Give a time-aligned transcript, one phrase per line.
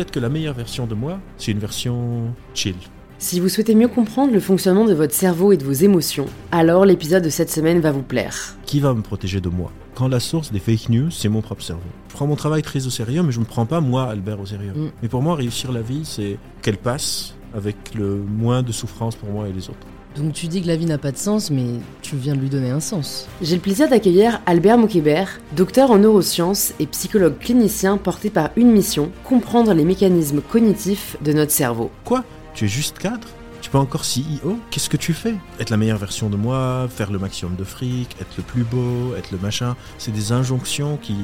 [0.00, 2.74] peut-être que la meilleure version de moi, c'est une version chill.
[3.18, 6.86] Si vous souhaitez mieux comprendre le fonctionnement de votre cerveau et de vos émotions, alors
[6.86, 8.56] l'épisode de cette semaine va vous plaire.
[8.64, 9.70] Qui va me protéger de moi?
[9.94, 11.82] Quand la source des fake news, c'est mon propre cerveau.
[12.08, 14.40] Je prends mon travail très au sérieux, mais je ne me prends pas moi, Albert,
[14.40, 14.72] au sérieux.
[14.74, 14.90] Mm.
[15.02, 19.28] Mais pour moi, réussir la vie, c'est qu'elle passe avec le moins de souffrance pour
[19.28, 19.86] moi et les autres.
[20.16, 21.66] Donc tu dis que la vie n'a pas de sens, mais
[22.02, 23.28] tu viens de lui donner un sens.
[23.42, 28.72] J'ai le plaisir d'accueillir Albert Moukébert, docteur en neurosciences et psychologue clinicien porté par une
[28.72, 31.90] mission, comprendre les mécanismes cognitifs de notre cerveau.
[32.04, 32.24] Quoi?
[32.54, 33.28] Tu es juste cadre?
[33.60, 35.34] Tu peux encore CEO Qu'est-ce que tu fais?
[35.60, 39.14] Être la meilleure version de moi, faire le maximum de fric, être le plus beau,
[39.16, 41.14] être le machin, c'est des injonctions qui,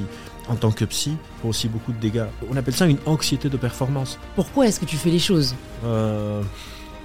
[0.48, 2.26] en tant que psy, font aussi beaucoup de dégâts.
[2.50, 4.18] On appelle ça une anxiété de performance.
[4.34, 5.54] Pourquoi est-ce que tu fais les choses?
[5.84, 6.42] Euh,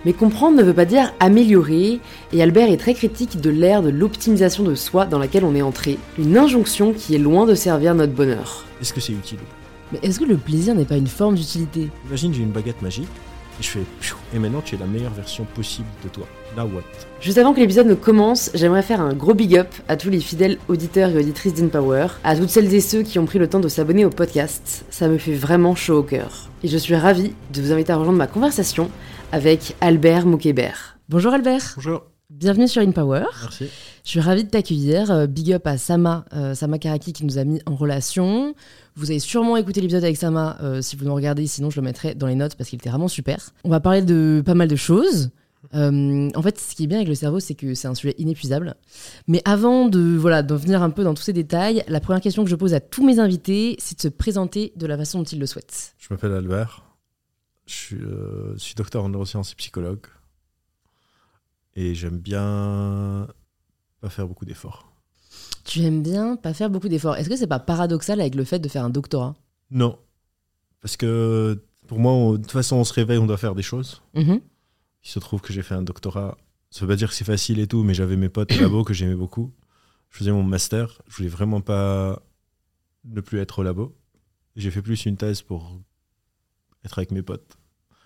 [0.05, 1.99] Mais comprendre ne veut pas dire améliorer,
[2.33, 5.61] et Albert est très critique de l'ère de l'optimisation de soi dans laquelle on est
[5.61, 8.65] entré, une injonction qui est loin de servir notre bonheur.
[8.81, 9.37] Est-ce que c'est utile?
[9.91, 11.89] Mais est-ce que le plaisir n'est pas une forme d'utilité?
[12.07, 13.09] Imagine, j'ai une baguette magique,
[13.59, 13.79] et je fais...
[14.33, 16.25] Et maintenant, tu es la meilleure version possible de toi.
[16.57, 16.83] Now what?
[17.19, 20.21] Juste avant que l'épisode ne commence, j'aimerais faire un gros big up à tous les
[20.21, 23.59] fidèles auditeurs et auditrices d'InPower, à toutes celles et ceux qui ont pris le temps
[23.59, 24.85] de s'abonner au podcast.
[24.89, 26.49] Ça me fait vraiment chaud au cœur.
[26.63, 28.89] Et je suis ravie de vous inviter à rejoindre ma conversation
[29.31, 30.97] avec Albert Moukébert.
[31.09, 32.03] Bonjour Albert, Bonjour.
[32.29, 33.25] Bienvenue sur InPower.
[33.41, 33.65] Merci.
[34.03, 35.11] Je suis ravie de t'accueillir.
[35.11, 38.55] Euh, Big up à Sama, euh, Sama Karaki qui nous a mis en relation.
[38.95, 41.85] Vous avez sûrement écouté l'épisode avec Sama euh, si vous nous regardez, sinon je le
[41.85, 43.49] mettrai dans les notes parce qu'il était vraiment super.
[43.63, 45.29] On va parler de pas mal de choses.
[45.73, 48.15] Euh, en fait, ce qui est bien avec le cerveau, c'est que c'est un sujet
[48.17, 48.75] inépuisable.
[49.27, 52.43] Mais avant de voilà d'en venir un peu dans tous ces détails, la première question
[52.43, 55.25] que je pose à tous mes invités, c'est de se présenter de la façon dont
[55.25, 55.95] ils le souhaitent.
[55.99, 56.90] Je m'appelle Albert.
[57.65, 60.05] Je suis, euh, je suis docteur en neurosciences et psychologue.
[61.75, 63.27] Et j'aime bien
[64.01, 64.91] pas faire beaucoup d'efforts.
[65.63, 67.15] Tu aimes bien pas faire beaucoup d'efforts.
[67.15, 69.35] Est-ce que c'est pas paradoxal avec le fait de faire un doctorat?
[69.69, 69.97] Non.
[70.81, 73.61] Parce que pour moi, on- de toute façon, on se réveille, on doit faire des
[73.61, 74.01] choses.
[74.15, 74.41] Mhm.
[75.03, 76.37] Il se trouve que j'ai fait un doctorat.
[76.71, 78.83] Ça veut pas dire que c'est facile et tout, mais j'avais mes potes au labo
[78.83, 79.53] que j'aimais beaucoup.
[80.09, 81.01] Je faisais mon master.
[81.07, 82.21] Je voulais vraiment pas
[83.05, 83.95] ne plus être au labo.
[84.55, 85.79] J'ai fait plus une thèse pour
[86.85, 87.57] être avec mes potes.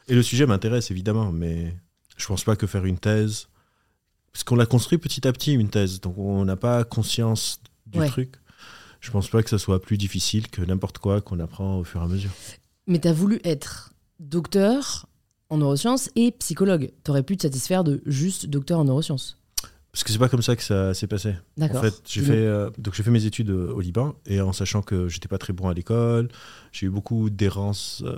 [0.08, 1.76] Et le sujet m'intéresse évidemment, mais
[2.18, 3.48] je pense pas que faire une thèse.
[4.32, 6.02] Parce qu'on l'a construit petit à petit, une thèse.
[6.02, 8.08] Donc on n'a pas conscience du Ouais.
[8.08, 8.36] truc.
[9.00, 12.02] Je pense pas que ça soit plus difficile que n'importe quoi qu'on apprend au fur
[12.02, 12.32] et à mesure.
[12.88, 15.08] Mais t'as voulu être docteur
[15.50, 16.92] en neurosciences et psychologue.
[17.04, 19.38] T'aurais pu te satisfaire de juste docteur en neurosciences.
[19.92, 21.30] Parce que c'est pas comme ça que ça s'est passé.
[21.30, 21.82] En D'accord.
[21.82, 22.34] fait, j'ai Dis-nous.
[22.34, 25.30] fait, euh, donc j'ai fait mes études euh, au Liban et en sachant que j'étais
[25.30, 26.28] pas très bon à l'école,
[26.74, 28.18] j'ai eu beaucoup d'errance euh,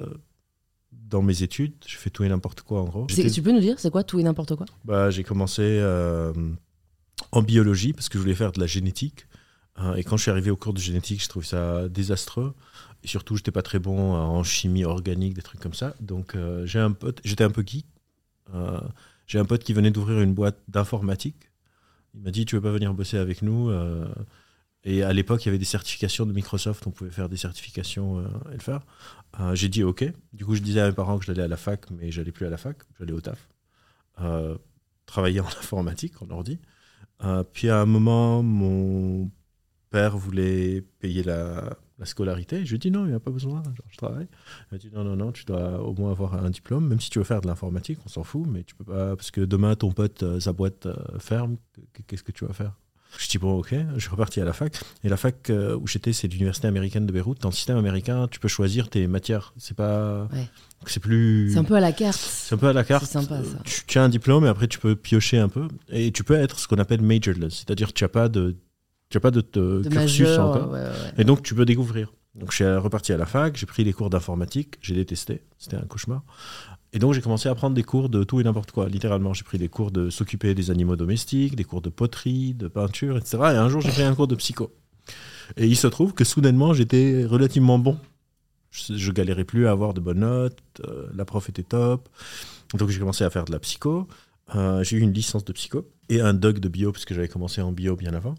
[1.09, 1.73] dans mes études.
[1.85, 3.07] J'ai fait tout et n'importe quoi en gros.
[3.07, 4.65] Tu peux nous dire, c'est quoi tout et n'importe quoi?
[4.85, 6.33] Bah, j'ai commencé euh,
[7.31, 9.27] en biologie parce que je voulais faire de la génétique.
[9.79, 12.53] Euh, et quand je suis arrivé au cours de génétique, je trouve ça désastreux.
[13.03, 15.95] Et surtout, j'étais pas très bon en chimie organique, des trucs comme ça.
[16.01, 17.85] Donc, euh, j'ai un pote, j'étais un peu geek.
[18.53, 18.79] Euh,
[19.27, 21.51] j'ai un pote qui venait d'ouvrir une boîte d'informatique.
[22.15, 24.05] Il m'a dit, tu veux pas venir bosser avec nous Euh,
[24.83, 26.87] Et à l'époque, il y avait des certifications de Microsoft.
[26.87, 28.81] On pouvait faire des certifications euh, et le faire.
[29.39, 30.05] Euh, j'ai dit OK.
[30.33, 32.45] Du coup, je disais à mes parents que j'allais à la fac, mais j'allais plus
[32.45, 32.77] à la fac.
[32.99, 33.49] J'allais au taf.
[34.21, 34.57] Euh,
[35.05, 36.59] travailler en informatique, en ordi.
[37.23, 39.31] Euh, puis à un moment, mon
[39.89, 42.65] père voulait payer la, la scolarité.
[42.65, 44.27] Je lui ai dit non, il n'y a pas besoin, je travaille.
[44.71, 47.09] Il m'a dit non, non, non, tu dois au moins avoir un diplôme, même si
[47.09, 49.75] tu veux faire de l'informatique, on s'en fout, mais tu peux pas, parce que demain,
[49.75, 50.87] ton pote, euh, sa boîte
[51.19, 51.57] ferme,
[52.07, 52.73] qu'est-ce que tu vas faire?
[53.19, 54.73] Je dis bon ok, je suis reparti à la fac.
[55.03, 57.41] Et la fac euh, où j'étais, c'est l'université américaine de Beyrouth.
[57.41, 59.53] Dans le système américain, tu peux choisir tes matières.
[59.57, 60.47] C'est pas, Ouais.
[60.85, 61.51] c'est plus.
[61.53, 62.17] C'est un peu à la carte.
[62.19, 63.05] C'est un peu à la carte.
[63.05, 63.59] C'est sympa, ça.
[63.65, 65.67] Tu, tu as un diplôme et après tu peux piocher un peu.
[65.89, 68.55] Et tu peux être ce qu'on appelle majorless, c'est-à-dire tu n'as pas de,
[69.09, 70.45] tu as pas de, de De cursus majeur.
[70.49, 70.69] encore.
[70.71, 71.13] ouais, ouais, ouais.
[71.17, 72.13] Et donc tu peux découvrir.
[72.35, 75.75] Donc je suis reparti à la fac, j'ai pris les cours d'informatique, j'ai détesté, c'était
[75.77, 76.21] un cauchemar.
[76.93, 78.87] Et donc j'ai commencé à prendre des cours de tout et n'importe quoi.
[78.87, 82.67] Littéralement, j'ai pris des cours de s'occuper des animaux domestiques, des cours de poterie, de
[82.67, 83.37] peinture, etc.
[83.37, 84.71] Et un jour j'ai pris un cours de psycho.
[85.57, 87.97] Et il se trouve que soudainement j'étais relativement bon.
[88.71, 92.09] Je, galérais plus à avoir de bonnes notes, euh, la prof était top.
[92.75, 94.07] Donc j'ai commencé à faire de la psycho.
[94.55, 97.27] Euh, j'ai eu une licence de psycho et un doc de bio parce que j'avais
[97.27, 98.35] commencé en bio bien avant.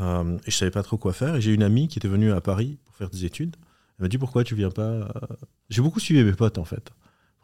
[0.00, 1.36] Euh, et je savais pas trop quoi faire.
[1.36, 3.56] Et j'ai une amie qui était venue à Paris pour faire des études.
[3.98, 5.12] Elle m'a dit pourquoi tu viens pas.
[5.70, 6.92] J'ai beaucoup suivi mes potes en fait.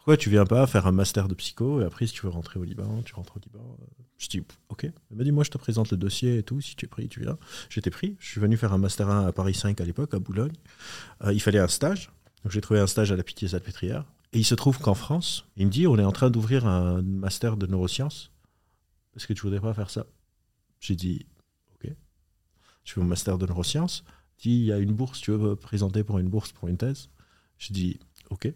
[0.00, 2.58] Pourquoi tu viens pas faire un master de psycho et après si tu veux rentrer
[2.58, 3.76] au Liban, tu rentres au Liban.
[4.16, 4.84] Je dis ok.
[4.84, 6.58] Elle m'a dit moi je te présente le dossier et tout.
[6.62, 7.36] Si tu es pris, tu viens.
[7.68, 8.16] J'étais pris.
[8.18, 10.54] Je suis venu faire un master 1 à Paris 5 à l'époque à Boulogne.
[11.22, 12.10] Euh, il fallait un stage.
[12.42, 14.06] Donc j'ai trouvé un stage à la Pitié-Salpêtrière.
[14.32, 17.02] Et il se trouve qu'en France, il me dit on est en train d'ouvrir un
[17.02, 18.30] master de neurosciences.
[19.14, 20.06] Est-ce que tu voudrais pas faire ça?
[20.80, 21.26] J'ai dit
[21.74, 21.92] ok.
[22.84, 24.02] Je fais mon master de neurosciences.
[24.38, 26.78] Il dit il y a une bourse, tu veux présenter pour une bourse pour une
[26.78, 27.10] thèse?
[27.58, 28.00] J'ai dit
[28.30, 28.50] ok.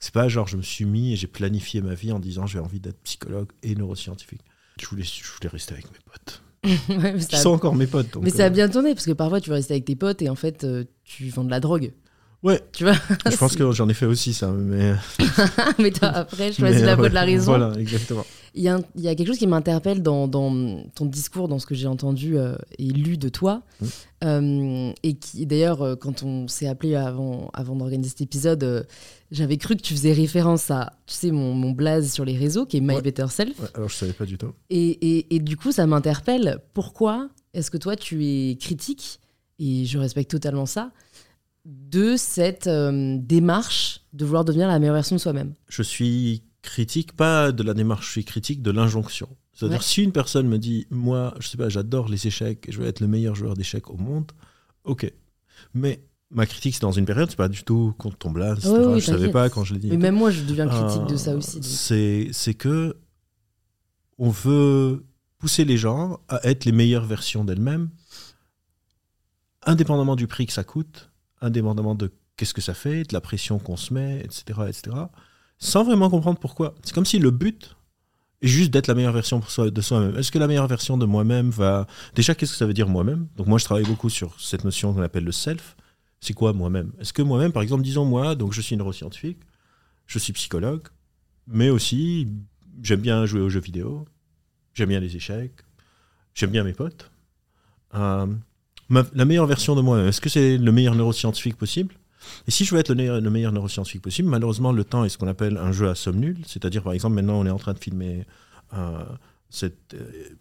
[0.00, 2.58] C'est pas genre je me suis mis et j'ai planifié ma vie en disant j'ai
[2.60, 4.42] envie d'être psychologue et neuroscientifique.
[4.80, 6.42] Je voulais, je voulais rester avec mes potes.
[6.88, 8.12] Ouais, a- sont encore mes potes.
[8.12, 9.96] donc, mais ça a euh, bien tourné parce que parfois tu veux rester avec tes
[9.96, 11.92] potes et en fait euh, tu vends de la drogue.
[12.44, 12.94] Ouais, Tu vois
[13.28, 14.94] je pense que j'en ai fait aussi ça, mais.
[15.80, 17.56] mais t'as après choisi la voie ouais, de la raison.
[17.56, 18.24] Voilà, exactement.
[18.54, 21.48] Il y, a un- il y a quelque chose qui m'interpelle dans, dans ton discours,
[21.48, 23.62] dans ce que j'ai entendu euh, et lu de toi.
[23.80, 23.86] Mm.
[24.24, 28.82] Euh, et qui, d'ailleurs, euh, quand on s'est appelé avant, avant d'organiser cet épisode, euh,
[29.30, 32.66] j'avais cru que tu faisais référence à, tu sais, mon, mon blaze sur les réseaux,
[32.66, 33.02] qui est My Ouais.
[33.02, 33.58] Better Self.
[33.60, 34.52] Ouais, alors je savais pas du tout.
[34.70, 34.78] Et,
[35.18, 36.58] et- et du coup, ça m'interpelle.
[36.72, 39.20] Pourquoi est-ce que toi, tu es critique,
[39.60, 40.90] et je respecte totalement ça,
[41.70, 47.12] de cette euh, démarche de vouloir devenir la meilleure version de soi-même Je suis critique,
[47.14, 49.28] pas de la démarche, je suis critique de l'injonction.
[49.52, 49.84] C'est-à-dire, Ouais.
[49.84, 52.86] si une personne me dit, moi, je sais pas, j'adore les échecs et je veux
[52.86, 54.32] être le meilleur joueur d'échecs au monde,
[54.84, 55.12] ok.
[55.74, 58.72] Mais ma critique, c'est dans une période, c'est pas du tout contre ton blaze, etc.
[58.72, 59.88] Ouais, oui, je savais pas quand je l'ai dit.
[59.90, 61.56] Mais même moi, je deviens critique de Euh, ça aussi.
[61.56, 61.64] donc.
[61.64, 62.96] C'est, c'est que
[64.18, 65.04] on veut
[65.38, 67.90] pousser les gens à être les meilleures versions d'elles-mêmes,
[69.62, 73.58] indépendamment du prix que ça coûte, indépendamment de qu'est-ce que ça fait, de la pression
[73.58, 74.96] qu'on se met, etc., etc.,
[75.58, 76.74] sans vraiment comprendre pourquoi.
[76.82, 77.76] C'est comme si le but
[78.42, 80.16] est juste d'être la meilleure version de soi-même.
[80.16, 81.86] Est-ce que la meilleure version de moi-même va...
[82.14, 83.26] Déjà, qu'est-ce que ça veut dire moi-même?
[83.36, 85.76] Donc moi, je travaille beaucoup sur cette notion qu'on appelle le self.
[86.20, 86.92] C'est quoi moi-même?
[87.00, 89.38] Est-ce que moi-même, par exemple, disons moi, donc je suis neuroscientifique,
[90.06, 90.86] je suis psychologue,
[91.46, 92.28] mais aussi
[92.82, 94.04] j'aime bien jouer aux jeux vidéo,
[94.74, 95.64] j'aime bien les échecs,
[96.34, 97.10] j'aime bien mes potes.
[97.94, 98.26] Euh,
[98.88, 101.94] ma- la meilleure version de moi, est-ce que c'est le meilleur neuroscientifique possible?
[102.46, 105.08] Et si je veux être le, meilleur- le meilleur neuroscientifique possible, malheureusement, le temps est
[105.08, 106.38] ce qu'on appelle un jeu à somme nulle.
[106.46, 108.26] C'est-à-dire, par exemple, maintenant, on est en train de filmer
[108.74, 109.04] euh,
[109.62, 109.68] euh,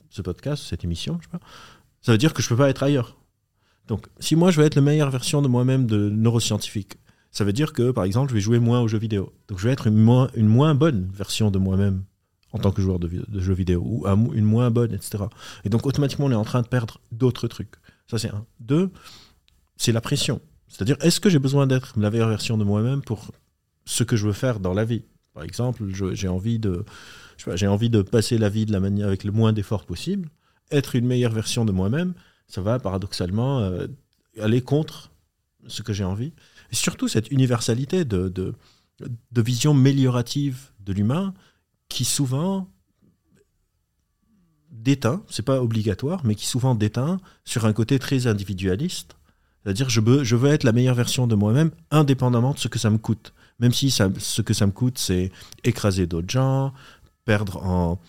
[0.09, 1.39] ce podcast, cette émission, je sais pas.
[2.01, 3.17] Ça veut dire que je peux pas être ailleurs.
[3.88, 6.97] Donc, si moi, je veux être la meilleure version de moi-même de neuroscientifique,
[7.31, 9.31] ça veut dire que, par exemple, je vais jouer moins aux jeux vidéo.
[9.47, 12.03] Donc, je vais être une moins, bonne version de moi-même
[12.53, 15.25] en tant que joueur de, de jeux vidéo, ou une moins bonne, etc.
[15.63, 17.75] Et donc, automatiquement, on est en train de perdre d'autres trucs.
[18.09, 18.45] Ça, c'est un.
[18.59, 18.92] Deux,
[19.75, 20.42] c'est la pression.
[20.68, 23.31] C'est-à-dire, est-ce que j'ai besoin d'être la meilleure version de moi-même pour
[23.86, 25.04] ce que je veux faire dans la vie?
[25.33, 25.83] Par exemple,
[26.13, 26.83] j'ai envie de,
[28.01, 30.30] passer la vie de la manière avec le moins d'efforts possible.
[30.71, 32.13] Être une meilleure version de moi-même,
[32.48, 33.88] ça va paradoxalement euh,
[34.42, 35.12] aller contre
[35.68, 36.33] ce que j'ai envie.
[36.71, 38.56] Et surtout cette universalité de, de,
[39.42, 41.33] vision méliorative de l'humain
[41.88, 42.68] qui souvent
[44.83, 49.15] déteint, c'est pas obligatoire, mais qui souvent déteint sur un côté très individualiste.
[49.63, 52.97] C'est-à-dire, je veux, être la meilleure version de moi-même, indépendamment de ce que ça me
[52.97, 53.33] coûte.
[53.59, 55.31] Même si ce que ça me coûte, c'est
[55.63, 56.74] écraser d'autres gens,
[57.25, 58.00] perdre en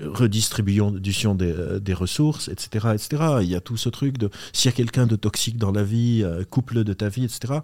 [0.00, 3.24] redistribution des, euh, des ressources, etc., etc.
[3.42, 5.84] Il y a tout ce truc de s'il y a quelqu'un de toxique dans la
[5.84, 7.60] vie, euh, couple de ta vie, etc.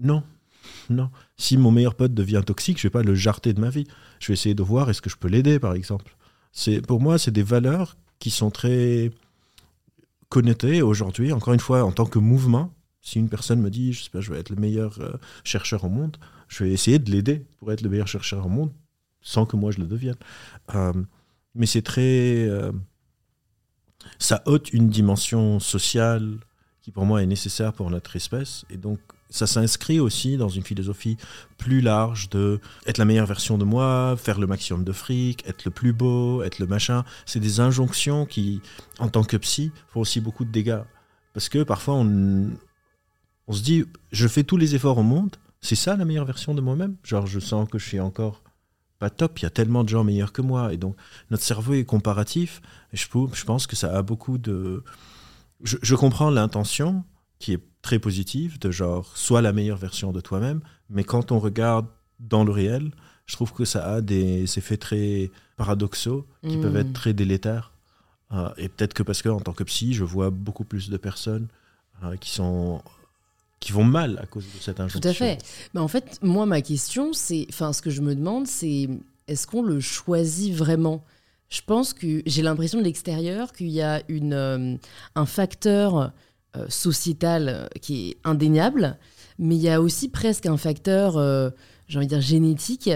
[0.00, 0.22] Non,
[0.88, 1.10] non.
[1.36, 3.86] Si mon meilleur pote devient toxique, je vais pas le jarter de ma vie.
[4.20, 6.16] Je vais essayer de voir est-ce que je peux l'aider, par exemple.
[6.54, 9.10] C'est pour moi, c'est des valeurs qui sont très
[10.28, 11.32] connotées aujourd'hui.
[11.32, 12.72] Encore une fois, en tant que mouvement,
[13.02, 15.12] si une personne me dit, je sais pas, je vais être le meilleur euh,
[15.42, 16.16] chercheur au monde,
[16.48, 18.72] je vais essayer de l'aider pour être le meilleur chercheur au monde,
[19.20, 20.16] sans que moi je le devienne.
[20.76, 20.92] Euh,
[21.56, 22.70] mais c'est très, euh,
[24.20, 26.38] ça ôte une dimension sociale
[26.80, 29.00] qui pour moi est nécessaire pour notre espèce, et donc
[29.34, 31.16] ça s'inscrit aussi dans une philosophie
[31.58, 35.64] plus large de être la meilleure version de moi, faire le maximum de fric, être
[35.64, 37.04] le plus beau, être le machin.
[37.26, 38.60] C'est des injonctions qui,
[39.00, 40.82] en tant que psy, font aussi beaucoup de dégâts.
[41.32, 42.50] Parce que parfois, on,
[43.48, 46.54] on se dit, je fais tous les efforts au monde, c'est ça la meilleure version
[46.54, 46.94] de moi-même?
[47.02, 48.40] Genre, je sens que je suis encore
[49.00, 50.72] pas top, il y a tellement de gens meilleurs que moi.
[50.72, 50.94] Et donc,
[51.32, 52.62] notre cerveau est comparatif.
[52.92, 54.84] Et je, je pense que ça a beaucoup de...
[55.64, 57.02] Je, je comprends l'intention
[57.40, 60.60] qui est très positive, de genre, sois la meilleure version de toi-même.
[60.88, 61.86] Mais quand on regarde
[62.18, 62.92] dans le réel,
[63.26, 67.72] je trouve que ça a des effets très paradoxaux qui peuvent être très délétères.
[68.32, 70.96] Euh, et peut-être que parce que en tant que psy, je vois beaucoup plus de
[70.96, 71.46] personnes
[72.02, 72.82] euh, qui sont
[73.60, 75.00] qui vont mal à cause de cette injonction.
[75.00, 75.38] Tout à fait.
[75.74, 78.88] Mais en fait, moi, ma question, c'est, enfin, ce que je me demande, c'est,
[79.26, 81.02] est-ce qu'on le choisit vraiment?
[81.48, 84.76] Je pense que j'ai l'impression de l'extérieur qu'il y a une, euh,
[85.14, 86.12] un facteur
[86.56, 88.98] euh, sociétal euh, qui est indéniable,
[89.38, 91.50] mais il y a aussi presque un facteur, euh,
[91.88, 92.90] j'ai envie de dire, génétique,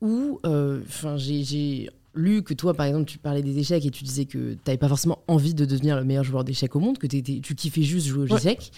[0.00, 4.02] où, euh, enfin, j'ai- lu que toi, par exemple, tu parlais des échecs et tu
[4.02, 6.98] disais que tu n'avais pas forcément envie de devenir le meilleur joueur d'échecs au monde,
[6.98, 8.40] que t'étais- tu kiffais juste jouer aux Ouais.
[8.40, 8.72] échecs.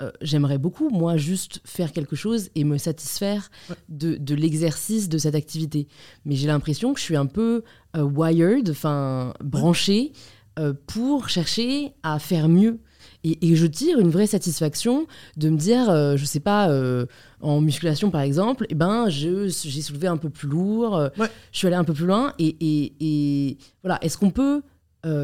[0.00, 3.76] Euh, J'aimerais beaucoup, moi, juste faire quelque chose et me satisfaire Ouais.
[3.90, 5.86] de, de l'exercice de cette activité.
[6.24, 7.62] Mais j'ai l'impression que je suis un peu
[7.94, 10.12] euh, wired, enfin branché,
[10.58, 12.78] euh, pour chercher à faire mieux.
[13.24, 15.06] Et, je tire une vraie satisfaction
[15.36, 17.06] de me dire, euh, je sais pas, euh,
[17.40, 21.08] en musculation par exemple, eh ben, j'ai soulevé un peu plus lourd, euh,
[21.52, 22.32] je suis allé un peu plus loin.
[22.38, 22.56] Et,
[23.00, 24.62] et voilà, est-ce qu'on peut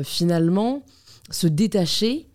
[0.03, 0.83] finalement
[1.31, 2.29] se détacher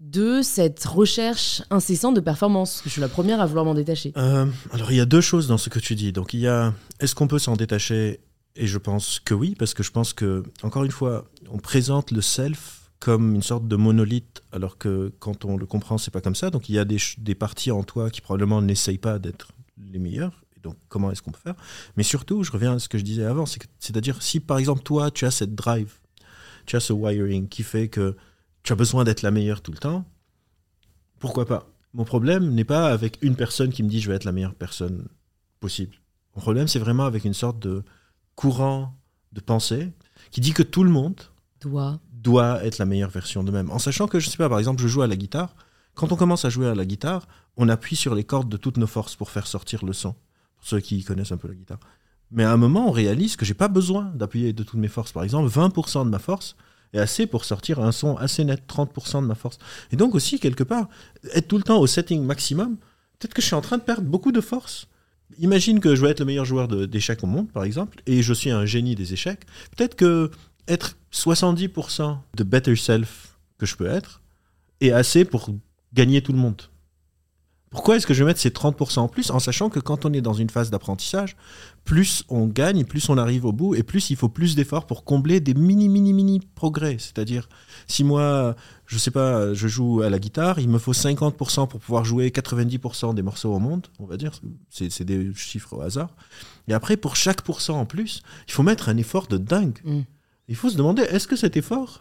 [0.00, 2.82] de cette recherche incessante de performance?
[2.84, 4.12] Je suis la première à vouloir m'en détacher.
[4.14, 6.12] alors il y a deux choses dans ce que tu dis.
[6.12, 8.20] Donc il y a, est-ce qu'on peut s'en détacher?
[8.56, 12.10] Et je pense que oui, parce que je pense que, encore une fois, on présente
[12.10, 16.20] le self comme une sorte de monolithe, alors que quand on le comprend, c'est pas
[16.20, 16.50] comme ça.
[16.50, 19.52] Donc il y a des, des parties en toi qui probablement n'essayent pas d'être
[19.92, 20.42] les meilleures.
[20.56, 21.56] Et donc comment est-ce qu'on peut faire?
[21.96, 25.10] Mais surtout, je reviens à ce que je disais avant, c'est-à-dire si par exemple toi,
[25.10, 25.94] tu as cette drive,
[26.64, 28.16] tu as ce wiring qui fait que
[28.62, 30.04] tu as besoin d'être la meilleure tout le temps,
[31.18, 31.68] pourquoi pas?
[31.94, 34.54] Mon problème n'est pas avec une personne qui me dit je vais être la meilleure
[34.54, 35.06] personne
[35.60, 35.96] possible.
[36.34, 37.82] Mon problème, c'est vraiment avec une sorte de
[38.34, 38.94] courant
[39.32, 39.92] de pensée
[40.30, 41.20] qui dit que tout le monde
[41.60, 43.70] doit doit être la meilleure version de même.
[43.70, 45.54] En sachant que, je sais pas, par exemple, je joue à la guitare.
[45.94, 48.78] Quand on commence à jouer à la guitare, on appuie sur les cordes de toutes
[48.78, 50.12] nos forces pour faire sortir le son.
[50.56, 51.78] Pour ceux qui connaissent un peu la guitare.
[52.32, 55.12] Mais à un moment, on réalise que j'ai pas besoin d'appuyer de toutes mes forces.
[55.12, 56.56] Par exemple, 20% de ma force
[56.92, 59.58] est assez pour sortir un son assez net, 30% de ma force.
[59.92, 60.88] Et donc aussi, quelque part,
[61.32, 62.76] être tout le temps au setting maximum,
[63.18, 64.88] peut-être que je suis en train de perdre beaucoup de force.
[65.38, 68.32] Imagine que je vais être le meilleur joueur d'échecs au monde, par exemple, et je
[68.32, 69.44] suis un génie des échecs.
[69.76, 70.30] Peut-être que
[70.68, 74.22] être 70% de better self que je peux être
[74.80, 75.50] est assez pour
[75.94, 76.62] gagner tout le monde.
[77.70, 80.12] Pourquoi est-ce que je vais mettre ces 30% en plus en sachant que quand on
[80.12, 81.36] est dans une phase d'apprentissage,
[81.84, 85.04] plus on gagne, plus on arrive au bout et plus il faut plus d'efforts pour
[85.04, 86.96] combler des mini mini mini progrès.
[86.98, 87.48] C'est-à-dire
[87.86, 88.54] si moi,
[88.86, 92.30] je sais pas, je joue à la guitare, il me faut 50% pour pouvoir jouer
[92.30, 94.32] 90% des morceaux au monde, on va dire,
[94.70, 96.14] c'est des chiffres au hasard.
[96.68, 99.80] Et après pour chaque pourcent en plus, il faut mettre un effort de dingue.
[99.84, 100.02] Mm
[100.48, 102.00] il faut se demander est-ce que cet effort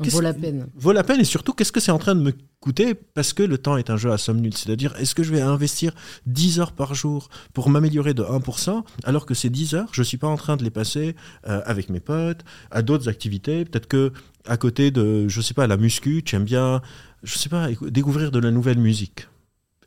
[0.00, 2.32] vaut la peine Vaut la peine et surtout qu'est-ce que c'est en train de me
[2.60, 4.56] coûter parce que le temps est un jeu à somme nulle?
[4.56, 5.94] C'est-à-dire est-ce que je vais investir
[6.26, 10.04] 10 heures par jour pour m'améliorer de 1% alors que ces 10 heures, je ne
[10.04, 11.14] suis pas en train de les passer
[11.46, 13.64] euh, avec mes potes, à d'autres activités?
[13.64, 14.12] Peut-être que
[14.46, 16.82] à côté de, je sais pas, la muscu, tu aimes bien,
[17.22, 19.28] je sais pas, découvrir de la nouvelle musique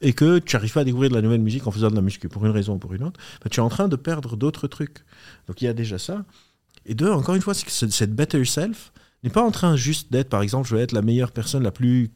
[0.01, 2.01] et que tu n'arrives pas à découvrir de la nouvelle musique en faisant de la
[2.01, 4.35] muscu, pour une raison ou pour une autre, bah, tu es en train de perdre
[4.35, 4.99] d'autres trucs.
[5.47, 6.25] Donc il y a déjà ça.
[6.85, 8.91] Et deux, encore une fois, c'est que cette better self
[9.23, 11.71] n'est pas en train juste d'être, par exemple, je vais être la meilleure personne, la
[11.71, 12.11] plus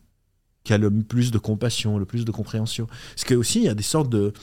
[0.63, 2.87] qui a le plus de compassion, le plus de compréhension.
[3.15, 4.33] Parce que aussi, il y a des sortes de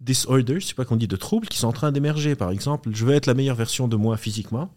[0.00, 2.34] disorders, je sais pas qu'on dit, de troubles qui sont en train d'émerger.
[2.34, 4.70] Par exemple, je veux être la meilleure version de moi physiquement.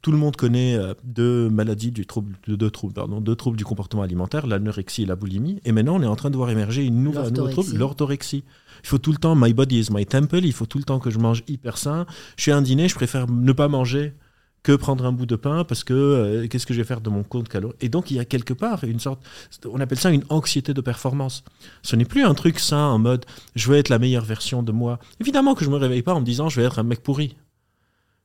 [0.00, 3.64] Tout le monde connaît euh, deux maladies, du trouble, deux, troubles, pardon, deux troubles du
[3.64, 5.60] comportement alimentaire, l'anorexie et la boulimie.
[5.64, 8.44] Et maintenant, on est en train de voir émerger une nouvelle, un nouveau trouble, l'orthorexie.
[8.82, 10.98] Il faut tout le temps, my body is my temple, il faut tout le temps
[10.98, 12.06] que je mange hyper sain.
[12.36, 14.14] Je suis à un dîner, je préfère ne pas manger
[14.62, 17.10] que prendre un bout de pain parce que euh, qu'est-ce que je vais faire de
[17.10, 19.20] mon compte calorique Et donc il y a quelque part une sorte,
[19.66, 21.42] on appelle ça une anxiété de performance.
[21.82, 23.26] Ce n'est plus un truc sain en mode
[23.56, 24.98] je veux être la meilleure version de moi.
[25.20, 27.36] Évidemment que je me réveille pas en me disant je vais être un mec pourri,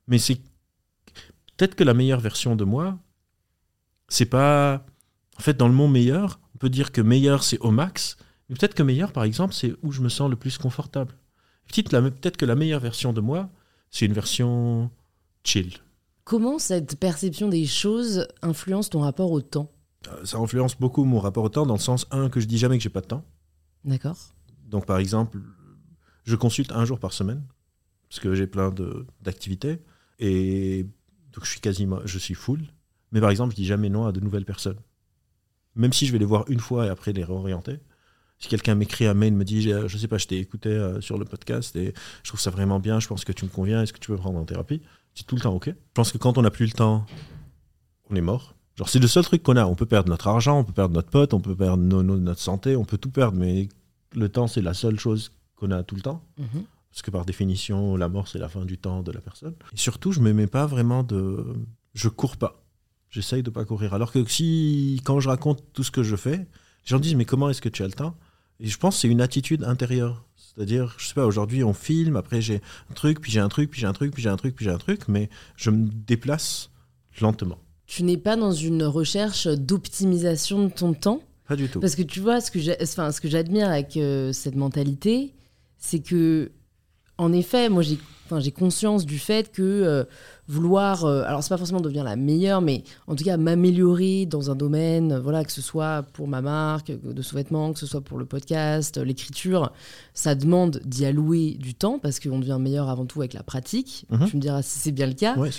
[0.06, 0.40] mais c'est
[1.56, 2.98] peut-être que la meilleure version de moi,
[4.08, 4.86] c'est pas
[5.38, 8.16] en fait dans le monde meilleur, on peut dire que meilleur c'est au max,
[8.48, 11.14] mais peut-être que meilleur par exemple c'est où je me sens le plus confortable.
[11.72, 13.50] Peut-être que la meilleure version de moi,
[13.90, 14.90] c'est une version
[15.44, 15.74] chill
[16.24, 19.70] Comment cette perception des choses influence ton rapport au temps?
[20.08, 22.58] Euh, Ça influence beaucoup mon rapport au temps dans le sens, un, que je dis
[22.58, 23.24] jamais que j'ai pas de temps.
[23.84, 24.18] D'accord.
[24.66, 25.38] Donc par exemple,
[26.24, 27.42] je consulte un jour par semaine,
[28.08, 28.74] parce que j'ai plein
[29.22, 29.80] d'activités,
[30.18, 30.84] et
[31.32, 32.62] donc je suis quasiment, je suis full.
[33.12, 34.78] Mais par exemple, je dis jamais non à de nouvelles personnes.
[35.74, 37.78] Même si je vais les voir une fois et après les réorienter.
[38.38, 41.18] Si quelqu'un m'écrit un mail, me dit, je sais pas, je t'ai écouté euh, sur
[41.18, 41.92] le podcast et
[42.22, 44.16] je trouve ça vraiment bien, je pense que tu me conviens, est-ce que tu peux
[44.16, 44.80] prendre en thérapie?
[45.26, 45.66] Tout le temps OK.
[45.66, 47.04] Je pense que quand on n'a plus le temps,
[48.08, 48.54] on est mort.
[48.76, 49.66] Genre, c'est le seul truc qu'on a.
[49.66, 52.76] On peut perdre notre argent, on peut perdre notre pote, on peut perdre notre santé,
[52.76, 53.68] on peut tout perdre, mais
[54.14, 56.22] le temps, c'est la seule chose qu'on a tout le temps.
[56.38, 56.62] Mhm.
[56.90, 59.54] Parce que par définition, la mort, c'est la fin du temps de la personne.
[59.72, 61.44] Et surtout, je ne me mets pas vraiment de.
[61.94, 62.62] Je cours pas.
[63.10, 63.94] J'essaye de pas courir.
[63.94, 66.46] Alors que si, quand je raconte tout ce que je fais, les
[66.84, 68.16] gens disent Mais comment est-ce que tu as le temps?
[68.60, 70.24] Et je pense que c'est une attitude intérieure.
[70.36, 72.60] C'est-à-dire, je sais pas, aujourd'hui on filme, après j'ai
[72.90, 74.64] un truc, puis j'ai un truc, puis j'ai un truc, puis j'ai un truc, puis
[74.64, 76.70] j'ai un truc, mais je me déplace
[77.20, 77.58] lentement.
[77.86, 81.22] Tu n'es pas dans une recherche d'optimisation de ton temps?
[81.46, 81.80] Pas du tout.
[81.80, 85.34] Parce que tu vois, ce que j'admire avec euh, cette mentalité,
[85.78, 86.50] c'est que,
[87.16, 87.98] en effet, moi j'ai
[88.52, 90.04] conscience du fait que euh,
[90.46, 94.50] vouloir, euh, alors c'est pas forcément devenir la meilleure, mais en tout cas m'améliorer dans
[94.50, 98.00] un domaine, euh, voilà, que ce soit pour ma marque de sous-vêtements, que ce soit
[98.00, 99.72] pour le podcast, euh, l'écriture,
[100.14, 104.06] ça demande d'y allouer du temps parce qu'on devient meilleur avant tout avec la pratique.
[104.10, 104.26] Mhm.
[104.28, 105.36] Tu me diras si c'est bien le cas.
[105.36, 105.50] Ouais,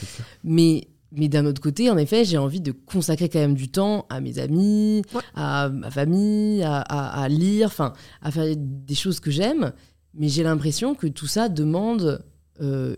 [0.44, 4.06] mais Mais d'un autre côté, en effet, j'ai envie de consacrer quand même du temps
[4.10, 5.22] à mes amis, Ouais.
[5.34, 9.72] à ma famille, à, à- à lire, enfin, à faire des choses que j'aime.
[10.14, 12.18] Mais j'ai l'impression que tout ça demande euh,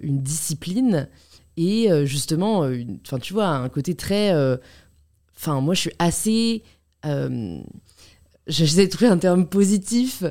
[0.02, 1.08] une discipline
[1.58, 4.34] et euh, justement, euh, enfin, tu vois, un côté très.
[4.34, 4.58] euh,
[5.36, 6.64] Enfin, moi, je suis assez.
[7.06, 7.60] euh,
[8.48, 10.24] J'essaie de trouver un terme positif,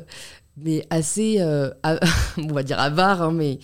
[0.57, 1.37] mais assez.
[1.39, 1.99] euh, a-
[2.37, 3.59] on va dire avare, hein, mais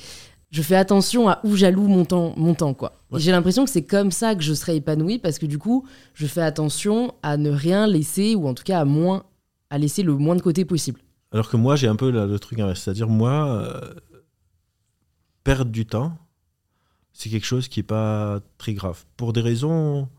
[0.52, 2.94] je fais attention à où j'alloue mon temps, mon temps quoi.
[3.12, 3.20] Ouais.
[3.20, 6.26] J'ai l'impression que c'est comme ça que je serai épanouie parce que du coup, je
[6.28, 9.24] fais attention à ne rien laisser ou en tout cas à moins
[9.70, 11.02] à laisser le moins de côté possible.
[11.34, 12.82] Alors que moi, j'ai un peu le, le truc inverse.
[12.82, 13.82] C'est-à-dire, moi, euh,
[15.48, 16.18] perdre du temps,
[17.14, 19.06] c'est quelque chose qui n'est pas très grave.
[19.16, 20.10] Pour des raisons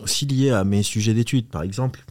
[0.00, 2.04] aussi liées à mes sujets d'études, par exemple,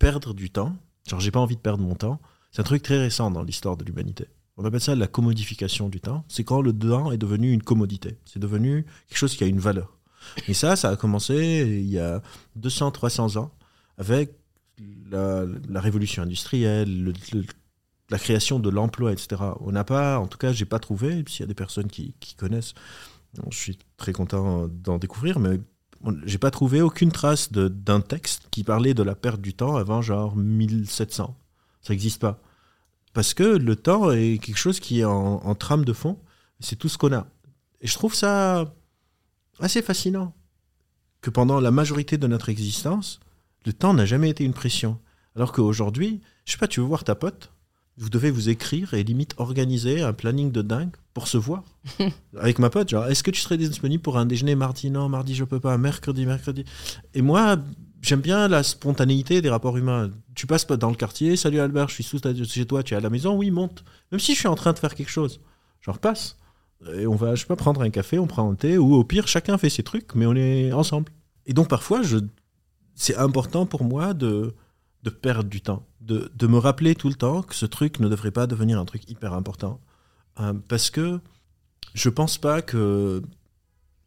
[0.00, 0.74] perdre du temps,
[1.08, 2.20] genre, j'ai pas envie de perdre mon temps,
[2.50, 4.26] c'est un truc très récent dans l'histoire de l'humanité.
[4.56, 6.24] On appelle ça la commodification du temps.
[6.26, 8.18] C'est quand le temps est devenu une commodité.
[8.24, 9.96] C'est devenu quelque chose qui a une valeur.
[10.48, 11.36] Et ça, ça a commencé
[11.84, 12.20] il y a
[12.56, 13.52] 200, 300 ans
[13.96, 14.32] avec
[15.08, 17.44] la, révolution industrielle, le- le-
[18.10, 19.36] la création de l'emploi, etc.
[19.60, 22.14] On n'a pas, en tout cas, j'ai pas trouvé, s'il y a des personnes qui,
[22.36, 22.74] connaissent,
[23.50, 25.60] je suis très content d'en découvrir, mais
[26.24, 30.02] j'ai pas trouvé aucune trace d'un texte qui parlait de la perte du temps avant
[30.02, 31.36] genre 1700.
[31.82, 32.40] Ça n'existe pas.
[33.12, 36.18] Parce que le temps est quelque chose qui est en, en trame de fond,
[36.60, 37.26] c'est tout ce qu'on a.
[37.80, 38.74] Et je trouve ça
[39.58, 40.34] assez fascinant
[41.20, 43.20] que pendant la majorité de notre existence,
[43.64, 45.00] le temps n'a jamais été une pression.
[45.34, 47.52] Alors qu'aujourd'hui, je sais pas, tu veux voir ta pote,
[47.98, 51.64] vous devez vous écrire et limite organiser un planning de dingue pour se voir.
[52.38, 54.90] Avec ma pote, genre, est-ce que tu serais disponible pour un déjeuner mardi?
[54.90, 56.64] Non, mardi je peux pas, mercredi, mercredi.
[57.14, 57.56] Et moi,
[58.02, 60.10] j'aime bien la spontanéité des rapports humains.
[60.34, 62.92] Tu passes pas dans le quartier, salut Albert, je suis sous ta- chez toi, tu
[62.92, 63.82] es à la maison, oui, monte.
[64.12, 65.40] Même si je suis en train de faire quelque chose,
[65.80, 66.36] genre passe.
[66.94, 69.04] Et on va, je sais pas, prendre un café, on prend un thé, ou au
[69.04, 71.10] pire, chacun fait ses trucs, mais on est ensemble.
[71.46, 72.18] Et donc parfois, je,
[72.94, 74.52] c'est important pour moi de,
[75.06, 78.32] de perdre du temps, de, me rappeler tout le temps que ce truc ne devrait
[78.32, 79.80] pas devenir un truc hyper important.
[80.40, 81.20] Euh, parce que
[81.94, 83.22] je pense pas que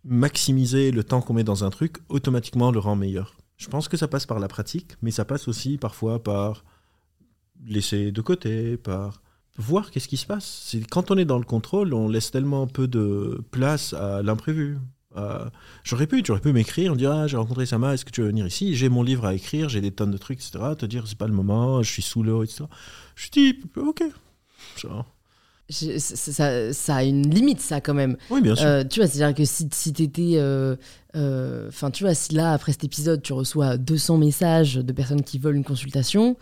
[0.04, 3.38] maximiser le temps qu'on met dans un truc automatiquement le rend meilleur.
[3.56, 6.66] Je pense que ça passe par la pratique, mais ça passe aussi parfois par
[7.66, 9.22] laisser de côté, par
[9.58, 10.76] voir qu'est-ce qui se passe.
[10.90, 14.78] Quand on est dans le contrôle, on laisse tellement peu de place à l'imprévu.
[15.16, 15.52] À-
[15.84, 18.22] J'aurais pu, tu aurais pu m'écrire, me dire ah, j'ai rencontré Sama, est-ce que tu
[18.22, 18.76] veux venir ici?
[18.76, 20.60] J'ai mon livre à écrire, j'ai des tonnes de trucs, etc.
[20.78, 22.66] Te dire c'est pas le moment, je suis sous l'eau, etc.
[23.16, 24.04] Je dis ok.
[24.78, 25.06] Genre,
[25.70, 28.18] Je- ça, a une limite, ça quand même.
[28.32, 28.66] oui, bien sûr.
[28.66, 30.34] Euh, tu vois, c'est-à-dire que si, si t'étais.
[30.38, 30.76] euh,
[31.16, 35.22] euh, Enfin, tu vois, si là, après cet épisode, tu reçois 200 messages de personnes
[35.24, 36.38] qui veulent une consultation,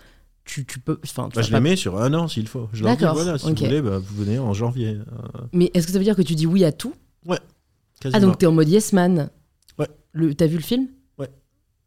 [0.46, 1.00] tu, tu peux.
[1.04, 2.70] Enfin, tu Bah, je les mets sur un an s'il faut.
[2.74, 3.60] Je leur dis voilà, si ok.
[3.60, 4.96] vous voulez, bah, vous venez en janvier.
[4.96, 6.94] euh, Mais est-ce que ça veut dire que tu dis oui à tout?
[7.30, 7.38] Ah,
[8.00, 8.22] quasiment.
[8.28, 9.30] donc t'es en mode yes man
[9.78, 9.88] Ouais.
[10.14, 10.88] Le- T'as vu le film?
[11.18, 11.30] Ouais.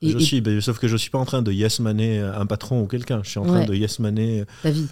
[0.03, 2.19] Et, je et suis, bah, sauf que je suis pas en train de yes maner
[2.21, 3.21] un patron ou quelqu'un.
[3.25, 3.67] Je suis en train Ouais.
[3.67, 4.89] de yes maner ta vie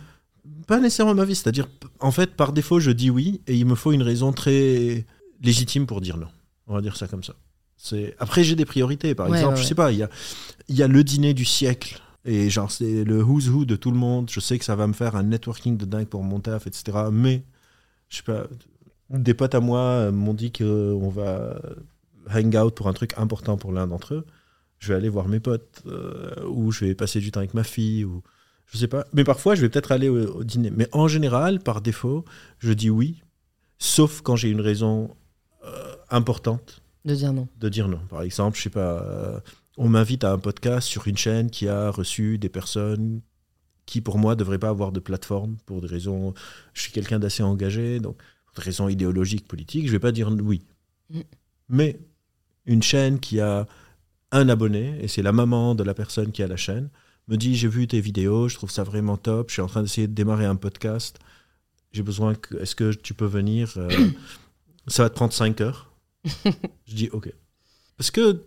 [0.67, 1.35] pas nécessairement ma vie.
[1.35, 1.69] C'est-à-dire,
[2.01, 5.05] en fait, par défaut, je dis oui et il me faut une raison très
[5.43, 6.29] légitime pour dire non.
[6.67, 7.35] On va dire ça comme ça.
[7.77, 9.15] C'est après j'ai des priorités.
[9.15, 10.11] Par Ouais, exemple, ouais, je sais pas, il y a,
[10.69, 12.01] y a le dîner du siècle.
[12.25, 14.29] Et genre, c'est le who's who de tout le monde.
[14.31, 16.99] Je sais que ça va me faire un networking de dingue pour mon taf, etc.
[17.13, 17.45] Mais,
[18.11, 18.47] je sais pas,
[19.11, 21.61] des potes à moi euh, m'ont dit qu'on va
[22.31, 24.27] hang out pour un truc important pour l'un d'entre eux.
[24.79, 27.65] Je vais aller voir mes potes, euh, ou je vais passer du temps avec ma
[27.65, 28.23] fille, ou
[28.67, 29.07] je sais pas.
[29.13, 30.71] Mais parfois, je vais peut-être aller au, au dîner.
[30.71, 32.25] Mais en général, par défaut,
[32.59, 33.23] je dis oui,
[33.79, 35.17] sauf quand j'ai une raison
[35.65, 37.49] euh, importante de dire non.
[37.59, 38.01] de dire non.
[38.09, 39.41] Par exemple, je sais pas, euh,
[39.77, 43.21] on m'invite à un podcast sur une chaîne qui a reçu des personnes
[43.87, 46.35] qui, pour moi, ne devraient pas avoir de plateforme pour des raisons.
[46.75, 48.21] Je suis quelqu'un d'assez engagé, donc
[48.61, 50.63] raisons idéologiques, politiques, je vais pas dire oui.
[51.11, 51.21] Mm.
[51.69, 51.99] Mais
[52.67, 53.67] une chaîne qui a
[54.31, 56.91] un abonné, et c'est la maman de la personne qui a la chaîne,
[57.29, 59.83] me dit j'ai vu tes vidéos, je trouve ça vraiment top, je suis en train
[59.83, 61.19] d'essayer de démarrer un podcast,
[61.93, 63.89] j'ai besoin que, est-ce que tu peux venir euh,
[64.87, 65.91] Ça va te prendre 5 heures.
[66.25, 67.33] je dis ok.
[67.97, 68.43] Parce que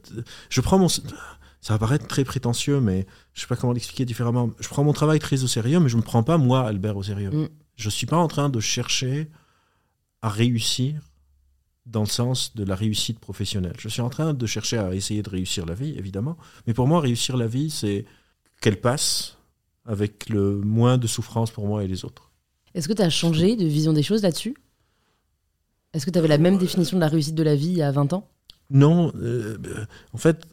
[0.50, 0.88] je prends mon...
[0.88, 4.50] Ça va paraître très prétentieux, mais je sais pas comment l'expliquer différemment.
[4.60, 6.98] Je prends mon travail très au sérieux, mais je ne me prends pas, moi, Albert,
[6.98, 7.30] au sérieux.
[7.30, 7.50] Mm.
[7.76, 9.30] Je suis pas en train de chercher
[10.22, 11.02] à réussir
[11.86, 13.76] dans le sens de la réussite professionnelle.
[13.80, 16.38] Je suis en train de chercher à essayer de réussir la vie, évidemment.
[16.68, 18.06] Mais pour moi, réussir la vie, c'est
[18.62, 19.38] qu'elle passe
[19.86, 22.32] avec le moins de souffrance pour moi et les autres.
[22.74, 24.56] Est-ce que tu as changé de vision des choses là-dessus?
[25.94, 27.82] Est-ce que tu avais la même définition de la réussite de la vie il y
[27.82, 28.30] a 20 ans?
[28.70, 29.58] Non, euh,
[30.14, 30.46] en fait,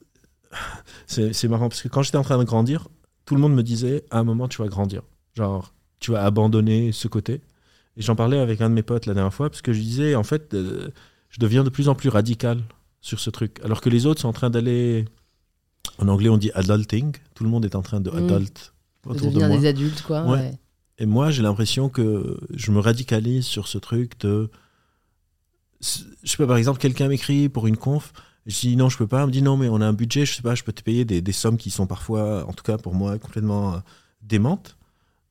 [1.07, 2.89] c'est c'est marrant parce que quand j'étais en train de grandir,
[3.25, 5.03] tout le monde me disait à un moment tu vas grandir.
[5.35, 7.43] Genre, tu vas abandonner ce côté.
[7.99, 10.15] Et j'en parlais avec un de mes potes la dernière fois parce que je disais
[10.15, 10.89] en fait, euh,
[11.29, 12.63] je deviens de plus en plus radical
[13.01, 13.59] sur ce truc.
[13.65, 15.05] Alors que les autres sont en train d'aller.
[15.99, 17.13] En anglais, on dit adulting.
[17.35, 18.17] Tout le monde est en train de Mm.
[18.17, 18.73] adult
[19.05, 19.59] De autour de devenir moi.
[19.59, 20.23] des adultes, quoi.
[20.25, 20.31] Ouais.
[20.39, 20.59] ouais.
[20.99, 24.49] Et moi, j'ai l'impression que je me radicalise sur ce truc de.
[25.81, 28.13] Je sais pas, par exemple, quelqu'un m'écrit pour une conf.
[28.47, 29.23] Je dis non, je peux pas.
[29.23, 30.83] Il me dit non, mais on a un budget, je sais pas, je peux te
[30.83, 33.79] payer des, des sommes qui sont parfois, en tout cas pour moi, complètement euh,
[34.23, 34.77] démentes.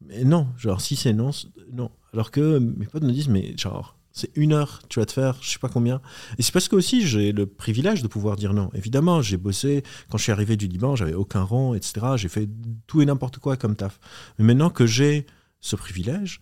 [0.06, 1.32] Mais non, genre, si c'est non,
[1.72, 1.90] non.
[2.14, 5.38] Alors que mes potes me disent, mais genre, c'est une heure, tu vas te faire,
[5.42, 6.02] je sais pas combien.
[6.38, 8.70] Et c'est parce que aussi, j'ai le privilège de pouvoir dire non.
[8.74, 12.06] Évidemment, j'ai bossé, quand je suis arrivé du Liban, j'avais aucun rond, etc.
[12.16, 12.50] J'ai fait
[12.88, 14.00] tout et n'importe quoi comme taf.
[14.40, 15.28] Mais maintenant que j'ai
[15.60, 16.42] ce privilège,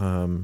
[0.00, 0.38] euh,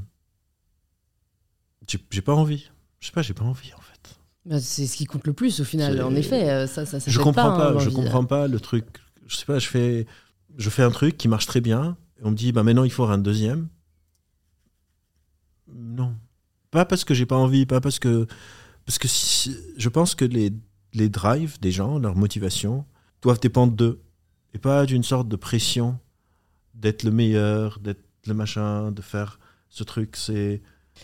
[2.11, 2.71] j'ai pas envie.
[3.01, 4.17] Je sais pas, j'ai pas envie en fait.
[4.45, 6.03] Bah, c'est ce qui compte le plus au final.
[6.03, 7.95] En effet, euh, ça, ça, ça je comprends pas, pas, hein, je l'envie.
[7.95, 8.87] comprends pas le truc.
[9.27, 10.07] Je sais pas, je fais,
[10.57, 11.97] je fais un truc qui marche très bien.
[12.21, 13.69] Et on me dit, bah maintenant il faut un deuxième.
[15.93, 16.15] Non,
[16.71, 18.27] pas parce que j'ai pas envie, pas parce que,
[18.87, 19.09] parce que
[19.77, 20.53] je pense que les
[20.95, 22.85] les drives des gens, leur motivation,
[23.23, 24.03] doivent dépendre d'eux
[24.55, 25.99] et pas d'une sorte de pression
[26.75, 30.17] d'être le meilleur, d'être le machin, de faire ce truc.
[30.17, 30.63] C'est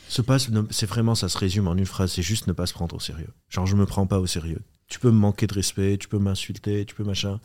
[0.08, 2.74] se passe, c'est vraiment, ça se résume en une phrase, c'est juste ne pas se
[2.74, 3.32] prendre au sérieux.
[3.48, 4.60] Genre, je me prends pas au sérieux.
[4.86, 7.40] Tu peux me manquer de respect, tu peux m'insulter, tu peux machin.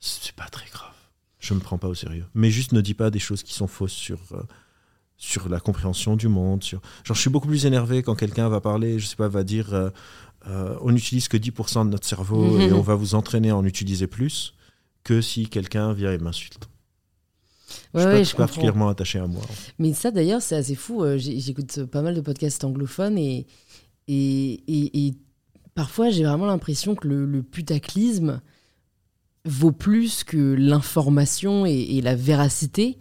[0.00, 0.92] C'est pas très grave.
[1.38, 2.26] Je me prends pas au sérieux.
[2.34, 4.42] Mais juste ne dis pas des choses qui sont fausses sur, euh,
[5.18, 6.62] sur la compréhension du monde.
[6.62, 6.80] Sur...
[7.04, 9.72] Genre, je suis beaucoup plus énervé quand quelqu'un va parler, je sais pas, va dire
[9.74, 9.90] euh,
[10.48, 12.60] euh, on n'utilise que 10% de notre cerveau Mhm.
[12.60, 14.54] et on va vous entraîner à en utiliser plus
[15.04, 16.68] que si quelqu'un vient et m'insulte.
[17.94, 18.36] Ouais, je ouais, suis je pas comprends.
[18.46, 19.42] particulièrement attaché à moi.
[19.78, 21.02] Mais ça, d'ailleurs, c'est assez fou.
[21.02, 23.46] Euh, J'écoute pas mal de podcasts anglophones et,
[24.08, 25.14] et, et, et
[25.74, 28.40] parfois, j'ai vraiment l'impression que le, le putaclisme
[29.44, 32.98] vaut plus que l'information et, et la véracité.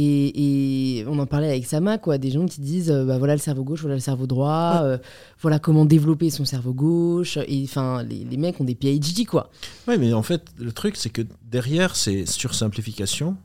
[0.00, 3.34] Et, et on en parlait avec Sama, quoi, des gens qui disent euh, bah, voilà
[3.34, 4.96] le cerveau gauche, voilà le cerveau droit, euh,
[5.40, 7.36] voilà comment développer son cerveau gauche.
[7.48, 9.50] Et enfin, les, les mecs ont des PhD, quoi.
[9.88, 13.36] Oui, mais en fait, le truc, c'est que derrière ces sursimplifications,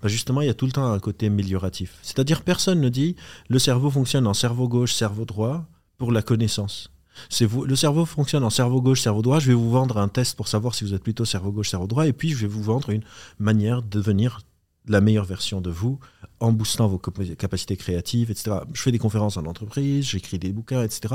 [0.00, 1.98] bah justement, il y a tout le temps un côté amélioratif.
[2.02, 3.16] C'est-à-dire, personne ne dit
[3.48, 5.64] le cerveau fonctionne en cerveau gauche, cerveau droit
[5.98, 6.92] pour la connaissance.
[7.28, 9.40] C'est vous, le cerveau fonctionne en cerveau gauche, cerveau droit.
[9.40, 11.88] Je vais vous vendre un test pour savoir si vous êtes plutôt cerveau gauche, cerveau
[11.88, 13.02] droit, et puis je vais vous vendre une
[13.40, 14.42] manière de devenir
[14.88, 15.98] la meilleure version de vous
[16.40, 18.56] en boostant vos cap- capacités créatives, etc.
[18.72, 21.14] Je fais des conférences en entreprise, j'écris des bouquins, etc.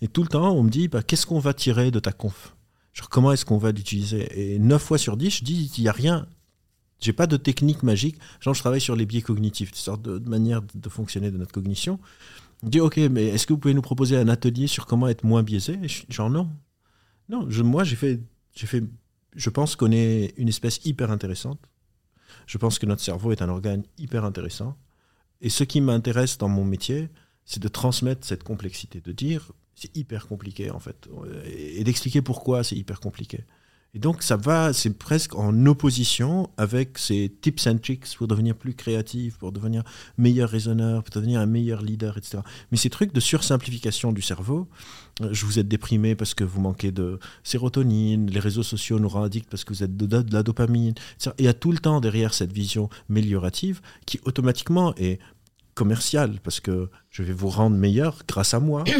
[0.00, 2.54] Et tout le temps, on me dit bah, qu'est-ce qu'on va tirer de ta conf?
[2.94, 4.54] Genre, comment est-ce qu'on va l'utiliser?
[4.54, 6.26] Et 9 fois sur 10, je dis, il n'y a rien.
[7.00, 8.16] J'ai pas de technique magique.
[8.40, 11.52] Genre, je travaille sur les biais cognitifs, des sortes de, de, de fonctionner de notre
[11.52, 11.98] cognition.
[12.62, 15.08] On me dit, OK, mais est-ce que vous pouvez nous proposer un atelier sur comment
[15.08, 15.78] être moins biaisé?
[15.82, 16.48] Et je- Genre, non.
[17.28, 18.20] Non, je, moi, j'ai fait,
[18.54, 18.84] j'ai fait.
[19.34, 21.58] Je pense qu'on est une espèce hyper intéressante.
[22.46, 24.76] Je pense que notre cerveau est un organe hyper intéressant.
[25.40, 27.08] Et ce qui m'intéresse dans mon métier,
[27.44, 31.08] c'est de transmettre cette complexité, de dire c'est hyper compliqué en fait,
[31.44, 33.44] et d'expliquer pourquoi c'est hyper compliqué.
[33.94, 38.56] Et donc ça va, c'est presque en opposition avec ces tips and tricks pour devenir
[38.56, 39.82] plus créatif, pour devenir
[40.16, 42.38] meilleur raisonneur, pour devenir un meilleur leader, etc.
[42.70, 44.66] Mais ces trucs de sursimplification du cerveau,
[45.20, 49.10] euh, je vous êtes déprimé parce que vous manquez de sérotonine, les réseaux sociaux nous
[49.10, 51.32] rendent addicts parce que vous êtes de, de la dopamine, etc.
[51.36, 55.18] Et il y a tout le temps derrière cette vision améliorative qui automatiquement est
[55.74, 58.84] commerciale parce que je vais vous rendre meilleur grâce à moi.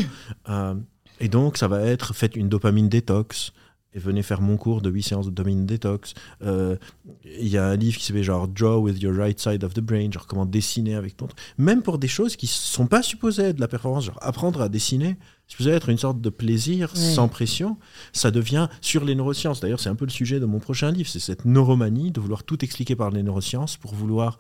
[0.49, 0.75] Euh,
[1.21, 3.53] et donc, ça va être faites une dopamine détox
[3.95, 6.15] et venez faire mon cours de 8 séances de dopamine détox.
[6.43, 6.77] Euh,
[7.25, 9.81] Il y a un livre qui s'appelle genre Draw with your right side of the
[9.81, 11.29] brain, genre comment dessiner avec ton.
[11.59, 14.69] Même pour des choses qui sont pas supposées être de la performance, genre apprendre à
[14.69, 17.77] dessiner, supposé être une sorte de plaisir sans pression,
[18.13, 19.61] ça devient sur les neurosciences.
[19.61, 22.45] D'ailleurs, c'est un peu le sujet de mon prochain livre, c'est cette neuromanie de vouloir
[22.45, 24.39] tout expliquer par les neurosciences pour vouloir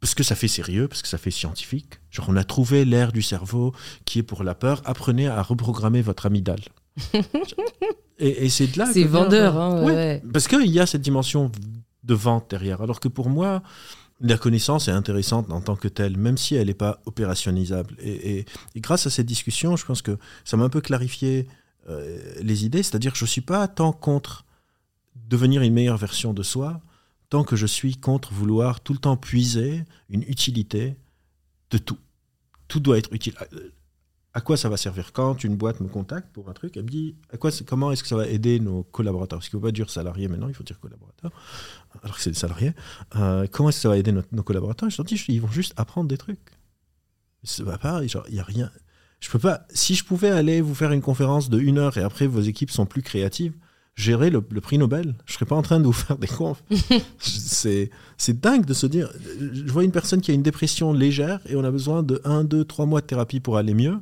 [0.00, 1.94] parce que ça fait sérieux, parce que ça fait scientifique.
[2.10, 4.82] Genre, on a trouvé l'air du cerveau qui est pour la peur.
[4.84, 6.60] Apprenez à reprogrammer votre amygdale.
[8.18, 8.86] et et c'est de là.
[8.92, 10.22] C'est vient- vendeur, hein, Ouais, ouais.
[10.32, 11.50] Parce qu'il y a cette dimension
[12.04, 12.80] de vente derrière.
[12.82, 13.62] Alors que pour moi,
[14.20, 17.96] la connaissance est intéressante en tant que telle, même si elle n'est pas opérationnalisable.
[18.00, 21.46] Et, et- et grâce à cette discussion, je pense que ça m'a un peu clarifié
[21.88, 22.82] euh, les idées.
[22.82, 24.44] C'est-à-dire que je ne suis pas tant contre
[25.28, 26.80] devenir une meilleure version de soi,
[27.30, 30.96] tant que je suis contre vouloir tout le temps puiser une utilité
[31.70, 31.98] de tout.
[32.68, 33.34] Tout doit être utile.
[34.36, 36.88] À quoi ça va servir Quand une boîte me contacte pour un truc, elle me
[36.90, 39.38] dit à quoi, comment est-ce que ça va aider nos collaborateurs?
[39.38, 41.30] Parce qu'il ne faut pas dire salariés maintenant, il faut dire collaborateurs,
[42.02, 42.74] alors que c'est des salariés.
[43.16, 44.90] Euh, comment est-ce que ça va aider notre- nos collaborateurs?
[44.90, 46.38] Je leur dis, ils vont juste apprendre des trucs.
[47.44, 48.70] Ça va pas, il n'y a rien.
[49.20, 49.62] Je peux pas.
[49.70, 52.70] Si je pouvais aller vous faire une conférence de une heure et après vos équipes
[52.70, 53.54] sont plus créatives,
[53.94, 55.14] gérer le, le prix Nobel.
[55.24, 56.62] Je serais pas en train de vous faire des confs.
[57.18, 59.10] c'est, c'est dingue de se dire.
[59.40, 62.44] Je vois une personne qui a une dépression légère et on a besoin de 1,
[62.44, 63.96] 2, 3 mois de thérapie pour aller mieux.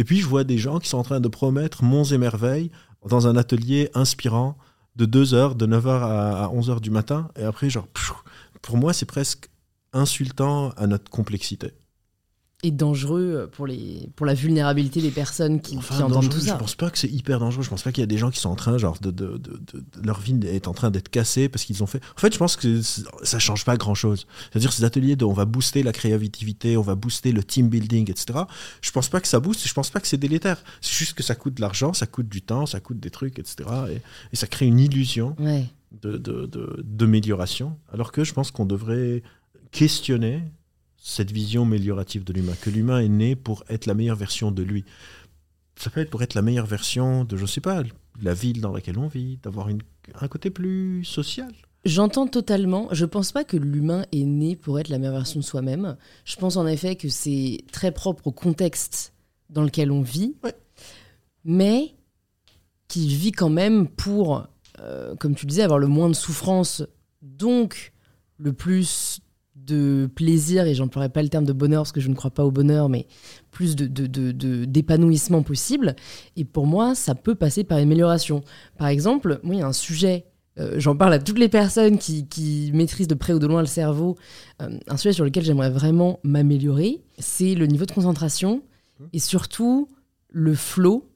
[0.00, 2.70] Et puis je vois des gens qui sont en train de promettre monts et merveilles
[3.06, 4.56] dans un atelier inspirant
[4.96, 7.28] de 2 heures, de 9 heures à, à 11 heures du matin.
[7.38, 7.86] Et après, genre,
[8.62, 9.50] pour moi, c'est presque
[9.92, 11.72] insultant à notre complexité.
[12.62, 16.52] Et dangereux pour, les, pour la vulnérabilité des personnes qui, Enfin, qui entendent tout ça.
[16.54, 17.62] Je pense pas que c'est hyper dangereux.
[17.62, 19.38] Je pense pas qu'il y a des gens qui sont en train, genre, de, de,
[19.38, 19.58] de-
[20.04, 22.02] leur vie est en train d'être cassée parce qu'ils ont fait.
[22.16, 22.82] En fait, je pense que
[23.22, 24.26] ça change pas grand chose.
[24.50, 28.10] C'est-à-dire ces ateliers de, on va booster la créativité, on va booster le team building,
[28.10, 28.40] etc.
[28.82, 29.66] Je pense pas que ça booste.
[29.66, 30.62] Je pense pas que c'est délétère.
[30.82, 33.38] C'est juste que ça coûte de l'argent, ça coûte du temps, ça coûte des trucs,
[33.38, 33.68] etc.
[33.90, 35.64] Et, et ça crée une illusion Ouais.
[36.02, 39.22] de, de, de- d'amélioration, alors que je pense qu'on devrait
[39.70, 40.42] questionner
[41.02, 44.62] cette vision améliorative de l'humain, que l'humain est né pour être la meilleure version de
[44.62, 44.84] lui.
[45.76, 47.82] Ça peut être pour être la meilleure version de, je sais pas,
[48.22, 51.50] la ville dans laquelle on vit, d'avoir un côté plus social.
[51.86, 52.88] J'entends totalement.
[52.92, 55.96] Je pense pas que l'humain est né pour être la meilleure version de soi-même.
[56.26, 59.14] Je pense en effet que c'est très propre au contexte
[59.48, 60.54] dans lequel on vit, Ouais.
[61.44, 61.94] mais
[62.88, 64.46] qui vit quand même pour,
[64.80, 66.82] euh, comme tu le disais, avoir le moins de souffrance,
[67.22, 67.92] donc
[68.36, 69.20] le plus
[69.70, 72.44] de plaisir, et j'emploierai pas le terme de bonheur parce que je ne crois pas
[72.44, 73.06] au bonheur, mais
[73.50, 75.94] plus de, de- de- de- d'épanouissement possible.
[76.36, 78.42] Et pour moi, ça peut passer par une amélioration.
[78.78, 80.24] Par exemple, moi, il y a un sujet
[80.58, 83.60] euh, j'en parle à toutes les personnes qui, qui maîtrisent de près ou de loin
[83.60, 84.16] le cerveau.
[84.60, 88.60] Euh, un sujet sur lequel j'aimerais vraiment m'améliorer, c'est le niveau de concentration
[89.12, 89.88] et surtout
[90.28, 91.08] le flow.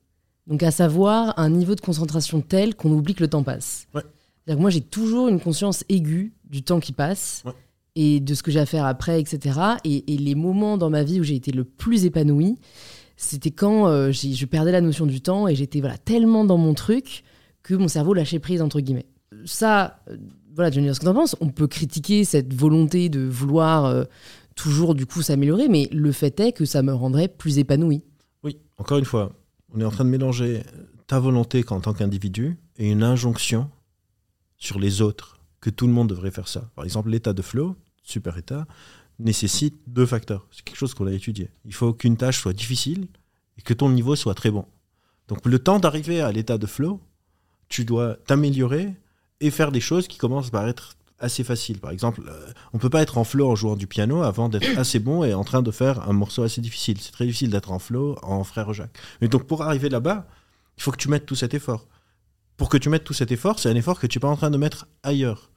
[0.46, 3.86] Donc, à savoir un niveau de concentration tel qu'on oublie que le temps passe.
[3.92, 4.02] Ouais.
[4.46, 7.52] C'est-à-dire que moi, j'ai toujours une conscience aiguë du temps qui passe Ouais.
[7.96, 9.60] Et de ce que j'ai à faire après, etc.
[9.84, 12.56] Et, les moments dans ma vie où j'ai été le plus épanouie,
[13.16, 16.74] c'était quand euh, je perdais la notion du temps et j'étais voilà, tellement dans mon
[16.74, 17.22] truc
[17.62, 19.06] que mon cerveau lâchait prise, entre guillemets.
[19.44, 20.16] Ça, euh,
[20.54, 24.04] voilà, Johnny, ce que t'en penses, on peut critiquer cette volonté de vouloir euh,
[24.56, 28.02] toujours, du coup, s'améliorer, mais le fait est que ça me rendrait plus épanoui.
[28.42, 29.32] Oui, encore une fois,
[29.72, 30.62] on est en train de mélanger
[31.06, 33.70] ta volonté en tant qu'individu et une injonction
[34.56, 36.70] sur les autres, que tout le monde devrait faire ça.
[36.76, 38.66] Par exemple, l'état de flow, super état,
[39.18, 40.46] nécessite deux facteurs.
[40.50, 41.48] C'est quelque chose qu'on a étudié.
[41.64, 43.08] Il faut qu'une tâche soit difficile
[43.56, 44.66] et que ton niveau soit très bon.
[45.26, 47.00] Donc le temps d'arriver à l'état de flow,
[47.70, 48.94] tu dois t'améliorer
[49.40, 51.78] et faire des choses qui commencent par être assez faciles.
[51.78, 54.68] Par exemple, euh, on peut pas être en flow en jouant du piano avant d'être
[54.78, 57.00] assez bon et en train de faire un morceau assez difficile.
[57.00, 58.98] C'est très difficile d'être en flow en frère Jacques.
[59.22, 60.26] Mais donc pour arriver là-bas,
[60.76, 61.88] il faut que tu mettes tout cet effort.
[62.58, 64.36] Pour que tu mettes tout cet effort, c'est un effort que tu n'es pas en
[64.36, 65.50] train de mettre ailleurs.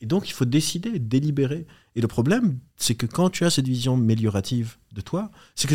[0.00, 1.66] Et donc il faut décider, délibérer.
[1.94, 5.74] Et le problème, c'est que quand tu as cette vision améliorative de toi, c'est que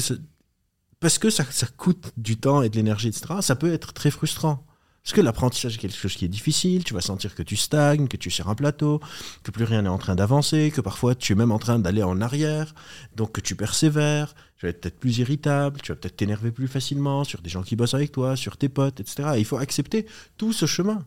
[1.00, 4.12] parce que ça, ça coûte du temps et de l'énergie, etc., ça peut être très
[4.12, 4.66] frustrant.
[5.04, 8.08] Parce que l'apprentissage est quelque chose qui est difficile, tu vas sentir que tu stagnes,
[8.08, 9.00] que tu es sur un plateau,
[9.42, 12.04] que plus rien n'est en train d'avancer, que parfois tu es même en train d'aller
[12.04, 12.76] en arrière,
[13.16, 16.68] donc que tu persévères, tu vas être peut-être plus irritable, tu vas peut-être t'énerver plus
[16.68, 19.30] facilement sur des gens qui bossent avec toi, sur tes potes, etc.
[19.36, 20.06] Et il faut accepter
[20.38, 21.04] tout ce chemin.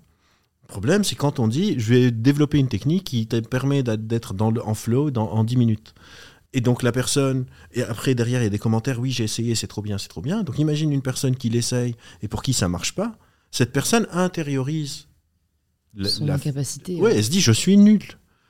[0.64, 4.34] Le problème, c'est quand on dit je vais développer une technique qui te permet d'être
[4.34, 5.94] dans le, en flow dans, en 10 minutes.
[6.52, 9.54] Et donc la personne, et après derrière il y a des commentaires, oui j'ai essayé,
[9.54, 10.42] c'est trop bien, c'est trop bien.
[10.42, 13.16] Donc imagine une personne qui l'essaye et pour qui ça marche pas,
[13.50, 15.06] cette personne intériorise
[15.94, 16.96] la- Son la- incapacité.
[17.00, 18.02] Ouais, elle se dit je suis nul.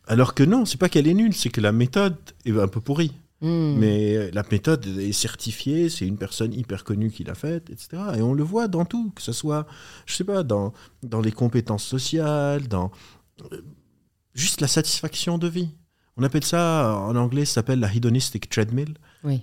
[0.06, 2.80] Alors que non, c'est pas qu'elle est nulle, c'est que la méthode est un peu
[2.80, 3.12] pourrie.
[3.46, 3.76] Hmm.
[3.78, 8.02] Mais euh, la méthode est certifiée, c'est une personne hyper connue qui l'a faite, etc.
[8.16, 9.66] Et on le voit dans tout, que ce soit,
[10.06, 12.90] je sais pas, dans, dans les compétences sociales, dans
[13.52, 13.60] euh,
[14.34, 15.68] juste la satisfaction de vie.
[16.16, 18.94] On appelle ça, en anglais, ça s'appelle la hedonistic treadmill.
[19.24, 19.42] Oui.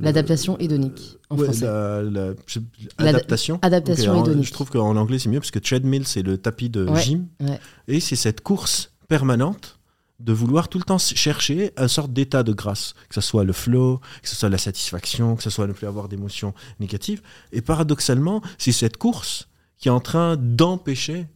[0.00, 1.66] L'adaptation hédonique, en ouais, français.
[1.66, 2.60] la- la- je-
[2.98, 3.58] adaptation.
[3.62, 4.46] adaptation Ok, en- hédonique.
[4.46, 7.26] Je trouve qu'en anglais, c'est mieux parce que treadmill, c'est le tapis de Ouais, gym.
[7.40, 7.58] ouais.
[7.88, 9.77] Et c'est cette course permanente
[10.18, 13.52] de vouloir tout le temps chercher une sorte d'état de grâce, que ce soit le
[13.52, 17.22] flow, que ce soit la satisfaction, que ce soit ne plus avoir d'émotions négatives.
[17.52, 21.26] Et paradoxalement, c'est cette course qui est en train d'empêcher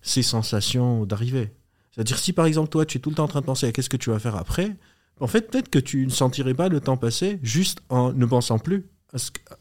[0.00, 1.50] ces sensations d'arriver.
[1.92, 3.72] C'est-à-dire si par exemple toi tu es tout le temps en train de penser à
[3.72, 4.76] qu'est-ce que tu vas faire après,
[5.20, 8.58] en fait peut-être que tu ne sentirais pas le temps passer juste en ne pensant
[8.58, 8.84] plus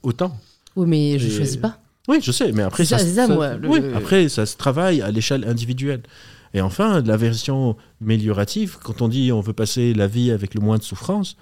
[0.03, 0.37] au temps.
[0.75, 1.79] Oui, mais je Et- choisis pas.
[2.07, 4.57] Oui, je sais, mais après ça, se- c'est ça, moi, le- oui, après ça se
[4.57, 6.01] travaille à l'échelle individuelle.
[6.53, 10.61] Et enfin, la version améliorative, quand on dit on veut passer la vie avec le
[10.61, 11.35] moins de souffrance,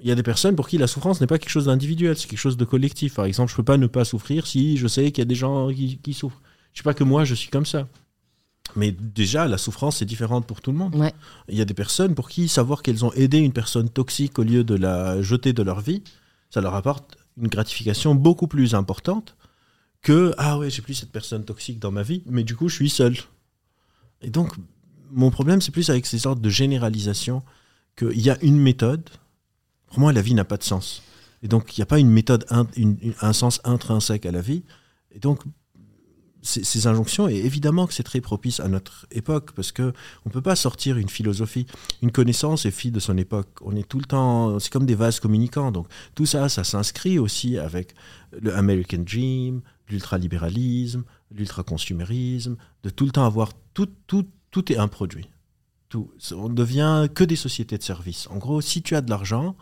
[0.00, 2.28] il y a des personnes pour qui la souffrance n'est pas quelque chose d'individuel, c'est
[2.28, 3.14] quelque chose de collectif.
[3.14, 5.34] Par exemple, je peux pas ne pas souffrir si je sais qu'il y a des
[5.34, 6.40] gens qui, qui souffrent.
[6.72, 7.88] Je sais pas que moi je suis comme ça.
[8.76, 10.94] Mais déjà, la souffrance est différente pour tout le monde.
[10.94, 11.12] Ouais.
[11.48, 14.42] Il y a des personnes pour qui savoir qu'elles ont aidé une personne toxique au
[14.42, 16.02] lieu de la jeter de leur vie,
[16.50, 19.36] ça leur apporte une gratification beaucoup plus importante
[20.02, 22.74] que ah ouais, j'ai plus cette personne toxique dans ma vie, mais du coup, je
[22.74, 23.16] suis seul.
[24.22, 24.52] Et donc,
[25.10, 27.42] mon problème, c'est plus avec ces sortes de généralisation
[27.96, 29.08] qu'il y a une méthode.
[29.86, 31.02] Pour moi, la vie n'a pas de sens.
[31.42, 34.64] Et donc, il n'y a pas une méthode, un sens intrinsèque à la vie.
[35.12, 35.42] Et donc,
[36.42, 39.92] ces, injonctions, et évidemment que c'est très propice à notre époque, parce que
[40.24, 41.66] on peut pas sortir une philosophie.
[42.02, 43.48] Une connaissance est fille de son époque.
[43.62, 45.72] On est tout le temps, c'est comme des vases communicants.
[45.72, 47.94] Donc tout ça, ça s'inscrit aussi avec
[48.40, 54.88] le American Dream, l'ultralibéralisme, l'ultraconsumérisme, de tout le temps avoir tout, tout, tout est un
[54.88, 55.30] produit.
[56.32, 58.26] On devient que des sociétés de services.
[58.28, 59.54] En gros, si tu as de l'argent,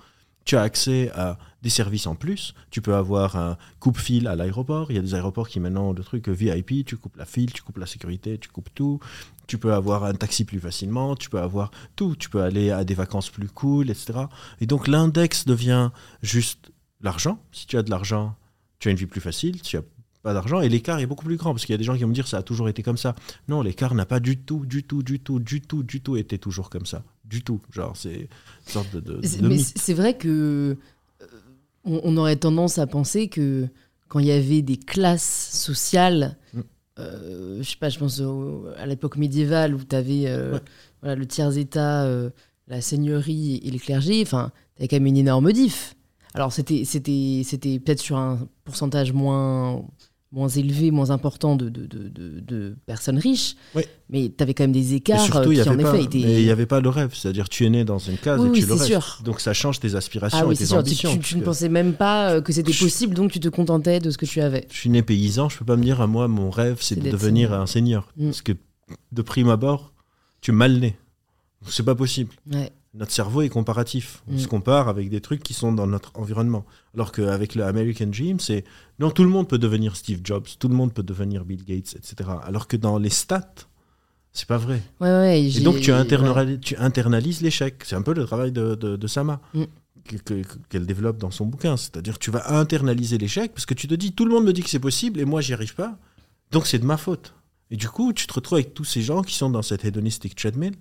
[0.47, 2.55] tu as accès à des services en plus.
[2.71, 4.91] Tu peux avoir un coupe-fil à l'aéroport.
[4.91, 7.53] Il y a des aéroports qui maintenant ont le truc VIP, tu coupes la file,
[7.53, 9.01] tu coupes la sécurité, tu coupes tout.
[9.49, 12.17] Tu peux avoir un taxi plus facilement, tu peux avoir tout.
[12.17, 14.21] Tu peux aller à des vacances plus cool, etc.
[14.63, 15.91] Et donc l'index devient
[16.23, 17.39] juste l'argent.
[17.53, 18.35] Si tu as de l'argent,
[18.79, 19.61] tu as une vie plus facile.
[20.27, 22.03] Pas d'argent et l'écart est beaucoup plus grand parce qu'il y a des gens qui
[22.03, 23.15] vont me dire ça a toujours été comme ça.
[23.47, 26.37] Non, l'écart n'a pas du tout, du tout, du tout, du tout, du tout été
[26.37, 27.05] toujours comme ça.
[27.25, 27.61] Du tout.
[27.71, 28.27] Genre, c'est une
[28.67, 29.21] sorte de.
[29.43, 30.77] mais c'est vrai que
[31.23, 31.27] euh,
[31.85, 33.69] on, aurait tendance à penser que
[34.09, 36.61] quand il y avait des classes sociales, mm.
[36.99, 38.21] euh, je sais pas, je pense
[38.79, 40.59] à l'époque médiévale où tu avais euh,
[41.03, 42.05] voilà, le tiers-état,
[42.67, 45.95] la seigneurie et les clergés, enfin, tu avais quand même une énorme diff.
[46.35, 49.85] Alors, c'était peut-être sur un pourcentage moins
[50.37, 53.57] moins élevé, moins important de, de, de, de personnes riches.
[54.11, 56.21] Mais tu avais quand même des écarts surtout, qui, en effet, étaient...
[56.21, 57.15] il n'y avait pas le rêve.
[57.15, 58.87] C'est-à-dire, tu es né dans une case et tu le restes.
[58.87, 59.21] Sûr.
[59.25, 60.77] Donc, ça change tes aspirations ah, et tes sûr.
[60.77, 61.17] ambitions.
[61.17, 64.19] Tu, ne pensais même pas euh, que c'était possible, donc tu te contentais de ce
[64.19, 64.67] que tu avais.
[64.71, 67.11] Je suis né paysan, je peux pas me dire, à moi, mon rêve, c'est de
[67.11, 68.07] devenir un seigneur.
[68.19, 68.27] Mm.
[68.27, 68.53] Parce que,
[69.13, 69.95] de prime abord,
[70.43, 70.97] tu es mal né.
[71.67, 72.33] C'est pas possible.
[72.53, 74.23] Ouais notre cerveau est comparatif.
[74.29, 74.39] On mm.
[74.39, 76.65] se compare avec des trucs qui sont dans notre environnement.
[76.95, 78.65] Alors qu'avec le American Dream, c'est
[78.99, 81.95] non, tout le monde peut devenir Steve Jobs, tout le monde peut devenir Bill Gates,
[81.97, 82.31] etc.
[82.45, 83.55] Alors que dans les stats,
[84.33, 84.83] c'est pas vrai.
[85.01, 87.83] et donc tu, internalises, tu internalises l'échec.
[87.85, 89.41] C'est un peu le travail de, de, Sama.
[89.55, 89.65] Mm.
[90.69, 91.77] qu'elle développe dans son bouquin.
[91.77, 94.63] C'est-à-dire tu vas internaliser l'échec parce que tu te dis tout le monde me dit
[94.63, 95.99] que c'est possible et moi j'y arrive pas.
[96.51, 97.35] Donc c'est de ma faute.
[97.71, 100.37] Et du coup, tu te retrouves avec tous ces gens qui sont dans cette hédonistic
[100.37, 100.75] treadmill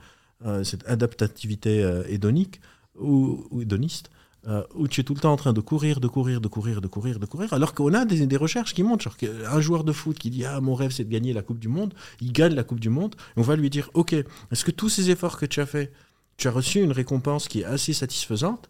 [0.63, 2.59] cette adaptativité euh, hédonique
[2.99, 4.09] ou, hédoniste,
[4.47, 6.81] euh, où tu es tout le temps en train de courir, de courir, de courir,
[6.81, 9.15] de courir, de courir, alors qu'on a des, des, recherches qui montrent, genre
[9.51, 11.67] un joueur de foot qui dit ah mon rêve c'est de gagner la Coupe du
[11.67, 14.89] Monde, il gagne la Coupe du Monde, on va lui dire ok est-ce que tous
[14.89, 15.91] ces efforts que tu as fait,
[16.37, 18.69] tu as reçu une récompense qui est assez satisfaisante?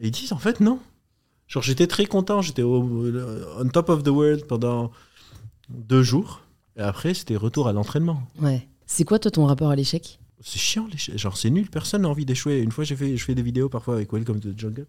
[0.00, 0.80] Et ils disent en fait non.
[1.46, 4.90] Genre j'étais très content, j'étais on top of the world pendant
[5.68, 6.40] deux jours,
[6.76, 8.22] et après c'était retour à l'entraînement.
[8.40, 8.66] Ouais.
[8.86, 10.18] C'est quoi toi ton rapport à l'échec?
[10.42, 12.60] C'est chiant, genre c'est nul, personne n'a envie d'échouer.
[12.60, 14.86] Une fois, j'ai fait, je fais des vidéos parfois avec Welcome to the Jungle.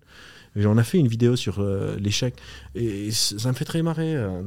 [0.55, 2.35] Et on a fait une vidéo sur euh, l'échec.
[2.75, 4.15] Et ça me fait très marrer.
[4.15, 4.41] Euh,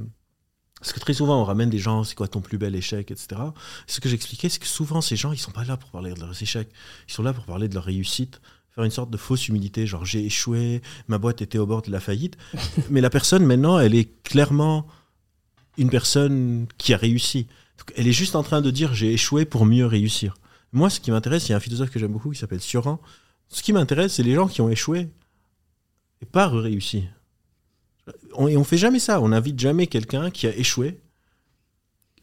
[0.80, 3.40] parce que très souvent, on ramène des gens, c'est quoi ton plus bel échec, etc.
[3.86, 6.20] ce que j'expliquais, c'est que souvent, ces gens, ils sont pas là pour parler de
[6.20, 6.68] leurs échecs.
[7.08, 8.40] Ils sont là pour parler de leur réussite.
[8.74, 11.90] Faire une sorte de fausse humilité, genre j'ai échoué, ma boîte était au bord de
[11.90, 12.36] la faillite.
[12.90, 14.86] Mais la personne, maintenant, elle est clairement
[15.78, 17.46] une personne qui a réussi.
[17.96, 20.34] elle est juste en train de dire j'ai échoué pour mieux réussir.
[20.76, 23.00] Moi, ce qui m'intéresse, il y a un philosophe que j'aime beaucoup qui s'appelle Sioran.
[23.48, 25.08] Ce qui m'intéresse, c'est les gens qui ont échoué
[26.20, 27.04] et pas réussi.
[28.34, 29.22] On, et on fait jamais ça.
[29.22, 31.00] On n'invite jamais quelqu'un qui a échoué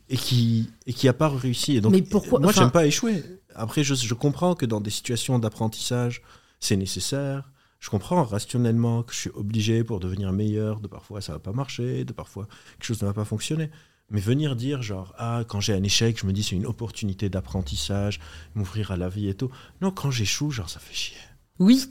[0.07, 1.77] et qui et qui a pas réussi.
[1.77, 3.23] Et donc, Mais pourquoi Moi, j'aime pas échouer.
[3.55, 6.21] Après, je, je comprends que dans des situations d'apprentissage,
[6.59, 7.49] c'est nécessaire.
[7.79, 11.53] Je comprends rationnellement que je suis obligé pour devenir meilleur, de parfois ça va pas
[11.53, 13.71] marcher, de parfois quelque chose ne va pas fonctionner.
[14.09, 17.29] Mais venir dire, genre, ah, quand j'ai un échec, je me dis c'est une opportunité
[17.29, 18.19] d'apprentissage,
[18.53, 19.49] m'ouvrir à la vie et tout.
[19.81, 21.17] Non, quand j'échoue, genre, ça fait chier.
[21.59, 21.85] Oui.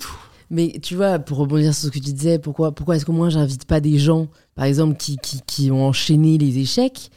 [0.50, 3.30] Mais tu vois, pour rebondir sur ce que tu disais, pourquoi, pourquoi est-ce qu'au moins
[3.30, 7.10] j'invite pas des gens, par exemple, qui, qui, qui ont enchaîné les échecs,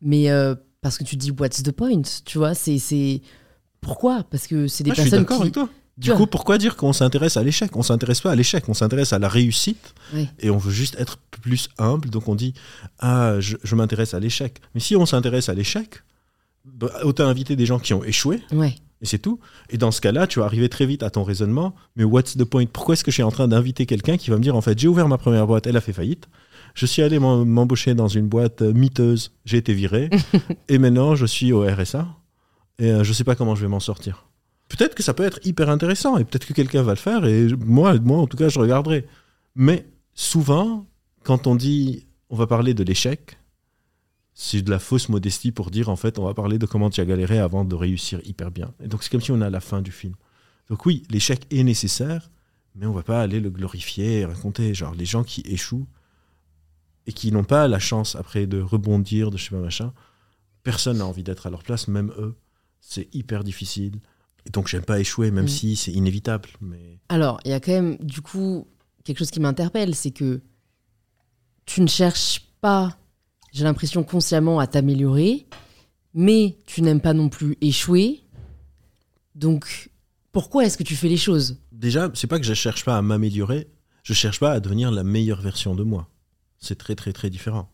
[0.00, 3.22] mais euh, parce que tu dis what's the point, tu vois, c'est
[3.80, 4.22] pourquoi?
[4.22, 5.32] Parce que c'est des ah, personnes qui.
[5.32, 5.68] Avec toi.
[5.98, 7.76] Du coup, pourquoi dire qu'on s'intéresse à l'échec?
[7.76, 9.94] On s'intéresse pas à l'échec, on s'intéresse à la réussite.
[10.38, 12.08] Et on veut juste être plus humble.
[12.10, 12.54] Donc on dit
[12.98, 14.60] Ah, je, m'intéresse à l'échec.
[14.74, 16.02] Mais si on s'intéresse à l'échec,
[16.64, 18.42] bah, autant inviter des gens qui ont échoué.
[19.02, 19.40] Et c'est tout.
[19.70, 21.74] Et dans ce cas-là, tu vas arriver très vite à ton raisonnement.
[21.96, 22.66] Mais what's the point?
[22.66, 24.78] Pourquoi est-ce que je suis en train d'inviter quelqu'un qui va me dire En fait,
[24.78, 26.28] j'ai ouvert ma première boîte, elle a fait faillite.
[26.74, 30.08] Je suis allé m'embaucher dans une boîte euh, miteuse, j'ai été viré.
[30.68, 32.06] et maintenant, je suis au RSA.
[32.78, 34.29] Et euh, je ne sais pas comment je vais m'en sortir
[34.70, 37.48] peut-être que ça peut être hyper intéressant et peut-être que quelqu'un va le faire et
[37.58, 39.06] moi, moi en tout cas, je regarderai.
[39.54, 40.86] Mais souvent,
[41.24, 43.38] quand on dit on va parler de l'échec,
[44.32, 47.00] c'est de la fausse modestie pour dire en fait on va parler de comment tu
[47.00, 48.72] as galéré avant de réussir hyper bien.
[48.82, 50.14] Et donc c'est comme si on a la fin du film.
[50.68, 52.30] Donc oui, l'échec est nécessaire,
[52.76, 55.88] mais on va pas aller le glorifier et raconter genre les gens qui échouent
[57.06, 59.92] et qui n'ont pas la chance après de rebondir, de je sais pas machin,
[60.62, 62.36] personne n'a envie d'être à leur place, même eux.
[62.80, 64.00] C'est hyper difficile.
[64.46, 65.48] Et donc j'aime pas échouer, même Mm.
[65.48, 66.48] si c'est inévitable.
[66.60, 68.66] Mais Alors, il y a quand même, du coup,
[69.04, 70.40] quelque chose qui m'interpelle, c'est que
[71.66, 72.96] tu ne cherches pas,
[73.52, 75.46] j'ai l'impression, consciemment à t'améliorer,
[76.14, 78.20] mais tu n'aimes pas non plus échouer.
[79.34, 79.90] Donc,
[80.32, 81.58] pourquoi est-ce que tu fais les choses?
[81.72, 83.68] Déjà, c'est pas que je cherche pas à m'améliorer,
[84.02, 86.08] je cherche pas à devenir la meilleure version de moi.
[86.58, 87.70] C'est très très très différent.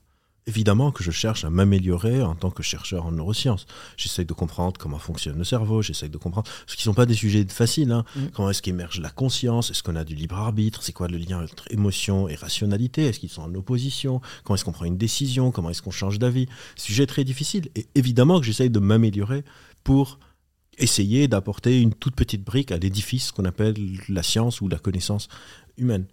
[0.49, 3.67] Évidemment que je cherche à m'améliorer en tant que chercheur en neurosciences.
[3.97, 7.05] J'essaye de comprendre comment fonctionne le cerveau, j'essaye de comprendre ce qui ne sont pas
[7.05, 7.91] des sujets faciles.
[7.91, 8.05] hein.
[8.15, 8.27] Mm.
[8.33, 9.73] Comment est-ce qu'émerge la conscience?
[9.73, 10.85] Est-ce qu'on a du libre arbitre?
[10.85, 13.07] C'est quoi le lien entre émotion et rationalité?
[13.07, 14.21] Est-ce qu'ils sont en opposition?
[14.45, 15.51] Comment est-ce qu'on prend une décision?
[15.51, 16.47] Comment est-ce qu'on change d'avis?
[16.77, 17.69] Sujet très difficile.
[17.75, 19.43] Et évidemment que j'essaye de m'améliorer
[19.83, 20.21] pour
[20.79, 23.77] essayer d'apporter une toute petite brique à l'édifice qu'on appelle
[24.09, 25.27] la science ou la connaissance
[25.77, 26.07] humaine.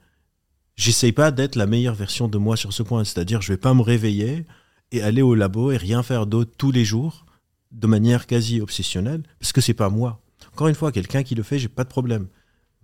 [0.76, 3.74] J'essaye pas d'être la meilleure version de moi sur ce point, c'est-à-dire je vais pas
[3.74, 4.46] me réveiller
[4.92, 7.26] et aller au labo et rien faire d'autre tous les jours
[7.72, 10.22] de manière quasi obsessionnelle parce que c'est pas moi.
[10.52, 12.28] Encore une fois, quelqu'un qui le fait, j'ai pas de problème.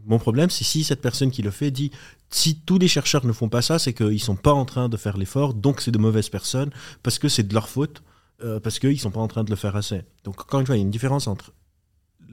[0.06, 1.92] Mon problème, c'est si cette personne qui le fait dit
[2.30, 4.98] si tous les chercheurs ne font pas ça, c'est qu'ils sont pas en train de
[4.98, 6.72] faire l'effort, donc c'est de mauvaises personnes
[7.04, 8.02] parce que c'est de leur faute,
[8.44, 10.04] euh, parce qu'ils sont pas en train de le faire assez.
[10.24, 11.54] Donc encore une fois, il y a une différence entre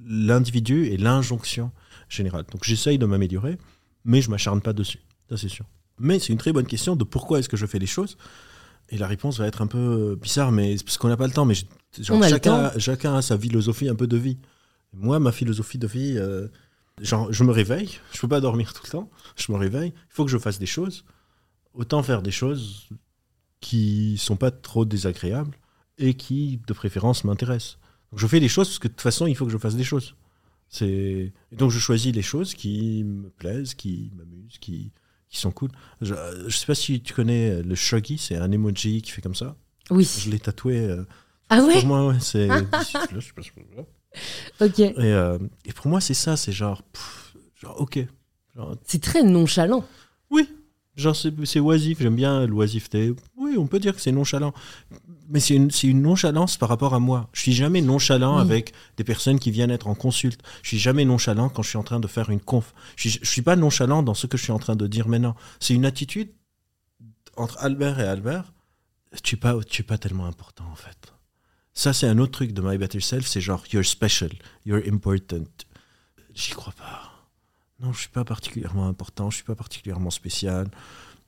[0.07, 1.73] l'individu et l'injonction
[2.09, 2.45] générale.
[2.53, 3.59] Donc j'essaye de m'améliorer,
[4.05, 5.67] mais je m'acharne pas dessus, ça c'est sûr.
[5.99, 8.17] Mais c'est une très bonne question de pourquoi est-ce que je fais les choses.
[8.91, 11.33] Et la réponse va être un peu bizarre, mais c'est parce qu'on n'a pas le
[11.33, 11.45] temps.
[11.45, 11.55] Mais
[11.99, 12.79] genre, chacun, temps.
[12.79, 14.39] chacun a sa philosophie un peu de vie.
[14.93, 16.49] Moi, ma philosophie de vie, euh,
[17.01, 19.11] genre, je me réveille, je peux pas dormir tout le temps.
[19.37, 21.05] Je me réveille, il faut que je fasse des choses.
[21.75, 22.89] Autant faire des choses
[23.61, 25.59] qui sont pas trop désagréables
[25.99, 27.79] et qui, de préférence, m'intéressent.
[28.13, 29.75] Donc je fais des choses parce que de toute façon, il faut que je fasse
[29.75, 30.15] des choses.
[30.69, 34.93] C'est donc je choisis les choses qui me plaisent, qui m'amusent, qui,
[35.29, 35.71] qui sont cool.
[36.01, 36.15] Je,
[36.47, 39.57] je sais pas si tu connais le shoggy, c'est un emoji qui fait comme ça.
[39.91, 40.09] Oui.
[40.19, 40.79] Je l'ai tatoué.
[40.79, 41.05] euh,
[41.49, 41.75] Ah ouais?
[41.75, 42.49] Pour moi, ouais, c'est.
[44.61, 44.79] Ok.
[44.81, 47.99] et, euh, et pour moi, c'est ça, c'est genre, pff, genre, ok.
[48.57, 49.85] Genre, C'est très nonchalant.
[50.31, 50.49] oui,
[50.97, 53.15] genre c'est oisif, j'aime bien l'oisiveté.
[53.37, 54.53] Oui, on peut dire que c'est nonchalant.
[55.29, 57.29] Mais c'est une, nonchalance par rapport à moi.
[57.33, 58.43] Je suis jamais nonchalant Oui.
[58.43, 60.41] avec des personnes qui viennent être en consulte.
[60.63, 62.73] Je suis jamais nonchalant quand je suis en train de faire une conf.
[62.97, 65.09] Je suis, je suis pas nonchalant dans ce que je suis en train de dire
[65.09, 65.37] maintenant.
[65.61, 66.31] C'est une attitude
[67.37, 68.53] entre Albert et Albert.
[69.23, 71.13] Tu es pas, tu es pas tellement important en fait.
[71.75, 74.31] Ça, c'est un autre truc de My Better Self, c'est genre you're special,
[74.65, 75.45] you're important.
[76.35, 77.16] J'y crois pas.
[77.81, 80.69] Non, je suis pas particulièrement important, je suis pas particulièrement spécial.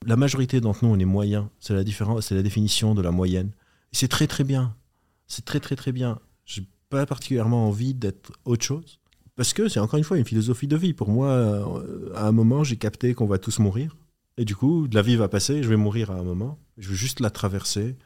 [0.06, 1.50] La majorité d'entre nous, on est moyen.
[1.60, 3.50] C'est la la définition de la moyenne.
[3.92, 4.74] C'est très très bien.
[5.26, 6.18] C'est très très très bien.
[6.44, 9.00] J'ai pas particulièrement envie d'être autre chose.
[9.36, 10.94] Parce que c'est encore une fois une philosophie de vie.
[10.94, 13.96] Pour moi, euh, à un moment, j'ai capté qu'on va tous mourir.
[14.36, 16.58] Et du coup, la vie va passer, je vais mourir à un moment.
[16.76, 17.96] Je veux juste la traverser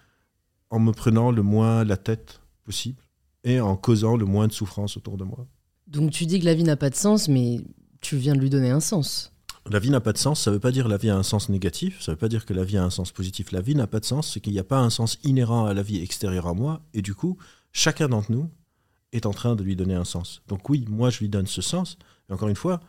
[0.70, 3.02] en me prenant le moins la tête possible
[3.44, 5.46] et en causant le moins de souffrance autour de moi.
[5.86, 7.60] Donc tu dis que la vie n'a pas de sens, mais
[8.02, 9.32] tu viens de lui donner un sens.
[9.70, 11.16] La vie n'a pas de sens, ça ne veut pas dire que la vie a
[11.16, 13.52] un sens négatif, ça ne veut pas dire que la vie a un sens positif.
[13.52, 15.72] La vie n'a pas de sens, c'est qu'il n'y a pas un sens inhérent à
[15.72, 17.38] la vie extérieure à moi, et du coup,
[17.72, 18.50] chacun d'entre nous
[19.12, 20.42] est en train de lui donner un sens.
[20.48, 21.96] Donc oui, moi je lui donne ce sens,
[22.28, 22.80] et encore une fois,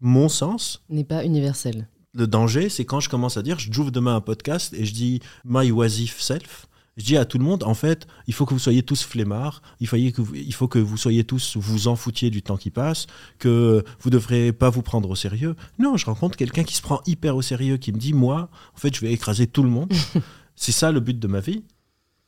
[0.00, 1.88] mon sens, N'est pas universel.
[2.12, 5.20] le danger, c'est quand je commence à dire, j'ouvre demain un podcast et je dis
[5.44, 6.66] my oisif self.
[6.96, 9.62] Je dis à tout le monde, en fait, il faut que vous soyez tous flemmards,
[9.80, 12.56] il faut que vous, il faut que vous soyez tous, vous en foutiez du temps
[12.56, 13.06] qui passe,
[13.38, 15.56] que vous ne devrez pas vous prendre au sérieux.
[15.80, 18.78] Non, je rencontre quelqu'un qui se prend hyper au sérieux, qui me dit, moi, en
[18.78, 19.92] fait, je vais écraser tout le monde.
[20.56, 21.64] c'est ça le but de ma vie.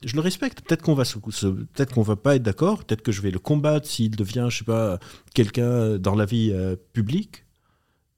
[0.04, 0.62] Je le respecte.
[0.62, 2.84] Peut-être qu'on va peut-être qu'on va pas être d'accord.
[2.84, 4.98] Peut-être que je vais le combattre s'il devient, je sais pas,
[5.32, 7.44] quelqu'un dans la vie euh, publique.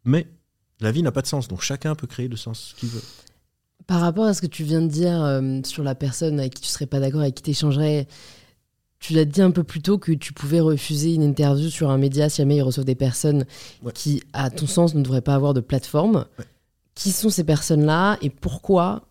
[0.05, 0.26] Mais
[0.80, 3.03] la vie n'a pas de sens, donc chacun peut créer le sens qu'il veut.
[3.89, 6.62] Par rapport à ce que tu viens de dire euh, sur la personne avec qui
[6.62, 8.07] tu serais pas d'accord, avec qui tu échangerais,
[9.01, 11.99] tu l'as dit un peu plus tôt que tu pouvais refuser une interview sur un
[11.99, 13.47] média si jamais ils reçoivent des personnes
[13.82, 13.93] Ouais.
[13.93, 16.26] qui, à ton sens, ne devraient pas avoir de plateforme.
[16.39, 16.45] Ouais.
[16.95, 19.09] Qui sont ces personnes-là et pourquoi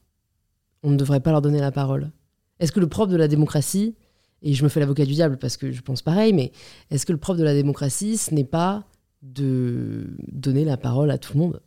[0.84, 2.12] on ne devrait pas leur donner la parole?
[2.60, 3.96] Est-ce que le propre de la démocratie,
[4.44, 6.52] et je me fais l'avocat du diable parce que je pense pareil, mais
[6.92, 8.84] est-ce que le propre de la démocratie, ce n'est pas
[9.24, 11.62] de donner la parole à tout le monde?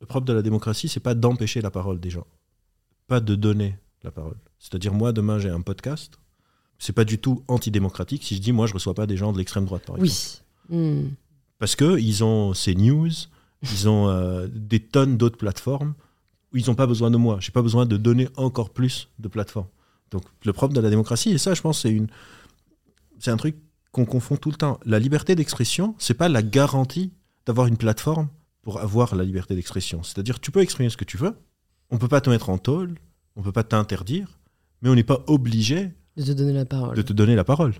[0.00, 2.24] Le propre de la démocratie, c'est pas d'empêcher la parole des gens,
[3.08, 4.36] pas de donner la parole.
[4.60, 6.18] C'est-à-dire moi demain j'ai un podcast,
[6.78, 9.38] c'est pas du tout antidémocratique si je dis moi je reçois pas des gens de
[9.38, 10.12] l'extrême droite par exemple.
[10.70, 10.76] Oui.
[10.76, 11.08] Hmm.
[11.58, 13.10] Parce que ils ont ces news,
[13.62, 15.94] ils ont euh, des tonnes d'autres plateformes
[16.52, 17.38] où ils n'ont pas besoin de moi.
[17.40, 19.66] J'ai pas besoin de donner encore plus de plateformes.
[20.10, 22.06] Donc le propre de la démocratie, et ça je pense c'est une,
[23.18, 23.56] c'est un truc
[23.90, 24.78] qu'on confond tout le temps.
[24.84, 27.10] La liberté d'expression, c'est pas la garantie
[27.46, 28.28] d'avoir une plateforme
[28.62, 30.02] pour avoir la liberté d'expression.
[30.02, 31.34] C'est-à-dire tu peux exprimer ce que tu veux,
[31.90, 32.94] on peut pas te mettre en tôle,
[33.36, 34.38] on peut pas t'interdire,
[34.82, 36.96] mais on n'est pas obligé De te donner la parole.
[36.96, 37.74] de te donner la parole.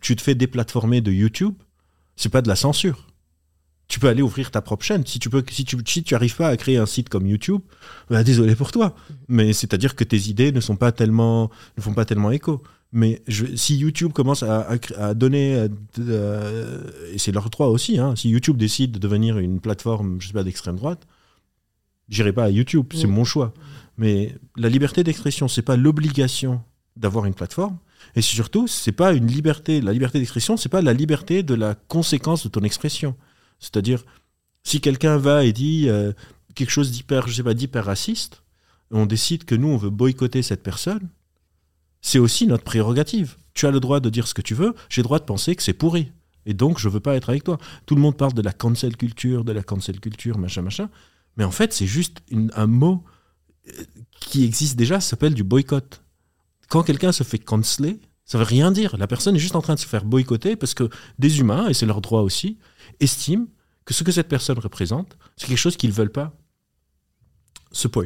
[0.00, 1.54] Tu te fais déplatformer de YouTube,
[2.16, 3.06] c'est pas de la censure.
[3.86, 5.06] Tu peux aller ouvrir ta propre chaîne.
[5.06, 7.62] Si tu peux, si tu, si tu arrives pas à créer un site comme YouTube,
[8.10, 8.94] bah, désolé pour toi.
[9.28, 12.62] Mais c'est-à-dire que tes idées ne sont pas tellement, ne font pas tellement écho.
[12.92, 15.68] Mais je- si YouTube commence à, à cr- à donner,
[16.00, 16.82] euh,
[17.12, 20.32] et c'est leur droit aussi, hein, si YouTube décide de devenir une plateforme, je sais
[20.34, 21.06] pas, d'extrême droite,
[22.08, 23.10] j'irai pas à YouTube, c'est Mm.
[23.12, 23.52] mon choix.
[23.96, 26.62] Mais la liberté d'expression, c'est pas l'obligation
[26.96, 27.78] d'avoir une plateforme.
[28.14, 29.80] Et surtout, c'est pas une liberté.
[29.80, 33.16] La liberté d'expression, c'est pas la liberté de la conséquence de ton expression.
[33.58, 34.04] C'est-à-dire,
[34.62, 36.12] si quelqu'un va et dit euh,
[36.54, 38.42] quelque chose d'hyper, je sais pas, d'hyper raciste,
[38.90, 41.08] on décide que nous, on veut boycotter cette personne,
[42.00, 43.36] c'est aussi notre prérogative.
[43.54, 45.56] Tu as le droit de dire ce que tu veux, j'ai le droit de penser
[45.56, 46.12] que c'est pourri.
[46.46, 47.58] Et donc, je veux pas être avec toi.
[47.84, 50.88] Tout le monde parle de la cancel culture, de la cancel culture, machin, machin.
[51.38, 52.18] Mais en fait, c'est juste
[52.52, 53.04] un mot
[53.68, 53.84] euh,
[54.20, 56.02] qui existe déjà, ça s'appelle du boycott.
[56.68, 58.96] Quand quelqu'un se fait canceler, ça veut rien dire.
[58.98, 61.74] La personne est juste en train de se faire boycotter parce que des humains, et
[61.74, 62.58] c'est leur droit aussi,
[63.00, 63.46] estiment
[63.86, 66.36] que ce que cette personne représente, c'est quelque chose qu'ils veulent pas
[67.72, 68.04] support.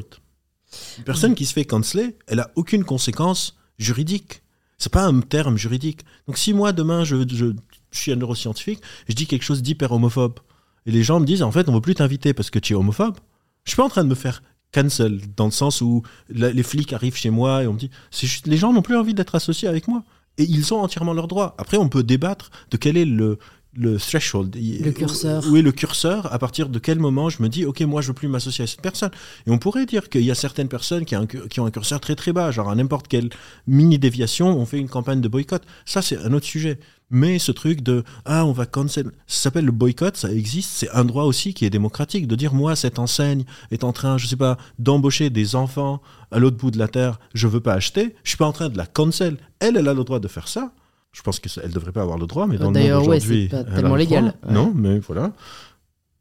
[0.98, 4.42] Une personne qui se fait canceler, elle a aucune conséquence juridique.
[4.78, 6.02] C'est pas un terme juridique.
[6.26, 7.46] Donc si moi demain je, je,
[7.90, 10.38] je suis un neuroscientifique, je dis quelque chose d'hyper homophobe,
[10.86, 12.76] et les gens me disent en fait on veut plus t'inviter parce que tu es
[12.76, 13.16] homophobe,
[13.64, 16.62] je suis pas en train de me faire cancel dans le sens où la- les
[16.62, 19.14] flics arrivent chez moi et on me dit c'est juste les gens n'ont plus envie
[19.14, 20.02] d'être associés avec moi
[20.38, 21.54] et ils ont entièrement leurs droits.
[21.58, 23.38] Après on peut débattre de quel est le
[23.74, 25.42] le threshold, Le curseur.
[25.48, 28.08] Où est le curseur À partir de quel moment je me dis, ok, moi je
[28.08, 29.10] veux plus m'associer à cette personne
[29.46, 31.64] Et on pourrait dire qu'il y a certaines personnes qui, ont un cu- qui ont
[31.64, 33.30] un curseur très très bas, genre à n'importe quelle
[33.66, 35.62] mini déviation, on fait une campagne de boycott.
[35.86, 36.78] Ça, c'est un autre sujet.
[37.14, 40.70] Mais ce truc de ah, on va cancel, ça s'appelle le boycott, ça existe.
[40.72, 44.16] C'est un droit aussi qui est démocratique de dire moi, cette enseigne est en train,
[44.16, 46.00] je sais pas, d'embaucher des enfants
[46.30, 48.16] à l'autre bout de la terre, je veux pas acheter.
[48.24, 49.36] Je suis pas en train de la cancel.
[49.60, 50.72] Elle, elle a le droit de faire ça.
[51.12, 53.48] Je pense qu'elle devrait pas avoir le droit, mais dans le monde D'ailleurs, ouais, aujourd'hui,
[53.50, 54.34] c'est tellement légal.
[54.46, 54.54] Ouais.
[54.54, 55.32] Non, mais voilà.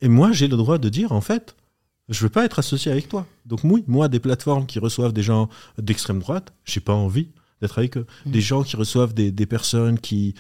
[0.02, 1.56] Et moi, j'ai le droit de dire, en fait,
[2.10, 3.26] je veux pas être associé avec toi.
[3.46, 7.30] Donc oui, moi, des plateformes qui reçoivent des gens d'extrême droite, j'ai pas envie
[7.62, 8.06] d'être avec eux.
[8.26, 8.32] Mm.
[8.32, 10.36] Des gens qui reçoivent des, des personnes qui,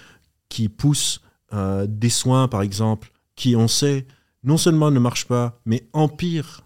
[0.51, 1.21] qui poussent
[1.53, 4.05] euh, des soins, par exemple, qui, on sait,
[4.43, 6.63] non seulement ne marchent pas, mais empirent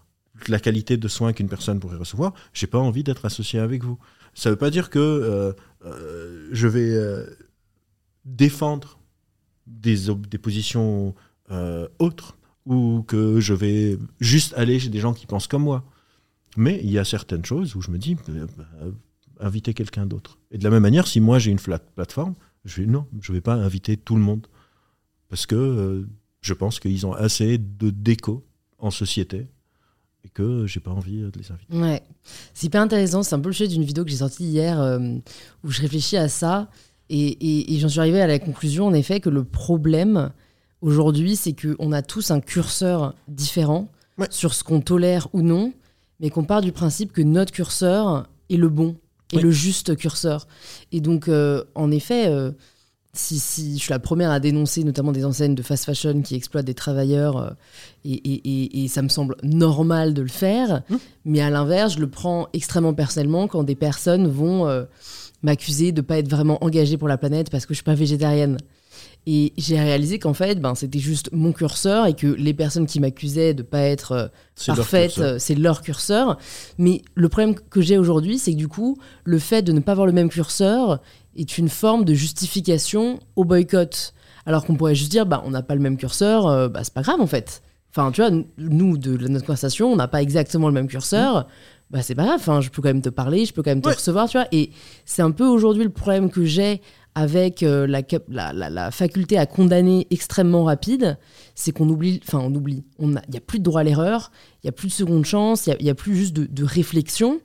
[0.48, 3.96] la qualité de soins qu'une personne pourrait recevoir, j'ai pas envie d'être associé avec vous.
[4.34, 5.52] Ça veut pas dire que euh,
[5.84, 6.94] euh, je vais
[8.24, 8.98] défendre
[9.66, 9.96] des,
[10.28, 11.14] des positions
[12.00, 15.84] autres ou que je vais juste aller chez des gens qui pensent comme moi.
[16.56, 18.16] Mais il y a certaines choses où je me dis,
[19.38, 20.38] inviter quelqu'un d'autre.
[20.50, 21.60] Et de la même manière, si moi j'ai une
[21.94, 22.34] plateforme,
[22.66, 24.46] je vais, non, je vais pas inviter tout le monde.
[25.28, 26.06] Parce que euh,
[26.42, 28.44] je pense qu'ils ont assez de déco
[28.78, 29.46] en société
[30.24, 31.76] et que j'ai pas envie euh, de les inviter.
[31.76, 32.02] Ouais,
[32.54, 33.22] c'est hyper intéressant.
[33.22, 34.98] C'est un peu le sujet d'une vidéo que j'ai sortie hier euh,
[35.64, 36.68] où je réfléchis à ça
[37.08, 40.30] et, et- et j'en suis arrivée à la conclusion en effet que le problème
[40.82, 43.88] aujourd'hui, c'est qu'on a tous un curseur différent
[44.18, 44.28] Ouais.
[44.30, 45.72] sur ce qu'on tolère ou non,
[46.20, 48.96] mais qu'on part du principe que notre curseur est le bon
[49.32, 49.42] et Oui.
[49.42, 50.46] le juste curseur.
[50.92, 52.52] Et donc, euh, en effet, euh,
[53.12, 56.34] si, si je suis la première à dénoncer notamment des enseignes de fast fashion qui
[56.34, 57.50] exploitent des travailleurs, euh,
[58.04, 60.96] et, et- et- et ça me semble normal de le faire, Mmh.
[61.24, 64.86] mais à l'inverse, je le prends extrêmement personnellement quand des personnes vont
[65.42, 68.58] m'accuser de pas être vraiment engagée pour la planète parce que je suis pas végétarienne.
[69.28, 73.00] Et j'ai réalisé qu'en fait, ben, c'était juste mon curseur et que les personnes qui
[73.00, 75.24] m'accusaient de pas être euh, C'est leur parfaite, curseur.
[75.34, 76.38] euh, c'est leur curseur.
[76.78, 79.92] Mais le problème que j'ai aujourd'hui, c'est que du coup, le fait de ne pas
[79.92, 81.00] avoir le même curseur
[81.36, 84.14] est une forme de justification au boycott.
[84.46, 86.94] Alors qu'on pourrait juste dire, bah, on n'a pas le même curseur, euh, bah, c'est
[86.94, 87.62] pas grave en fait.
[87.90, 91.48] Enfin, tu vois, nous, de notre conversation, on n'a pas exactement le même curseur.
[91.90, 93.80] Bah, c'est pas grave, enfin, je peux quand même te parler, je peux quand même
[93.80, 93.94] te Ouais.
[93.94, 94.46] recevoir, tu vois.
[94.52, 94.70] Et
[95.04, 96.80] c'est un peu aujourd'hui le problème que j'ai
[97.16, 101.18] avec euh, la, cap- la, la- la faculté à condamner extrêmement rapide,
[101.54, 102.84] c'est qu'on oublie, enfin, on oublie.
[103.00, 104.30] Il n'y a plus de droit à l'erreur,
[104.62, 107.40] il n'y a plus de seconde chance, il n'y a, plus juste de, de réflexion.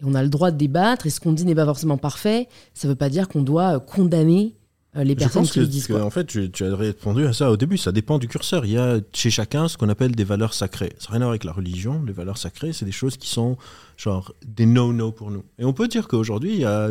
[0.00, 2.48] Et on a le droit de débattre, et ce qu'on dit n'est pas forcément parfait.
[2.74, 4.56] Ça ne veut pas dire qu'on doit euh, condamner
[4.96, 5.86] euh, les personnes qui que, le disent.
[5.86, 7.78] que, en fait, tu, tu as répondu à ça au début.
[7.78, 8.64] Ça dépend du curseur.
[8.66, 10.94] Il y a chez chacun ce qu'on appelle des valeurs sacrées.
[10.98, 12.02] Ça n'a rien à voir avec la religion.
[12.04, 13.56] Les valeurs sacrées, c'est des choses qui sont
[13.96, 15.44] genre des no-no pour nous.
[15.60, 16.90] Et on peut dire qu'aujourd'hui, il y a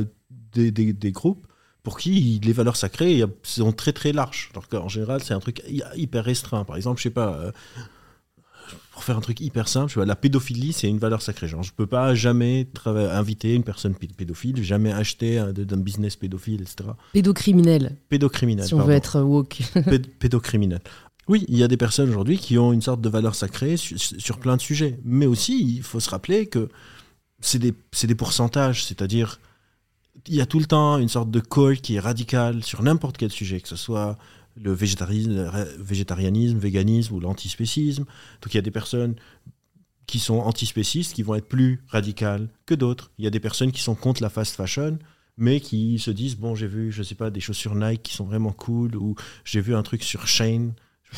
[0.54, 1.46] des, des- des groupes
[1.84, 4.50] pour qui les valeurs sacrées sont très très larges.
[4.54, 6.64] Alors qu'en général, c'est un truc hy- hyper restreint.
[6.64, 7.34] Par exemple, je sais pas.
[7.36, 7.52] euh,
[8.94, 11.48] pour faire un truc hyper simple, la pédophilie, c'est une valeur sacrée.
[11.48, 16.16] Genre, je peux pas jamais inviter une personne pé- pédophile, jamais acheter un- d'un business
[16.18, 16.90] pédophile, etc.
[17.14, 18.66] Pédocriminel, Pédocriminel.
[18.66, 18.92] si on pardon.
[18.92, 19.62] veut être woke.
[19.86, 20.82] Péd- pédocriminel.
[21.28, 23.98] Oui, il y a des personnes aujourd'hui qui ont une sorte de valeur sacrée su-
[23.98, 25.00] sur, plein de sujets.
[25.06, 26.68] Mais aussi, il faut se rappeler que
[27.40, 27.74] c'est des,
[28.04, 29.40] des pourcentages, c'est-à-dire
[30.28, 33.18] il y a tout le temps une sorte de call qui est radical sur n'importe
[33.18, 34.18] quel sujet, que ce soit
[34.56, 35.50] le végétarisme,
[35.80, 38.04] végétarianisme, véganisme ou l'antispécisme.
[38.04, 39.16] Donc il y a des personnes
[40.08, 43.12] qui sont antispécistes qui vont être plus radicales que d'autres.
[43.18, 45.00] Il y a des personnes qui sont contre la fast fashion
[45.38, 48.26] mais qui se disent bon j'ai vu je sais pas des chaussures Nike qui sont
[48.26, 49.16] vraiment cool ou
[49.46, 50.74] j'ai vu un truc sur Shane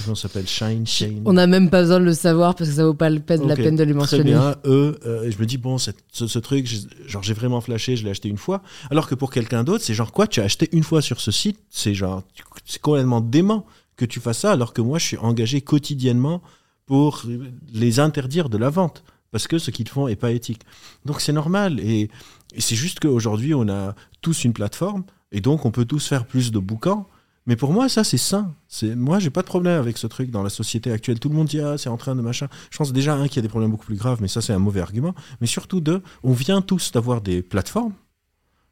[0.07, 1.21] on s'appelle Shine, Shane.
[1.25, 3.47] On n'a même pas besoin de le savoir parce que ça vaut pas la peine,
[3.47, 4.23] la peine de les mentionner.
[4.23, 4.55] Très bien.
[4.65, 6.67] Eux, euh, je me dis, bon, ce, truc,
[7.07, 8.61] genre, j'ai vraiment flashé, je l'ai acheté une fois.
[8.89, 11.31] Alors que pour quelqu'un d'autre, c'est genre, quoi, tu as acheté une fois sur ce
[11.31, 12.23] site C'est genre,
[12.65, 13.65] c'est complètement dément
[13.95, 16.41] que tu fasses ça, alors que moi, je suis engagé quotidiennement
[16.85, 17.23] pour
[17.71, 19.03] les interdire de la vente.
[19.31, 20.61] Parce que ce qu'ils font est pas éthique.
[21.05, 21.79] Donc c'est normal.
[21.79, 22.09] Et,
[22.53, 25.03] et c'est juste qu'aujourd'hui, on a tous une plateforme.
[25.31, 27.05] Et donc, on peut tous faire plus de bouquins.
[27.45, 28.53] Mais pour moi, ça, c'est sain.
[28.67, 31.19] C'est moi, j'ai pas de problème avec ce truc dans la société actuelle.
[31.19, 32.47] Tout le monde dit ah, c'est en train de machin.
[32.71, 34.53] Je pense déjà un qu'il y a des problèmes beaucoup plus graves, mais ça, c'est
[34.53, 35.13] un mauvais argument.
[35.41, 37.93] Mais surtout deux, on vient tous d'avoir des plateformes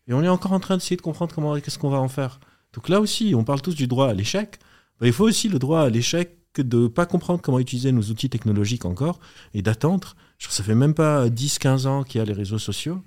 [0.08, 2.40] et on est encore en train d'essayer de comprendre comment qu'est-ce qu'on va en faire.
[2.74, 4.60] Donc là aussi, on parle tous du droit à l'échec.
[5.02, 8.86] Il faut aussi le droit à l'échec de pas comprendre comment utiliser nos outils technologiques
[8.86, 9.20] encore
[9.54, 10.16] et d'attendre.
[10.38, 13.02] Ça fait même pas 10-15 ans qu'il y a les réseaux sociaux.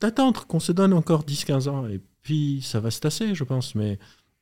[0.00, 3.74] D'attendre qu'on se donne encore 10-15 ans et puis ça va se tasser, je pense.
[3.74, 3.98] Mais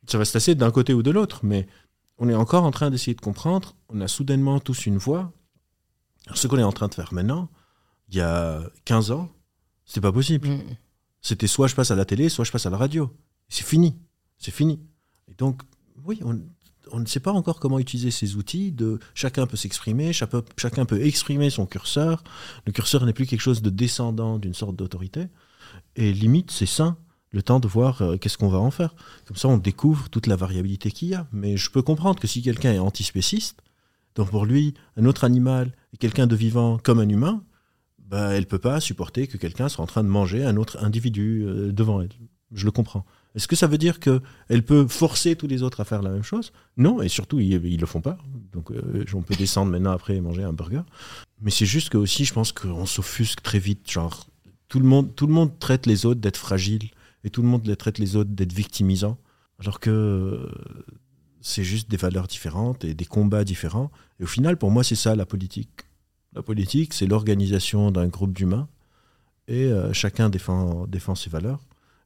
[0.06, 1.66] ça va se tasser d'un côté ou de l'autre, mais
[2.18, 3.74] on est encore en train d'essayer de comprendre.
[3.88, 5.32] On a soudainement tous une voix.
[6.34, 7.50] Ce qu'on est en train de faire maintenant,
[8.08, 9.30] il y a 15 ans,
[9.84, 10.48] c'était pas possible.
[10.48, 10.62] Mm.
[11.20, 13.10] C'était soit je passe à la télé, soit je passe à la radio.
[13.48, 13.96] C'est fini.
[14.38, 14.80] C'est fini.
[15.28, 15.62] Et donc,
[16.04, 18.72] oui, on, ne sait pas encore comment utiliser ces outils.
[18.72, 22.22] De, chacun peut s'exprimer, chacun, chacun peut exprimer son curseur.
[22.66, 25.28] Le curseur n'est plus quelque chose de descendant d'une sorte d'autorité.
[25.96, 26.98] Et limite, c'est sain
[27.34, 28.94] le temps de voir euh, qu'est-ce qu'on va en faire.
[29.26, 31.26] Comme ça, on découvre toute la variabilité qu'il y a.
[31.32, 33.60] Mais je peux comprendre que si quelqu'un est antispéciste,
[34.14, 37.42] donc pour lui, un autre animal quelqu'un de vivant comme un humain,
[37.98, 40.82] bah, elle ne peut pas supporter que quelqu'un soit en train de manger un autre
[40.82, 42.10] individu euh, devant elle.
[42.52, 43.04] Je le comprends.
[43.34, 46.22] Est-ce que ça veut dire qu'elle peut forcer tous les autres à faire la même
[46.22, 46.52] chose?
[46.76, 48.16] Non, et surtout, ils ne le font pas.
[48.52, 50.82] Donc, euh, on peut descendre maintenant après et manger un burger.
[51.40, 53.90] Mais c'est juste que aussi, je pense qu'on s'offusque très vite.
[53.90, 54.26] Genre,
[54.68, 56.90] tout le monde, tout le monde traite les autres d'être fragiles
[57.24, 59.18] et tout le monde les traite les autres d'être victimisants,
[59.58, 60.50] alors que euh,
[61.40, 63.90] c'est juste des valeurs différentes et des combats différents.
[64.20, 65.70] Et au final, pour moi, c'est ça la politique.
[66.34, 68.68] La politique, c'est l'organisation d'un groupe d'humains
[69.48, 71.60] et euh, chacun défend, défend ses valeurs.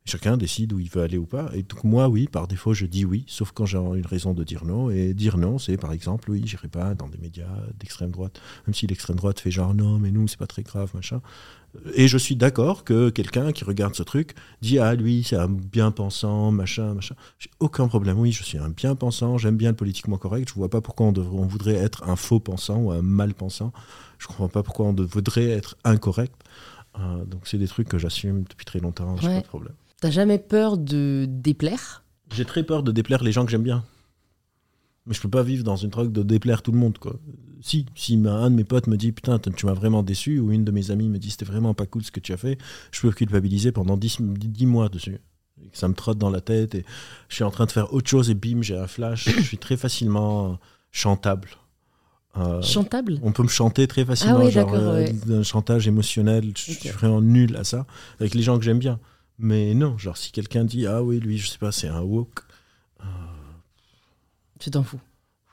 [0.09, 1.50] Chacun décide où il veut aller ou pas.
[1.54, 4.44] Et donc moi, oui, par défaut, je dis oui, sauf quand j'ai une raison de
[4.44, 4.90] dire non.
[4.90, 7.46] Et dire non, c'est par exemple, oui, j'irai pas dans des médias
[7.78, 10.90] d'extrême droite, même si l'extrême droite fait genre non, mais nous, c'est pas très grave,
[10.94, 11.20] machin.
[11.94, 15.48] Et je suis d'accord que quelqu'un qui regarde ce truc dit Ah, lui, c'est un
[15.48, 17.14] bien-pensant, machin, machin.
[17.38, 18.18] J'ai aucun problème.
[18.18, 20.48] Oui, je suis un bien-pensant, j'aime bien le politiquement correct.
[20.48, 21.12] Je vois pas pourquoi on,
[21.46, 23.72] voudrait être un faux-pensant ou un mal-pensant.
[24.18, 26.34] Je comprends pas pourquoi on voudrait être incorrect.
[26.98, 29.16] Euh, donc, c'est des trucs que j'assume depuis très longtemps.
[29.18, 29.74] J'ai pas de problème.
[30.01, 32.05] T'as jamais peur de déplaire?
[32.32, 33.84] J'ai très peur de déplaire les gens que j'aime bien.
[35.07, 37.16] Mais je peux pas vivre dans une truc de déplaire tout le monde, quoi.
[37.61, 40.64] Si, si un de mes potes me dit putain, tu m'as vraiment déçu, ou une
[40.64, 42.59] de mes amies me dit c'était vraiment pas cool ce que tu as fait,
[42.92, 44.20] je peux culpabiliser pendant 10,
[44.66, 45.18] mois dessus.
[45.72, 46.84] ça me trotte dans la tête et
[47.28, 49.28] je suis en train de faire autre chose et bim, j'ai un flash.
[49.28, 50.61] je suis très facilement
[50.92, 51.49] chantable.
[52.36, 53.18] Euh, chantable?
[53.22, 56.53] On peut me chanter très facilement, ah genre euh, un chantage émotionnel.
[56.57, 57.86] Je suis vraiment nul à ça,
[58.20, 59.01] avec les gens que j'aime bien.
[59.39, 62.41] Mais non, genre si quelqu'un dit ah oui, lui, je sais pas, c'est un woke.
[63.01, 63.05] Euh,
[64.59, 65.01] tu t'en fous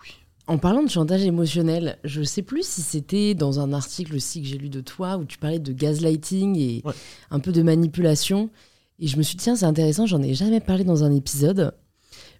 [0.02, 0.10] Oui.
[0.48, 4.48] En parlant de chantage émotionnel, je sais plus si c'était dans un article aussi que
[4.48, 6.84] j'ai lu de toi où tu parlais de gaslighting et
[7.30, 8.50] un peu de manipulation.
[8.98, 11.76] Et je me suis dit, tiens, c'est intéressant, j'en ai jamais parlé dans un épisode,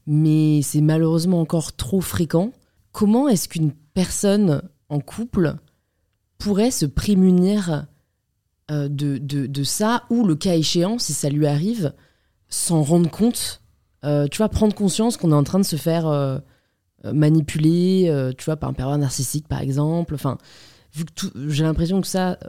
[0.08, 2.52] mais c'est malheureusement encore trop fréquent.
[2.92, 5.56] Comment est-ce qu'une personne en couple
[6.38, 7.86] pourrait se prémunir
[8.72, 11.94] euh, de, de, ça, ou le cas échéant, si ça lui arrive,
[12.50, 13.62] s'en rendre compte
[14.04, 16.40] euh, Tu vois, prendre conscience qu'on est en train de se faire euh,
[17.04, 20.16] manipulé, euh, tu vois, par un pervers narcissique, par exemple.
[20.16, 20.38] Enfin,
[20.94, 22.40] vu que j'ai l'impression que ça,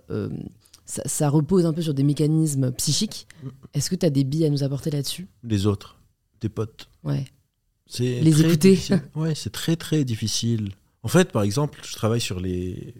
[0.86, 3.26] ça, repose un peu sur des mécanismes psychiques.
[3.74, 5.28] Est-ce que tu as des billes à nous apporter là-dessus?
[5.42, 5.98] Les autres,
[6.40, 6.88] tes potes.
[7.04, 7.24] Ouais.
[7.98, 8.78] Les écouter.
[9.14, 10.72] Ouais, c'est très très difficile.
[11.02, 12.94] En fait, par exemple, je travaille sur les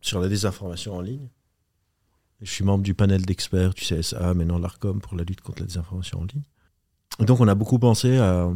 [0.00, 1.28] sur la désinformation en ligne.
[2.40, 5.66] Je suis membre du panel d'experts du CSA, maintenant l'ARCOM pour la lutte contre la
[5.66, 6.42] désinformation en ligne.
[7.20, 8.52] Donc, on a beaucoup pensé à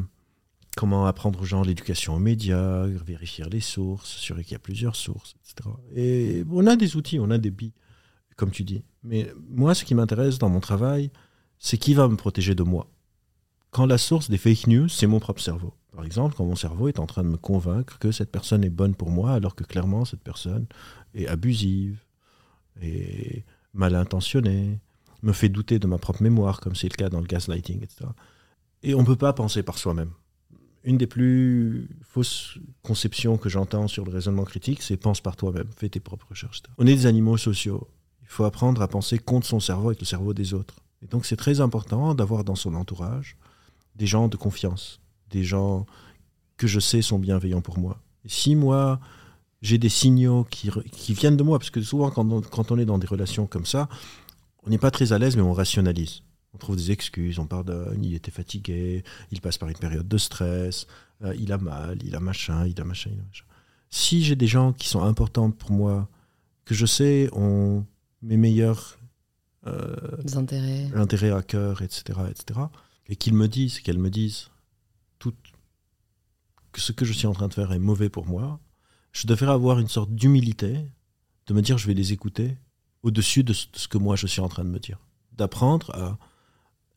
[0.77, 4.97] comment apprendre aux gens l'éducation aux médias, vérifier les sources, s'assurer qu'il y a plusieurs
[4.97, 5.71] sources, etc.
[5.95, 7.73] Et on a des outils, on a des billes,
[8.37, 8.85] comme tu dis.
[9.03, 11.11] Mais moi, ce qui m'intéresse dans mon travail,
[11.59, 12.89] c'est qui va me protéger de moi.
[13.71, 15.75] Quand la source des fake news, c'est mon propre cerveau.
[15.93, 18.71] Par exemple, quand mon cerveau est en train de me convaincre que cette personne est
[18.71, 20.67] bonne pour moi, alors que clairement cette personne
[21.15, 21.99] est abusive
[22.81, 23.45] et
[23.79, 24.79] mal intentionné,
[25.23, 28.05] me fait douter de ma propre mémoire, comme c'est le cas dans le gaslighting, etc.
[28.83, 30.11] Et on ne peut pas penser par soi-même.
[30.85, 35.67] Une des plus fausses conceptions que j'entends sur le raisonnement critique, c'est pense par toi-même,
[35.77, 36.63] fais tes propres recherches.
[36.79, 37.89] On est des animaux sociaux.
[38.23, 40.77] Il faut apprendre à penser contre son cerveau avec le cerveau des autres.
[41.03, 43.37] Et donc c'est très important d'avoir dans son entourage
[43.97, 45.01] des gens de confiance,
[45.31, 45.87] des gens
[46.57, 48.01] que je sais sont bienveillants pour moi.
[48.25, 49.01] Et si moi,
[49.63, 52.79] j'ai des signaux qui, qui, viennent de moi, parce que souvent quand on, quand on
[52.79, 53.89] est dans des relations comme ça,
[54.65, 56.21] on n'est pas très à l'aise, mais on rationalise.
[56.55, 60.19] On trouve des excuses, on pardonne, il était fatigué, il passe par une période de
[60.19, 60.87] stress,
[61.23, 63.45] euh, il a mal, il a machin, il a machin, il a machin.
[63.91, 66.09] Si j'ai des gens qui sont importants pour moi,
[66.65, 67.85] que je sais ont
[68.23, 68.99] mes meilleurs
[69.67, 69.97] euh,
[70.35, 70.91] intérêts.
[70.95, 72.61] intérêts à cœur, etc., etc.,
[73.09, 74.51] et qu'ils me disent, qu'elles me disent
[75.19, 75.35] tout,
[76.73, 78.61] que ce que je suis en train de faire est mauvais pour moi,
[79.19, 80.79] je devrais avoir une sorte d'humilité
[81.49, 82.57] de me dire je vais les écouter
[83.03, 85.01] au-dessus de ce que moi je suis en train de me dire.
[85.33, 86.19] D'apprendre à,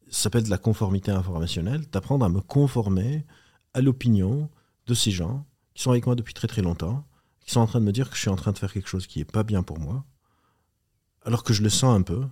[0.07, 3.25] ça s'appelle de la conformité informationnelle, d'apprendre à me conformer
[3.73, 4.51] à l'opinion
[4.85, 7.07] de ces gens qui sont avec moi depuis très très longtemps,
[7.39, 8.89] qui sont en train de me dire que je suis en train de faire quelque
[8.89, 10.05] chose qui n'est pas bien pour moi,
[11.23, 12.23] alors que je le sens un peu,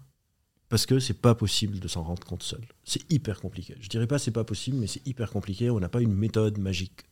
[0.67, 2.63] parce que c'est pas possible de s'en rendre compte seul.
[2.83, 3.75] C'est hyper compliqué.
[3.79, 5.71] Je dirais pas c'est pas possible, mais c'est hyper compliqué.
[5.71, 7.09] On n'a pas une méthode magique.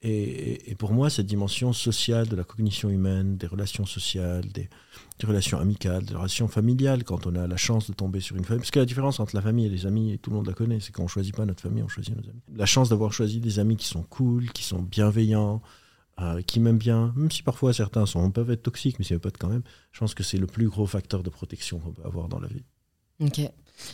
[0.00, 4.68] Et, pour moi, cette dimension sociale de la cognition humaine, des relations sociales, des,
[5.24, 8.60] relations amicales, des relations familiales, quand on a la chance de tomber sur une famille,
[8.60, 10.52] parce que la différence entre la famille et les amis, et tout le monde la
[10.52, 12.40] connaît, c'est qu'on ne choisit pas notre famille, on choisit nos amis.
[12.54, 15.62] La chance d'avoir choisi des amis qui sont cool, qui sont bienveillants,
[16.20, 19.30] euh, qui m'aiment bien, même si parfois certains sont, peuvent être toxiques, mais c'est pas
[19.36, 22.28] quand même, je pense que c'est le plus gros facteur de protection qu'on peut avoir
[22.28, 22.62] dans la vie.
[23.20, 23.40] Ok.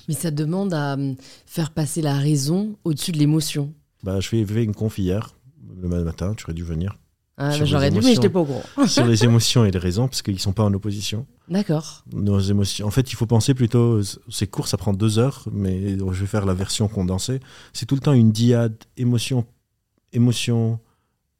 [0.09, 3.72] Mais ça demande à hum, faire passer la raison au-dessus de l'émotion.
[4.02, 5.34] Bah, je fais une conf hier
[5.80, 6.96] le matin, tu aurais dû venir.
[7.36, 8.62] Ah, j'aurais dû, mais j'étais pas au courant.
[8.86, 11.26] sur les émotions et les raisons, parce qu'ils sont pas en opposition.
[11.48, 12.04] D'accord.
[12.12, 12.86] Nos émotions.
[12.86, 14.00] En fait, il faut penser plutôt.
[14.30, 17.40] C'est court, ça prend deux heures, mais je vais faire la version condensée.
[17.72, 19.46] C'est tout le temps une diade émotion,
[20.12, 20.78] émotion,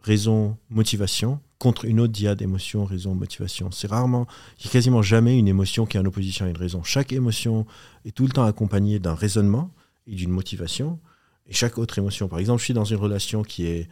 [0.03, 3.71] raison, motivation contre une autre diade émotion, raison, motivation.
[3.71, 4.27] C'est rarement,
[4.59, 6.83] il n'y a quasiment jamais une émotion qui est en opposition à une raison.
[6.83, 7.65] Chaque émotion
[8.05, 9.71] est tout le temps accompagnée d'un raisonnement
[10.07, 10.99] et d'une motivation.
[11.47, 13.89] Et chaque autre émotion, par exemple, je suis dans une relation qui est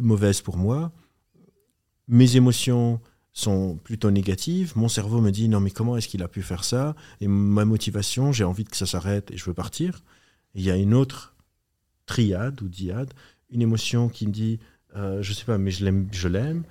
[0.00, 0.92] mauvaise pour moi.
[2.08, 3.00] Mes émotions
[3.32, 4.72] sont plutôt négatives.
[4.76, 6.94] Mon cerveau me dit non mais comment est-ce qu'il a pu faire ça?
[7.20, 10.02] Et ma motivation, j'ai envie que ça s'arrête et je veux partir.
[10.54, 11.34] il y a une autre
[12.06, 13.14] triade ou diade,
[13.50, 14.58] une émotion qui me dit
[14.96, 16.64] euh, je sais pas mais je l'aime, je l'aime.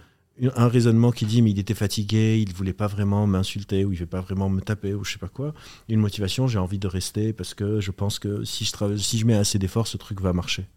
[0.55, 3.99] Un raisonnement qui dit mais il était fatigué, il voulait pas vraiment m'insulter ou il
[3.99, 5.53] veut pas vraiment me taper ou je sais pas quoi.
[5.89, 9.26] Une motivation, j'ai envie de rester parce que je pense que si je, si je
[9.26, 10.68] mets assez d'efforts, ce truc va marcher.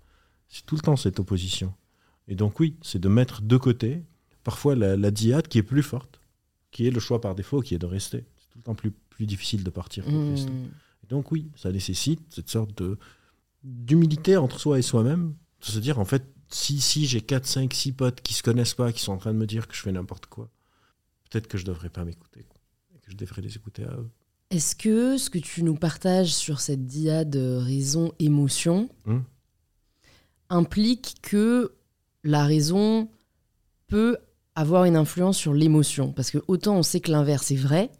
[0.49, 1.74] C'est tout le temps cette opposition.
[2.29, 4.03] Et donc oui, c'est de mettre de côté
[4.45, 6.20] parfois la, diade qui est plus forte,
[6.70, 8.25] qui est le choix par défaut, qui est de rester.
[8.39, 10.09] C'est tout le temps plus, plus difficile de partir.
[10.09, 10.37] Mmh.
[11.09, 12.99] donc oui, ça nécessite cette sorte de
[13.62, 17.72] d'humilité entre soi et soi-même, de se dire en fait, si, si j'ai 4, 5,
[17.72, 19.81] 6 potes qui se connaissent pas, qui sont en train de me dire que je
[19.81, 20.51] fais n'importe quoi,
[21.31, 22.47] peut-être que je devrais pas m'écouter,
[23.01, 24.11] que je devrais les écouter à eux.
[24.51, 29.18] Est-ce que ce que tu nous partages sur cette diade raison-émotion mmh.
[30.51, 31.72] implique que
[32.25, 33.09] la raison
[33.87, 34.16] peut
[34.55, 36.12] avoir une influence sur l'émotion.
[36.12, 37.91] Parce que autant on sait que l'inverse est vrai,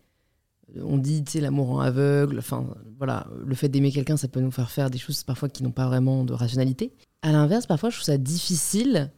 [0.83, 2.67] on dit, tu sais, l'amour en aveugle, enfin,
[2.99, 5.71] voilà, le fait d'aimer quelqu'un, ça peut nous faire faire des choses parfois qui n'ont
[5.71, 6.93] pas vraiment de rationalité.
[7.23, 9.13] À l'inverse, parfois, je trouve ça difficile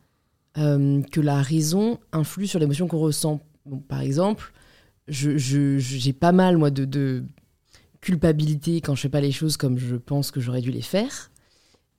[0.58, 3.40] euh, que la raison influe sur l'émotion qu'on ressent.
[3.88, 4.52] par exemple,
[5.08, 7.24] j'ai pas mal, moi, de, de,
[8.00, 11.32] culpabilité quand je fais pas les choses comme je pense que j'aurais dû les faire.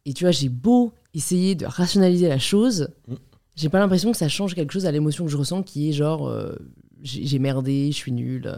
[0.05, 3.15] Et tu vois, j'ai beau essayer de rationaliser la chose, mm.
[3.55, 5.93] j'ai pas l'impression que ça change quelque chose à l'émotion que je ressens qui est
[5.93, 6.55] genre euh,
[7.03, 8.51] j'ai merdé, je suis nul.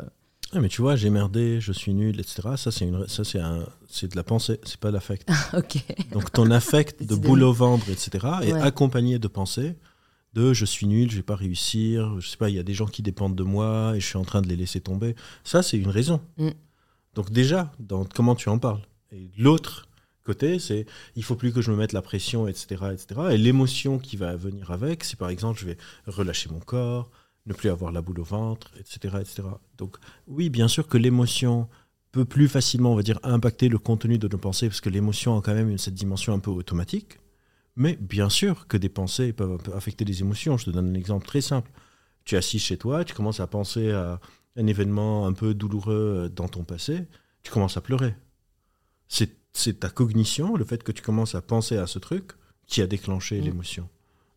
[0.54, 2.50] mais tu vois, j'ai merdé, je suis nul, etc.
[2.56, 5.30] Ça, c'est une, ça, c'est un, c'est de la pensée, c'est pas l'affect.
[5.54, 5.84] ok.
[6.12, 8.26] Donc ton affect de boule au ventre, etc.
[8.44, 9.76] est accompagné de pensées
[10.34, 12.74] de je suis nul, je vais pas réussir, je sais pas, il y a des
[12.74, 15.16] gens qui dépendent de moi et je suis en train de les laisser tomber.
[15.44, 16.22] Ça, c'est une raison.
[16.38, 16.50] Mm.
[17.16, 18.82] Donc déjà, dans comment tu en parles?
[19.12, 19.88] Et l'autre,
[20.24, 22.86] côté, c'est il faut plus que je me mette la pression, etc.
[22.94, 23.22] etc.
[23.32, 27.10] Et l'émotion qui va venir avec, c'est par exemple, je vais relâcher mon corps,
[27.46, 29.18] ne plus avoir la boule au ventre, etc.
[29.22, 29.44] etc.
[29.78, 29.98] Donc
[30.28, 31.68] oui, bien sûr que l'émotion
[32.12, 35.38] peut plus facilement, on va dire, impacter le contenu de nos pensées, parce que l'émotion
[35.38, 37.20] a quand même cette dimension un peu automatique.
[37.76, 40.58] Mais bien sûr que des pensées peuvent affecter les émotions.
[40.58, 41.72] Je te donne un exemple très simple.
[42.26, 44.20] Tu es assis chez toi, tu commences à penser à
[44.58, 47.08] un événement un peu douloureux dans ton passé,
[47.44, 48.16] tu commences à pleurer.
[49.08, 52.32] C'est c'est ta cognition, le fait que tu commences à penser à ce truc,
[52.68, 53.44] qui a déclenché mm.
[53.44, 53.90] l'émotion.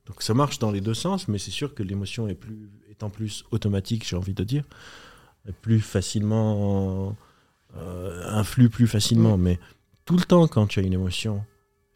[0.07, 3.11] Donc ça marche dans les deux sens, mais c'est sûr que l'émotion est plus, étant
[3.11, 4.65] plus automatique, j'ai envie de dire,
[5.61, 7.17] plus facilement,
[7.77, 9.39] euh, influe plus facilement.
[9.39, 9.61] Mais
[10.05, 11.45] tout le temps, quand tu as une émotion,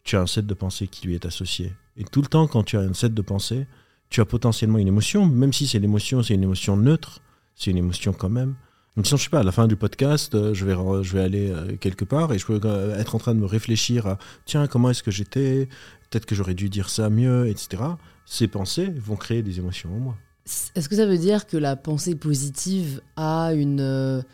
[0.05, 1.73] tu as un set de pensée qui lui est associé.
[1.97, 3.67] Et tout le temps, quand tu as un set de pensée,
[4.09, 7.21] tu as potentiellement une émotion, même si c'est l'émotion, c'est une émotion neutre,
[7.57, 8.55] c'est une émotion quand même.
[8.97, 11.77] Donc, si je sais pas, à la fin du podcast, euh, je vais, aller euh,
[11.77, 14.89] quelque part et je peux euh, être en train de me réfléchir à tiens, comment
[14.91, 15.69] est-ce que j'étais?
[16.09, 17.83] Peut-être que j'aurais dû dire ça mieux, etc.
[18.25, 20.17] Ces pensées vont créer des émotions en moi.
[20.75, 24.25] Est-ce que ça veut dire que la pensée positive a une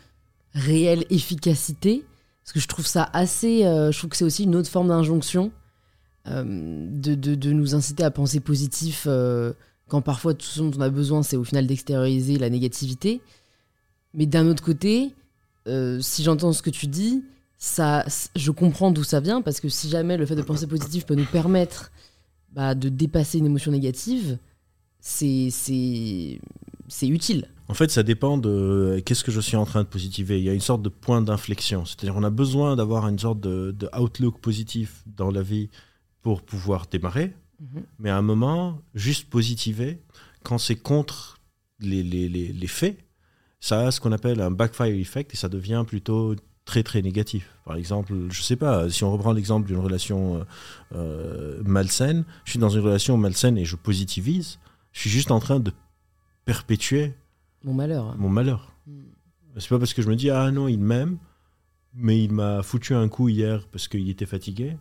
[0.53, 2.05] réelle efficacité?
[2.43, 3.61] Parce que je trouve ça assez.
[3.63, 5.51] je trouve que c'est aussi une autre forme d'injonction
[6.27, 9.07] de, de- nous inciter à penser positif
[9.87, 13.21] quand parfois tout ce dont on a besoin, c'est au final d'extérioriser la négativité.
[14.13, 15.13] Mais d'un autre côté,
[15.67, 17.23] euh, si j'entends ce que tu dis,
[17.57, 18.05] ça,
[18.35, 21.15] je comprends d'où ça vient parce que si jamais le fait de penser positif peut
[21.15, 21.91] nous permettre
[22.51, 24.37] bah, de dépasser une émotion négative,
[24.99, 25.47] c'est
[27.03, 27.47] utile.
[27.69, 30.37] En fait, ça dépend de qu'est-ce que je suis en train de positiver.
[30.37, 31.85] Il y a une sorte de point d'inflexion.
[31.85, 35.69] C'est-à-dire, on a besoin d'avoir une sorte de, de outlook positif dans la vie
[36.21, 37.33] pour pouvoir démarrer.
[37.97, 40.01] Mais à un moment, juste positiver,
[40.43, 41.39] quand c'est contre
[41.79, 42.97] les, les, les, les faits,
[43.63, 46.35] ça a ce qu'on appelle un backfire effect et ça devient plutôt
[46.65, 47.49] très très négatif.
[47.63, 50.43] Par exemple, je sais pas, si on reprend l'exemple d'une relation euh,
[50.95, 54.59] euh, malsaine, je suis dans une relation malsaine et je positivise,
[54.91, 55.71] je suis juste en train de
[56.43, 57.13] perpétuer
[57.63, 58.17] Mon malheur.
[58.17, 58.73] mon malheur.
[58.85, 58.99] Mm.
[59.57, 61.17] C'est pas parce que je me dis ah non il m'aime,
[61.93, 64.75] mais il m'a foutu un coup hier parce qu'il était fatigué,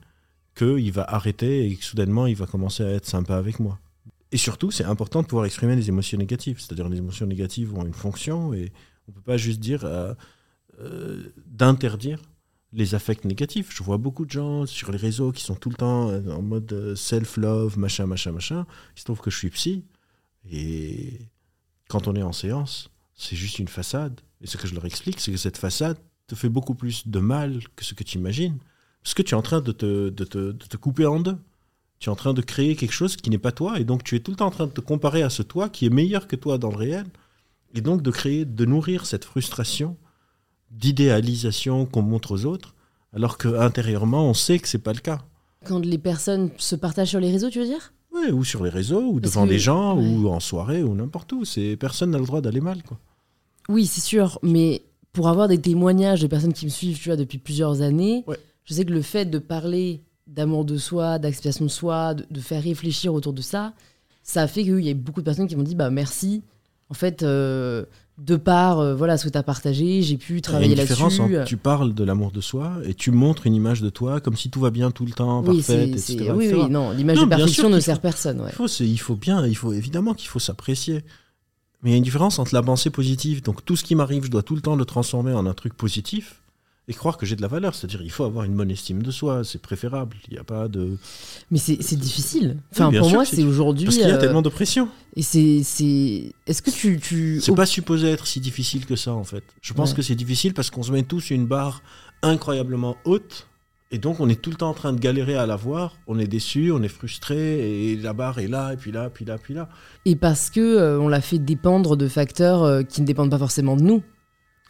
[0.57, 3.79] qu'il va arrêter et que soudainement il va commencer à être sympa avec moi.
[4.33, 6.59] Et surtout, c'est important de pouvoir exprimer les émotions négatives.
[6.59, 8.73] C'est-à-dire les émotions négatives ont une fonction et
[9.07, 10.15] on peut pas juste dire euh,
[10.81, 12.19] euh, d'interdire
[12.73, 13.69] les affects négatifs.
[13.77, 16.41] Je vois beaucoup de gens sur les réseaux qui sont tout le temps euh, en
[16.41, 18.67] mode self-love, machin, machin, machin.
[18.97, 19.85] Il se trouve que je suis psy
[20.51, 21.29] et
[21.89, 24.19] quand on est en séance, c'est juste une façade.
[24.41, 27.19] Et ce que je leur explique, c'est que cette façade te fait beaucoup plus de
[27.19, 28.59] mal que ce que tu imagines.
[29.03, 31.37] Parce que tu es en train de te, de te, de te couper en deux.
[32.03, 33.79] Tu es en train de créer quelque chose qui n'est pas toi.
[33.79, 35.69] Et donc, tu es tout le temps en train de te comparer à ce toi
[35.69, 37.07] qui est meilleur que toi dans le réel.
[37.77, 39.97] Et donc, de créer, de nourrir cette frustration
[40.73, 42.75] d'idéalisation qu'on montre aux autres,
[43.15, 45.21] alors qu'intérieurement, on sait que c'est pas le cas.
[45.65, 47.93] Quand les personnes se partagent sur les réseaux, tu veux dire?
[48.13, 50.05] Ouais, ou sur les réseaux, ou Parce devant que- des gens, ouais.
[50.05, 51.45] ou en soirée, ou n'importe où.
[51.45, 52.99] C'est personne n'a le droit d'aller mal, quoi.
[53.69, 54.83] Oui, c'est sûr, mais
[55.13, 58.39] pour avoir des témoignages de personnes qui me suivent, tu vois, depuis plusieurs années, Ouais.
[58.65, 62.41] je sais que le fait de parler d'amour de soi, d'acceptation de soi, de, de
[62.41, 63.73] faire réfléchir autour de ça,
[64.23, 66.43] ça a fait qu'il y a beaucoup de personnes qui m'ont dit bah merci.
[66.91, 67.85] En fait, euh,
[68.19, 70.75] de par euh, voilà ce que tu as partagé, j'ai pu Il y a travailler
[70.75, 71.39] une différence là-dessus.
[71.39, 74.37] entre tu parles de l'amour de soi et tu montres une image de toi comme
[74.37, 76.31] si tout va bien tout le temps, oui, parfaite, etc.
[76.37, 76.61] oui, etc.
[76.65, 78.41] oui, non, l'image de perfection ne sert faut- personne.
[78.43, 78.51] Ouais.
[78.51, 81.03] Il faut, il faut bien, il faut évidemment qu'il faut s'apprécier.
[81.83, 84.25] Mais il y a une différence entre la pensée positive, donc tout ce qui m'arrive,
[84.27, 86.42] je dois tout le temps le transformer en un truc positif,
[86.89, 87.75] et croire que j'ai de la valeur.
[87.75, 90.17] C'est-à-dire, il faut avoir une bonne estime de soi, c'est préférable.
[90.29, 90.97] Il n'y a pas de.
[91.51, 92.59] Mais c'est, difficile.
[92.73, 93.87] Enfin, pour moi, c'est aujourd'hui.
[93.87, 94.89] Parce qu'il y a euh, tellement de pression.
[95.15, 96.33] Et c'est, c'est...
[96.47, 96.99] Est-ce que tu.
[96.99, 97.41] tu...
[97.41, 99.45] C'est pas supposé être si difficile que ça, en fait.
[99.61, 99.97] Je pense Ouais.
[99.97, 101.83] que c'est difficile parce qu'on se met tous une barre
[102.23, 103.47] incroyablement haute.
[103.95, 105.97] Et donc, on est tout le temps en train de galérer à la voir.
[106.07, 109.27] On est déçu, on est frustré, et la barre est là, et puis là, puis
[109.27, 109.69] là, puis là.
[110.07, 113.39] Et parce que euh, on l'a fait dépendre de facteurs euh, qui ne dépendent pas
[113.39, 114.03] forcément de nous.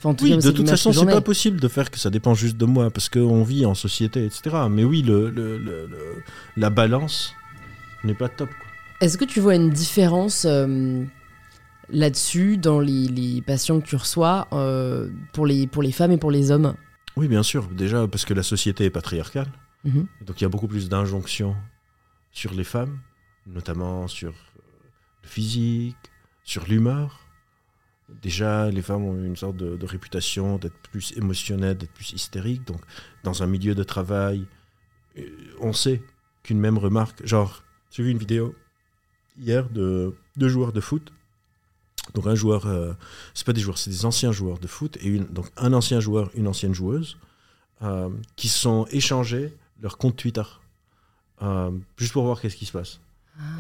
[0.03, 1.97] Enfin, en tout Oui, cas, de toute façon, que c'est pas possible de faire que
[2.01, 4.57] ça dépend juste de moi, parce qu'on vit en société, etc.
[4.69, 6.23] Mais oui, le, le- le- le-
[6.57, 7.35] la balance
[8.03, 8.49] n'est pas top.
[9.01, 11.05] Est-ce que tu vois une différence euh,
[11.89, 16.17] là-dessus dans les, les patients que tu reçois euh, pour, les, pour les femmes et
[16.19, 16.75] pour les hommes?
[17.17, 17.69] Oui, bien sûr.
[17.69, 19.53] Déjà, parce que la société est patriarcale.
[19.85, 20.07] Mhm.
[20.27, 21.55] Donc il y a beaucoup plus d'injonctions
[22.33, 22.99] sur les femmes,
[23.47, 24.31] notamment sur
[25.23, 25.97] le physique,
[26.43, 27.21] sur l'humeur.
[28.21, 32.67] Déjà, les femmes ont une sorte de, réputation d'être plus émotionnelles, d'être plus hystériques.
[32.67, 32.81] Donc,
[33.25, 34.47] dans un milieu de travail,
[35.19, 35.23] euh,
[35.61, 36.03] on sait
[36.43, 37.25] qu'une même remarque.
[37.27, 38.55] Genre, j'ai vu une vidéo
[39.39, 41.13] hier de deux joueurs de foot.
[42.15, 42.93] Donc, un joueur, euh,
[43.35, 44.99] c'est pas des joueurs, c'est des anciens joueurs de foot.
[45.01, 47.19] Et donc, un ancien joueur, une ancienne joueuse,
[47.83, 50.43] euh, qui sont échangés leur compte Twitter.
[51.97, 53.01] Juste pour voir qu'est-ce qui se passe.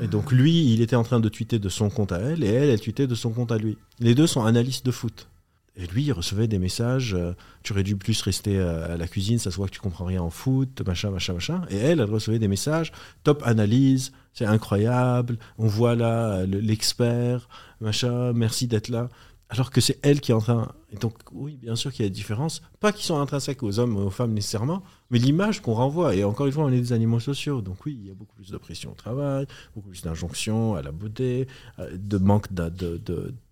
[0.02, 2.48] Et donc lui, il était en train de tweeter de son compte à elle, et
[2.48, 3.78] elle, elle tweetait de son compte à lui.
[4.00, 5.28] Les deux sont analystes de foot.
[5.74, 9.38] Et lui, il recevait des messages, euh, tu aurais dû plus rester à, la cuisine,
[9.38, 11.62] ça se voit que tu comprends rien en foot, machin, machin, machin.
[11.70, 12.92] Et elle, elle recevait des messages,
[13.24, 17.48] top analyse, c'est incroyable, on voit là le- l'expert,
[17.80, 19.08] machin, merci d'être là.
[19.52, 20.72] Alors que c'est elle qui est en train...
[20.90, 23.78] Et donc oui, bien sûr qu'il y a des différences, pas qui sont intrinsèques aux
[23.78, 26.16] hommes aux femmes nécessairement, mais l'image qu'on renvoie.
[26.16, 28.34] Et encore une fois, on est des animaux sociaux, donc oui, il y a beaucoup
[28.34, 31.48] plus de pression au travail, beaucoup plus d'injonctions à la beauté,
[31.78, 32.46] euh, de manque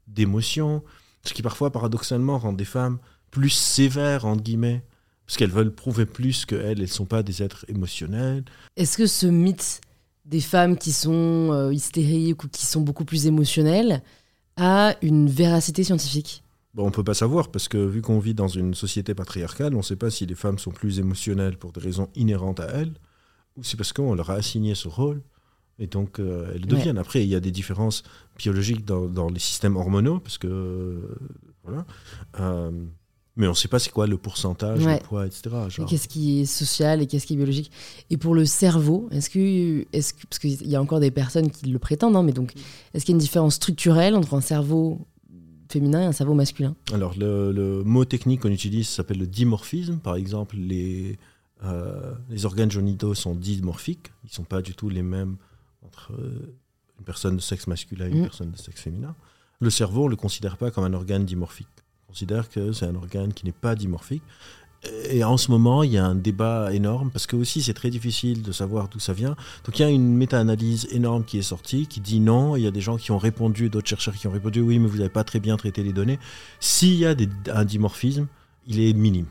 [0.07, 0.83] d'émotion.
[1.23, 2.99] Ce qui parfois, paradoxalement, rend des femmes
[3.31, 4.83] plus sévères, entre guillemets,
[5.27, 8.45] parce qu'elles veulent prouver plus qu'elles, elles ne sont pas des êtres émotionnels.
[8.77, 9.83] Est-ce que ce mythe
[10.25, 14.03] des femmes qui sont euh, hystériques ou qui sont beaucoup plus émotionnelles
[14.61, 16.43] a une véracité scientifique
[16.75, 19.79] Bon, on peut pas savoir parce que vu qu'on vit dans une société patriarcale, on
[19.79, 22.93] ne sait pas si les femmes sont plus émotionnelles pour des raisons inhérentes à elles
[23.57, 25.21] ou c'est parce qu'on leur a assigné ce rôle
[25.81, 26.99] et donc euh, elles deviennent.
[26.99, 28.05] Après, il y a des différences
[28.39, 31.17] biologiques dans, dans les systèmes hormonaux parce que euh,
[31.65, 31.85] voilà.
[32.39, 32.71] Euh,
[33.37, 34.99] mais on ne sait pas c'est quoi le pourcentage, Ouais.
[34.99, 35.51] le poids, etc.
[35.69, 35.87] genre.
[35.89, 37.71] Qu'est-ce qui est social et qu'est-ce qui est biologique
[38.11, 41.51] Et pour le cerveau, est-ce que, est que parce qu'il y a encore des personnes
[41.51, 42.53] qui le prétendent, hein, mais donc
[42.93, 45.07] est-ce qu'il y a une différence structurelle entre un cerveau
[45.71, 46.75] féminin et un cerveau masculin?
[46.93, 49.99] Alors, le, le mot technique qu'on utilise s'appelle le dimorphisme.
[49.99, 51.17] Par exemple, les,
[51.65, 54.11] euh, les organes génitaux sont dimorphiques.
[54.25, 55.37] Ils ne sont pas du tout les mêmes
[55.87, 56.57] entre euh,
[56.99, 58.23] une personne de sexe masculin et une Mm.
[58.25, 59.15] personne de sexe féminin.
[59.61, 61.69] Le cerveau, on ne le considère pas comme un organe dimorphique.
[62.11, 64.25] On considère que c'est un organe qui n'est pas dimorphique.
[65.11, 67.91] Et en ce moment, il y a un débat énorme parce que aussi c'est très
[67.91, 69.37] difficile de savoir d'où ça vient.
[69.65, 72.57] Donc il y a une méta-analyse énorme qui est sortie qui dit non.
[72.57, 74.89] Il y a des gens qui ont répondu, d'autres chercheurs qui ont répondu oui, mais
[74.89, 76.19] vous n'avez pas très bien traité les données.
[76.59, 77.15] S'il y a
[77.53, 78.27] un dimorphisme,
[78.67, 79.27] il est minime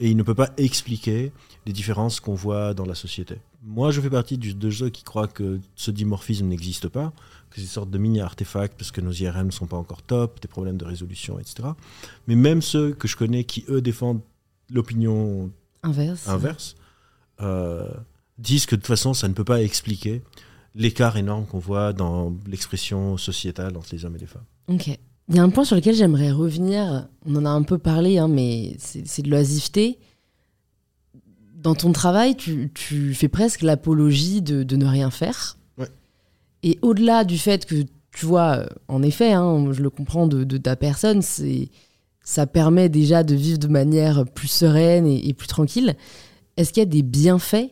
[0.00, 1.30] et il ne peut pas expliquer
[1.66, 3.36] les différences qu'on voit dans la société.
[3.62, 7.12] Moi, je fais partie de ceux qui croient que ce dimorphisme n'existe pas,
[7.54, 10.40] que c'est une sorte de mini-artefact parce que nos IRM ne sont pas encore top,
[10.40, 11.68] des problèmes de résolution, etc.
[12.26, 14.20] Mais même ceux que je connais qui, eux, défendent
[14.70, 15.50] l'opinion
[15.82, 16.76] Inverse inverse,
[17.40, 17.86] euh,
[18.38, 20.22] disent que de toute façon, ça ne peut pas expliquer
[20.74, 24.44] l'écart énorme qu'on voit dans l'expression sociétale entre les hommes et les femmes.
[24.68, 24.88] Ok.
[25.28, 27.08] Il y a un point sur lequel j'aimerais revenir.
[27.24, 29.98] On en a un peu parlé, hein, mais c'est c'est de l'oisiveté.
[31.54, 35.56] Dans ton travail, tu, tu fais presque l'apologie de, de ne rien faire.
[36.64, 40.56] Et au-delà du fait que, tu vois, en effet, hein, je le comprends de, de
[40.56, 41.68] ta personne, c'est
[42.22, 45.94] ça permet déjà de vivre de manière plus sereine et, et plus tranquille.
[46.56, 47.70] Est-ce qu'il y a des bienfaits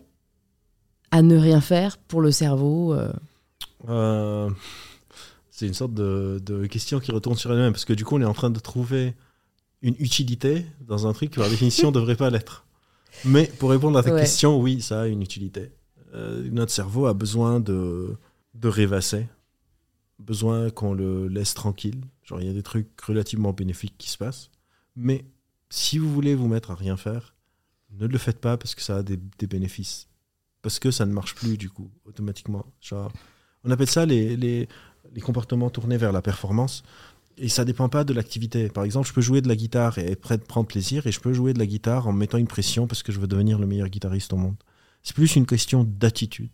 [1.10, 3.10] à ne rien faire pour le cerveau euh?
[3.88, 4.50] Euh,
[5.50, 8.20] c'est une sorte de, de question qui retourne sur elle-même, parce que du coup, on
[8.20, 9.14] est en train de trouver
[9.80, 12.66] une utilité dans un truc qui, par définition, ne devrait pas l'être.
[13.24, 14.20] Mais pour répondre à ta Ouais.
[14.20, 15.70] question, oui, ça a une utilité.
[16.14, 18.16] Euh, notre cerveau a besoin de,
[18.54, 19.26] de rêvasser,
[20.18, 22.02] besoin qu'on le laisse tranquille.
[22.22, 24.50] Genre, il y a des trucs relativement bénéfiques qui se passent.
[24.94, 25.24] Mais
[25.70, 27.34] si vous voulez vous mettre à rien faire,
[27.90, 30.08] ne le faites pas parce que ça a des, bénéfices.
[30.62, 32.64] Parce que ça ne marche plus, du coup, automatiquement.
[32.80, 33.12] Genre,
[33.64, 34.68] on appelle ça les, les,
[35.12, 36.82] les comportements tournés vers la performance.
[37.38, 38.68] Et ça dépend pas de l'activité.
[38.68, 41.32] Par exemple, je peux jouer de la guitare et être prendre plaisir, et je peux
[41.32, 43.66] jouer de la guitare en me mettant une pression parce que je veux devenir le
[43.66, 44.56] meilleur guitariste au monde.
[45.02, 46.50] C'est plus une question d'attitude.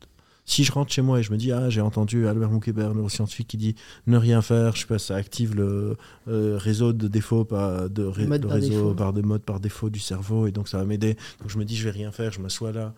[0.50, 3.48] Si je rentre chez moi et je me dis, ah, j'ai entendu Albert Moukébert, neuroscientifique,
[3.48, 3.74] qui dit
[4.06, 5.96] ne rien faire, je sais pas, ça active le
[6.26, 8.94] euh, réseau de défauts par, de, ré- Mode de par réseau défaut.
[8.94, 11.16] par de mode par défaut du cerveau, et donc ça va m'aider.
[11.40, 12.94] Donc je me dis, je vais rien faire, je m'assois là,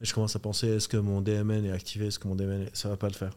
[0.00, 2.62] et je commence à penser, est-ce que mon DMN est activé, est-ce que mon DMN,
[2.62, 3.32] est- ça va pas le faire.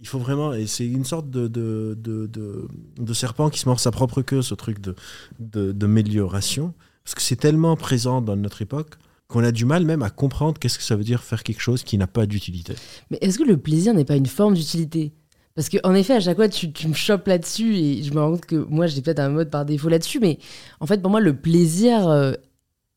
[0.00, 2.66] Il faut vraiment, et c'est une sorte de, de, de, de,
[2.98, 4.96] de serpent qui se mord sa propre queue, ce truc de,
[5.38, 6.74] de, d'amélioration,
[7.04, 8.94] parce que c'est tellement présent dans notre époque
[9.30, 11.84] qu'on a du mal même à comprendre qu'est-ce que ça veut dire faire quelque chose
[11.84, 12.74] qui n'a pas d'utilité.
[13.10, 15.12] Mais est-ce que le plaisir n'est pas une forme d'utilité?
[15.54, 18.32] Parce qu'en effet, à chaque fois, tu, tu me chopes là-dessus et je me rends
[18.32, 20.38] compte que moi, j'ai peut-être un mode par défaut là-dessus, mais
[20.80, 22.32] en fait, pour moi, le plaisir euh,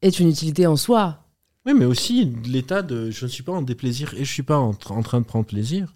[0.01, 1.19] est une utilité en soi.
[1.65, 4.57] Oui, mais aussi l'état de je ne suis pas en déplaisir et je suis pas
[4.57, 5.93] en train de prendre plaisir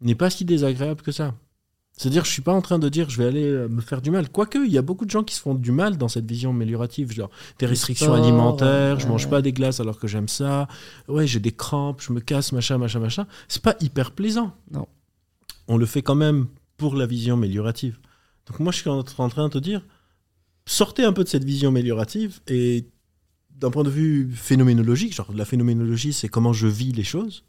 [0.00, 1.34] n'est pas si désagréable que ça.
[1.96, 4.10] C'est-à-dire, je suis pas en train de dire je vais aller euh, me faire du
[4.10, 4.28] mal.
[4.30, 6.50] Quoique, il y a beaucoup de gens qui se font du mal dans cette vision
[6.50, 9.10] améliorative, genre des restrictions sport, alimentaires, je ouais.
[9.10, 10.68] mange pas des glaces alors que j'aime ça,
[11.08, 13.26] ouais, j'ai des crampes, je me casse, machin, machin, machin.
[13.48, 14.54] C'est pas hyper plaisant.
[14.70, 14.88] Non.
[15.68, 17.98] On le fait quand même pour la vision améliorative.
[18.46, 19.84] Donc moi, je suis en en train de te dire,
[20.66, 22.86] sortez un peu de cette vision améliorative et
[23.50, 27.44] d'un point de vue phénoménologique, genre la phénoménologie, c'est comment je vis les choses,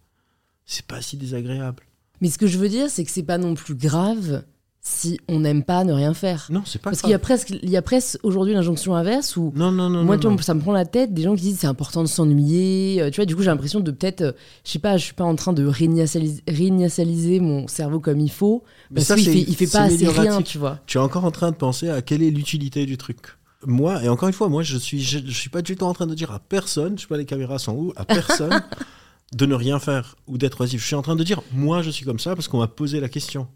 [0.66, 1.84] c'est pas si désagréable.
[2.22, 4.44] Mais ce que je veux dire, c'est que c'est pas non plus grave
[4.86, 6.48] si on n'aime pas ne rien faire.
[6.50, 9.38] Non, c'est pas Parce qu'il y a presque, il y a presque aujourd'hui l'injonction inverse
[9.38, 10.04] où Non, non, non.
[10.04, 10.38] moi, non, non.
[10.40, 13.02] ça me prend la tête des gens qui disent c'est important de s'ennuyer.
[13.02, 14.32] euh, Tu vois, du coup, j'ai l'impression de peut-être, euh,
[14.66, 18.30] je sais pas, je suis pas en train de réinitialiser, réinitialiser mon cerveau comme il
[18.32, 18.64] faut.
[18.92, 20.80] Mais Parce ça, qu'il c'est- fait, il fait pas assez rien, tu vois.
[20.86, 23.20] Tu es encore en train de penser à quelle est l'utilité du truc.
[23.66, 25.94] Moi, et encore une fois, moi, je suis, je, je suis pas du tout en
[25.94, 28.62] train de dire à personne, je sais pas, les caméras sont où, à personne
[29.32, 30.82] de ne rien faire ou d'être oisif.
[30.82, 33.00] Je suis en train de dire, moi, je suis comme ça parce qu'on m'a posé
[33.00, 33.48] la question.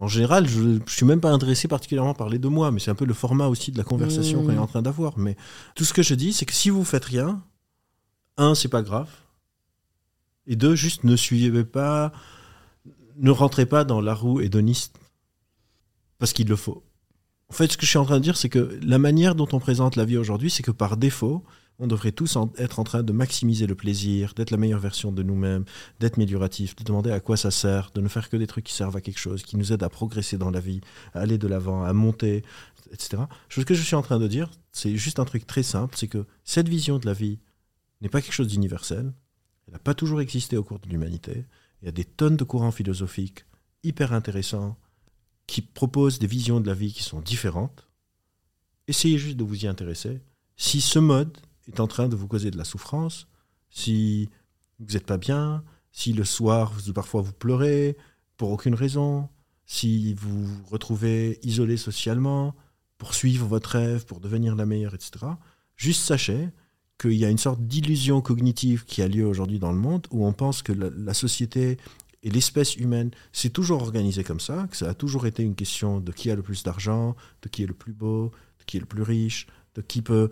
[0.00, 2.90] En général, je, je suis même pas intéressé particulièrement à parler de moi, mais c'est
[2.90, 4.46] un peu le format aussi de la conversation Mmh.
[4.46, 5.18] qu'on est en train d'avoir.
[5.18, 5.36] Mais
[5.74, 7.42] tout ce que je dis, c'est que si vous faites rien,
[8.36, 9.08] un, c'est pas grave,
[10.46, 12.12] et deux, juste ne suivez pas,
[13.16, 14.98] ne rentrez pas dans la roue hédoniste
[16.18, 16.84] parce qu'il le faut.
[17.50, 19.48] En fait, ce que je suis en train de dire, c'est que la manière dont
[19.52, 21.44] on présente la vie aujourd'hui, c'est que par défaut,
[21.78, 25.22] on devrait tous être en train de maximiser le plaisir, d'être la meilleure version de
[25.22, 25.64] nous-mêmes,
[26.00, 28.72] d'être médioratif, de demander à quoi ça sert, de ne faire que des trucs qui
[28.72, 30.80] servent à quelque chose, qui nous aident à progresser dans la vie,
[31.14, 32.42] à aller de l'avant, à monter,
[32.92, 33.22] etc.
[33.48, 36.08] Ce que je suis en train de dire, c'est juste un truc très simple, c'est
[36.08, 37.38] que cette vision de la vie
[38.00, 39.12] n'est pas quelque chose d'universel.
[39.66, 41.44] Elle n'a pas toujours existé au cours de l'humanité.
[41.82, 43.44] Il y a des tonnes de courants philosophiques
[43.84, 44.76] hyper intéressants
[45.46, 47.86] qui proposent des visions de la vie qui sont différentes.
[48.88, 50.20] Essayez juste de vous y intéresser.
[50.56, 51.38] Si ce mode
[51.68, 53.26] est en train de vous causer de la souffrance,
[53.70, 54.28] si
[54.80, 55.62] vous n'êtes pas bien,
[55.92, 57.96] si le soir, vous- parfois vous pleurez
[58.36, 59.28] pour aucune raison,
[59.66, 62.54] si vous vous retrouvez isolé socialement,
[62.96, 65.10] pour suivre votre rêve, pour devenir la meilleure, etc.,
[65.76, 66.48] juste sachez
[67.00, 70.26] qu'il y a une sorte d'illusion cognitive qui a lieu aujourd'hui dans le monde où
[70.26, 71.76] on pense que la, la société
[72.24, 76.00] et l'espèce humaine s'est toujours organisée comme ça, que ça a toujours été une question
[76.00, 78.80] de qui a le plus d'argent, de qui est le plus beau, de qui est
[78.80, 79.46] le plus riche,
[79.76, 80.30] de qui peut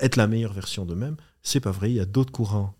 [0.00, 1.16] être la meilleure version d'eux-mêmes.
[1.42, 2.74] C'est pas vrai, il y a d'autres courants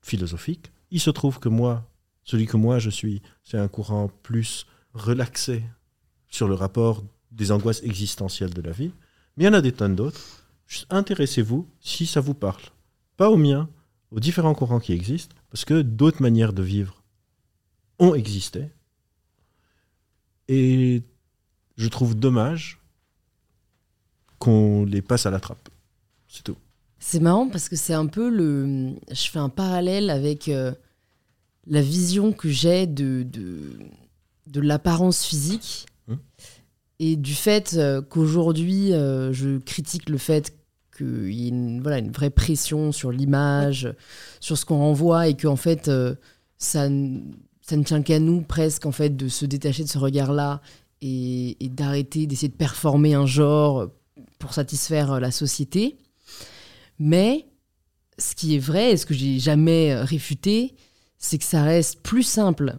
[0.00, 0.72] philosophiques.
[0.90, 1.88] Il se trouve que moi,
[2.24, 5.62] celui que moi je suis, c'est un courant plus relaxé
[6.28, 8.92] sur le rapport des angoisses existentielles de la vie.
[9.36, 10.20] Mais il y en a des tonnes d'autres.
[10.90, 12.62] Intéressez-vous si ça vous parle.
[13.16, 13.68] Pas au mien,
[14.10, 17.02] aux différents courants qui existent, parce que d'autres manières de vivre
[17.98, 18.68] ont existé.
[20.48, 21.02] Et
[21.76, 22.78] je trouve dommage
[24.38, 25.68] qu'on les passe à la trappe.
[26.32, 26.56] C'est tout.
[26.98, 28.94] C'est marrant parce que c'est un peu le.
[29.10, 30.72] Je fais un parallèle avec euh,
[31.66, 33.78] la vision que j'ai de, de,
[34.46, 36.18] de l'apparence physique Hum.
[36.98, 40.52] et du fait euh, qu'aujourd'hui, euh, je critique le fait
[40.96, 43.94] qu'il y ait une, voilà, une vraie pression sur l'image,
[44.40, 45.88] sur ce qu'on renvoie et qu'en fait,
[46.58, 46.88] ça,
[47.60, 50.60] ça ne tient qu'à nous presque en fait de se détacher de ce regard-là
[51.02, 53.88] et, et d'arrêter d'essayer de performer un genre
[54.40, 55.96] pour satisfaire la société.
[56.98, 57.46] Mais
[58.18, 60.74] ce qui est vrai et ce que j'ai jamais euh, réfuté,
[61.18, 62.78] c'est que ça reste plus simple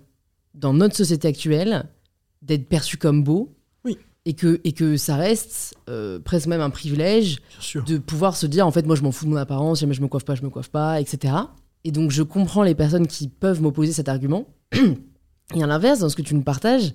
[0.54, 1.86] dans notre société actuelle
[2.42, 3.56] d'être perçu comme beau.
[3.86, 3.98] Oui.
[4.26, 7.38] Et que, et que ça reste euh, presque même un privilège
[7.88, 10.02] de pouvoir se dire en fait moi je m'en fous de mon apparence, jamais je
[10.02, 11.34] me coiffe pas, je me coiffe pas, etc.
[11.84, 14.48] Et donc je comprends les personnes qui peuvent m'opposer cet argument.
[14.74, 16.94] et à l'inverse, dans ce que tu nous partages,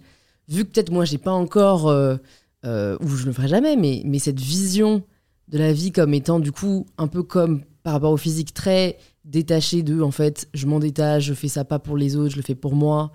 [0.48, 2.16] vu que peut-être moi j'ai pas encore, euh,
[2.64, 5.02] euh, ou je le ferai jamais, mais, mais cette vision
[5.48, 8.98] de la vie comme étant du coup un peu comme par rapport au physique très
[9.24, 12.36] détaché de en fait je m'en détache, je fais ça pas pour les autres, je
[12.36, 13.12] le fais pour moi.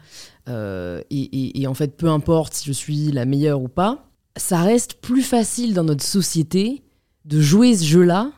[0.50, 4.62] Euh, et, et- en fait peu importe si je suis la meilleure ou pas, ça
[4.62, 6.84] reste plus facile dans notre société
[7.26, 8.32] de jouer ce jeu-là,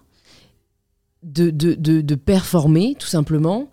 [1.24, 3.72] de, de, de, performer tout simplement.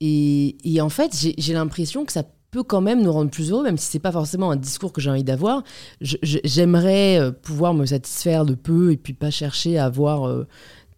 [0.00, 3.62] Et, et en fait, j'ai l'impression que ça peut quand même nous rendre plus heureux,
[3.62, 5.62] même si c'est pas forcément un discours que j'ai envie d'avoir.
[6.00, 10.46] J'aimerais euh, pouvoir me satisfaire de peu et puis pas chercher à avoir euh,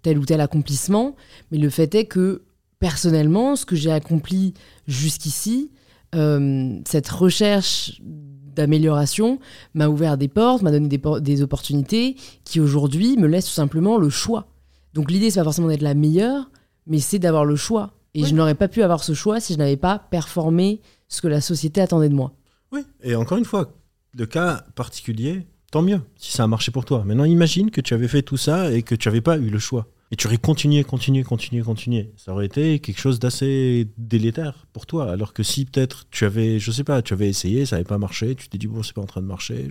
[0.02, 1.14] tel ou tel accomplissement.
[1.50, 2.42] Mais le fait est que
[2.78, 4.54] personnellement, ce que j'ai accompli
[4.86, 5.70] jusqu'ici,
[6.14, 9.38] euh, cette recherche d'amélioration
[9.74, 13.52] m'a ouvert des portes, m'a donné des, por- des opportunités qui aujourd'hui me laissent tout
[13.52, 14.48] simplement le choix.
[14.94, 16.50] Donc l'idée, c'est pas forcément d'être la meilleure,
[16.86, 17.92] mais c'est d'avoir le choix.
[18.14, 18.28] Et Oui.
[18.28, 20.80] je n'aurais pas pu avoir ce choix si je n'avais pas performé
[21.12, 22.32] ce que la société attendait de moi.
[22.72, 23.74] Oui, et encore une fois,
[24.16, 27.04] le cas particulier, tant mieux si ça a marché pour toi.
[27.04, 29.58] Maintenant, imagine que tu avais fait tout ça et que tu n'avais pas eu le
[29.58, 29.88] choix.
[30.10, 32.12] Et tu aurais continué, continué, continué, continué.
[32.16, 35.10] Ça aurait été quelque chose d'assez délétère pour toi.
[35.10, 37.98] Alors que si peut-être tu avais, je sais pas, tu avais essayé, ça n'avait pas
[37.98, 39.68] marché, tu t'es dit, bon, c'est pas en train de marcher,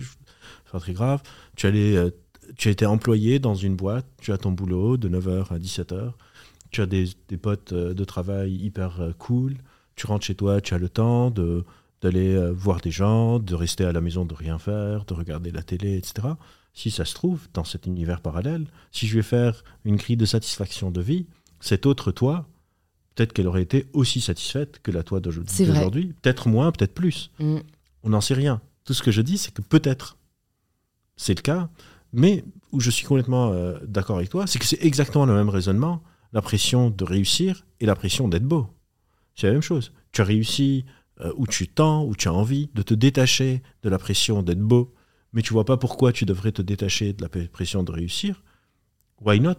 [0.64, 1.22] c'est pas très grave.
[1.56, 2.10] Tu, allais, euh,
[2.56, 6.12] tu as été employé dans une boîte, tu as ton boulot de 9h à 17h,
[6.70, 9.56] tu as des, des potes euh, de travail hyper euh, cool,
[10.02, 11.64] tu rentres chez toi, tu as le temps de
[12.00, 15.52] d'aller euh, voir des gens, de rester à la maison, de rien faire, de regarder
[15.52, 16.26] la télé, etc.
[16.74, 20.26] Si ça se trouve, dans cet univers parallèle, si je vais faire une crise de
[20.26, 21.26] satisfaction de vie,
[21.60, 22.48] cette autre toi,
[23.14, 25.54] peut-être qu'elle aurait été aussi satisfaite que la toi d'aujourd'hui-.
[26.20, 27.30] Peut-être moins, peut-être plus.
[27.38, 27.58] Mm.
[28.02, 28.60] On n'en sait rien.
[28.84, 30.18] Tout ce que je dis, c'est que peut-être
[31.16, 31.68] c'est le cas,
[32.12, 35.50] mais où je suis complètement euh, d'accord avec toi, c'est que c'est exactement le même
[35.50, 36.02] raisonnement,
[36.32, 38.66] la pression de réussir et la pression d'être beau.
[39.34, 39.92] C'est la même chose.
[40.12, 40.84] Tu as réussi
[41.20, 44.60] euh, où tu tends, où tu as envie de te détacher de la pression d'être
[44.60, 44.94] beau,
[45.32, 48.42] mais tu vois pas pourquoi tu devrais te détacher de la pression de réussir.
[49.20, 49.54] Why not?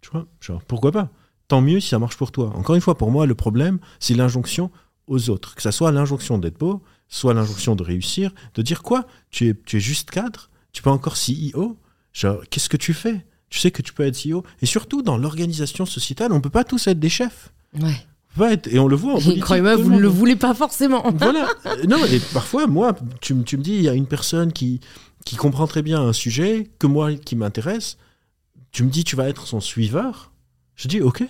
[0.00, 1.10] Tu vois Genre, pourquoi pas?
[1.48, 2.52] Tant mieux si ça marche pour toi.
[2.56, 4.70] Encore une fois, pour moi, le problème, c'est l'injonction
[5.06, 5.54] aux autres.
[5.54, 9.06] Que ça soit l'injonction d'être beau, soit l'injonction de réussir, de dire quoi?
[9.30, 10.50] Tu es, tu es juste cadre?
[10.72, 11.78] Tu pas encore CEO
[12.12, 13.26] Genre, qu'est-ce que tu fais?
[13.50, 16.64] Tu sais que tu peux être CEO Et surtout, dans l'organisation sociétale, on peut pas
[16.64, 17.52] tous être des chefs.
[17.78, 18.06] Ouais.
[18.40, 19.42] Être- et on le voit en politique.
[19.42, 21.02] croyez-moi, vous ne le voulez pas forcément.
[21.18, 21.48] voilà.
[21.66, 24.52] Euh, non, et parfois, moi, tu, me- tu me dis, il y a une personne
[24.52, 24.80] qui,
[25.24, 27.96] qui comprend très bien un sujet que moi qui m'intéresse,
[28.72, 30.32] tu me dis tu vas être son suiveur.
[30.74, 31.24] Je dis ok.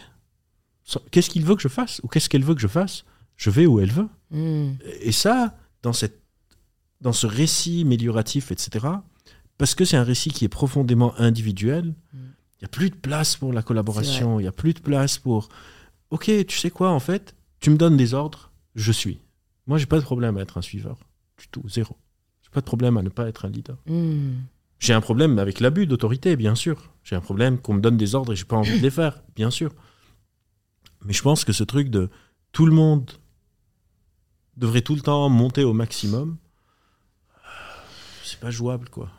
[1.11, 3.05] Qu'est-ce qu'il veut que je fasse ou qu'est-ce qu'elle veut que je fasse?
[3.37, 4.09] Je vais où elle veut.
[4.31, 4.73] Hmm.
[5.01, 6.21] Et ça, dans, cette,
[7.01, 8.87] dans ce récit amélioratif, etc.,
[9.59, 12.23] parce que c'est un récit qui est profondément individuel, il Mm.
[12.61, 15.49] n'y a plus de place pour la collaboration, il n'y a plus de place pour...
[16.15, 19.19] Ok, tu sais quoi, en fait, tu me donnes des ordres, je suis.
[19.67, 20.97] Moi, j'ai pas de problème à être un suiveur.
[21.37, 21.97] Du tout, zéro.
[22.41, 23.79] J'ai pas de problème à ne pas être un leader.
[23.87, 24.35] Hmm.
[24.79, 26.93] J'ai un problème avec l'abus d'autorité, bien sûr.
[27.03, 29.25] J'ai un problème qu'on me donne des ordres et j'ai pas envie de les faire,
[29.35, 29.73] bien sûr.
[31.05, 32.09] Mais je pense que ce truc de
[32.53, 33.11] tout le monde
[34.57, 36.37] devrait tout le temps monter au maximum,
[38.23, 39.11] c'est pas jouable, quoi.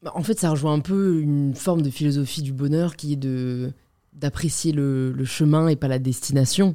[0.00, 3.16] Bah, En fait, ça rejoint un peu une forme de philosophie du bonheur qui est
[3.16, 3.74] de
[4.12, 6.74] d'apprécier le, le chemin et pas la destination.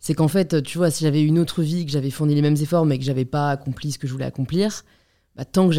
[0.00, 2.56] C'est qu'en fait, tu vois, si j'avais une autre vie, que j'avais fourni les mêmes
[2.56, 4.84] efforts, mais que j'avais pas accompli ce que je voulais accomplir,
[5.36, 5.74] bah, tant que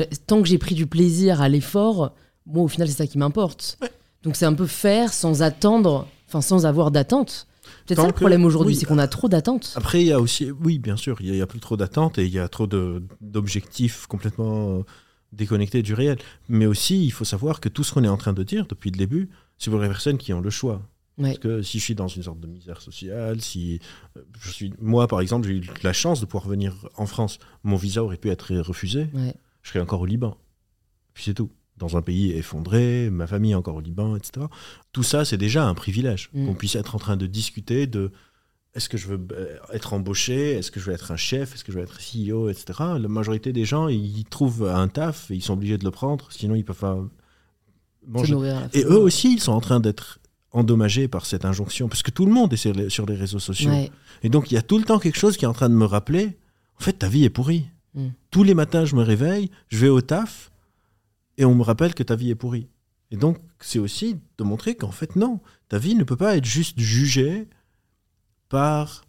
[0.45, 2.13] j'ai- pris du plaisir à l'effort,
[2.45, 3.77] moi, au final, c'est ça qui m'importe.
[3.81, 3.89] Ouais.
[4.23, 7.47] Donc, c'est un peu faire sans attendre, enfin, sans avoir d'attente.
[7.85, 9.73] Peut-être Tant ça le problème aujourd'hui, oui, c'est qu'on a trop d'attentes.
[9.75, 11.59] Après, il y a aussi, oui, bien sûr, il y, a- il y a plus
[11.59, 14.83] trop d'attentes et il y a trop de- d'objectifs complètement
[15.31, 16.17] déconnectés du réel.
[16.49, 18.89] Mais aussi, il faut savoir que tout ce qu'on est en train de dire depuis
[18.91, 19.29] le début,
[19.59, 20.81] c'est pour les personnes qui ont le choix.
[21.19, 21.31] Ouais.
[21.31, 23.79] Parce que si je suis dans une sorte de misère sociale, si
[24.17, 27.39] euh, je suis, moi par exemple, j'ai eu la chance de pouvoir venir en France,
[27.63, 29.35] mon visa aurait pu être refusé, Ouais.
[29.61, 30.37] je serais encore au Liban.
[31.13, 31.51] Puis c'est tout.
[31.77, 34.47] Dans un pays effondré, ma famille est encore au Liban, etc.
[34.91, 36.29] Tout ça, c'est déjà un privilège.
[36.33, 36.47] Mm.
[36.47, 38.11] Qu'on puisse être en train de discuter de
[38.73, 41.63] est-ce que je veux euh, être embauché, est-ce que je veux être un chef, est-ce
[41.63, 42.79] que je veux être CEO, etc.
[42.99, 46.27] La majorité des gens, ils trouvent un taf et ils sont obligés de le prendre,
[46.31, 46.97] sinon ils peuvent pas
[48.09, 48.35] manger.
[48.73, 50.19] Et eux aussi, ils sont en train d'être
[50.51, 53.39] endommagés par cette injonction, parce que tout le monde est sur les, sur les réseaux
[53.39, 53.69] sociaux.
[53.69, 53.91] Ouais.
[54.23, 55.75] Et donc, il y a tout le temps quelque chose qui est en train de
[55.75, 56.37] me rappeler,
[56.79, 57.67] en fait, ta vie est pourrie.
[57.93, 58.07] Mm.
[58.31, 60.51] Tous les matins, je me réveille, je vais au taf,
[61.37, 62.67] et on me rappelle que ta vie est pourrie.
[63.11, 66.45] Et donc, c'est aussi de montrer qu'en fait, non, ta vie ne peut pas être
[66.45, 67.47] juste jugée
[68.49, 69.03] par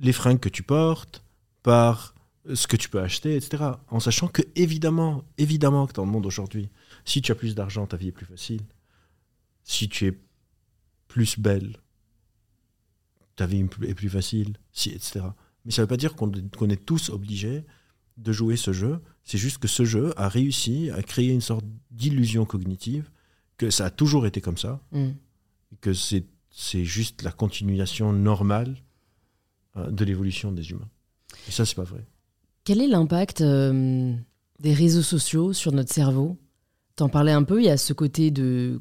[0.00, 1.22] les fringues que tu portes,
[1.62, 2.14] par
[2.52, 3.64] ce que tu peux acheter, etc.
[3.90, 6.68] En sachant que, évidemment, évidemment que dans le monde aujourd'hui,
[7.04, 8.62] si tu as plus d'argent, ta vie est plus facile.
[9.62, 10.18] Si tu es
[11.08, 11.76] plus belle,
[13.36, 15.20] ta vie est plus facile, si, etc.
[15.64, 16.30] Mais ça ne veut pas dire qu'on
[16.68, 17.64] est tous obligés
[18.16, 19.00] de jouer ce jeu.
[19.24, 23.10] C'est juste que ce jeu a réussi à créer une sorte d'illusion cognitive,
[23.56, 25.10] que ça a toujours été comme ça, Mm.
[25.80, 26.24] que c'est
[26.56, 28.76] c'est juste la continuation normale
[29.76, 30.88] euh, de l'évolution des humains.
[31.48, 32.06] Et ça, c'est pas vrai.
[32.62, 34.14] Quel est l'impact euh,
[34.60, 36.38] des réseaux sociaux sur notre cerveau?
[36.96, 38.80] T'en parlais un peu, il y a ce côté de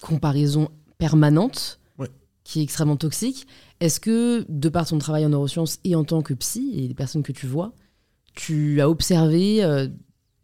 [0.00, 2.08] comparaison permanente Ouais.
[2.44, 3.46] qui est extrêmement toxique.
[3.80, 6.94] Est-ce que, de par ton travail en neurosciences et en tant que psy et les
[6.94, 7.72] personnes que tu vois,
[8.34, 9.88] tu as observé euh,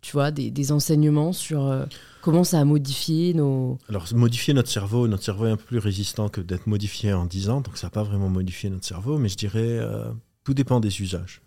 [0.02, 1.84] tu vois, des, des enseignements sur euh,
[2.22, 3.78] comment ça a modifié nos...
[3.88, 7.26] Alors, modifier notre cerveau, notre cerveau est un peu plus résistant que d'être modifié en
[7.26, 10.12] 10 ans, donc ça n'a pas vraiment modifié notre cerveau, mais je dirais, euh,
[10.44, 11.40] tout dépend des usages.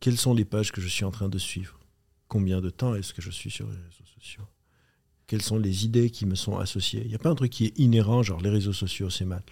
[0.00, 1.78] Quelles sont les pages que je suis en train de suivre?
[2.26, 4.42] Combien de temps est-ce que je suis sur les réseaux sociaux?
[5.26, 7.66] Quelles sont les idées qui me sont associées Il n'y a pas un truc qui
[7.66, 9.42] est inhérent, genre les réseaux sociaux, c'est mal.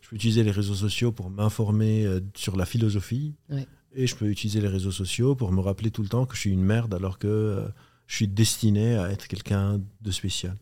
[0.00, 3.66] Je peux utiliser les réseaux sociaux pour m'informer euh, sur la philosophie, Ouais.
[3.94, 6.40] et je peux utiliser les réseaux sociaux pour me rappeler tout le temps que je
[6.40, 7.68] suis une merde alors que euh,
[8.06, 10.56] je suis destiné à être quelqu'un de spécial.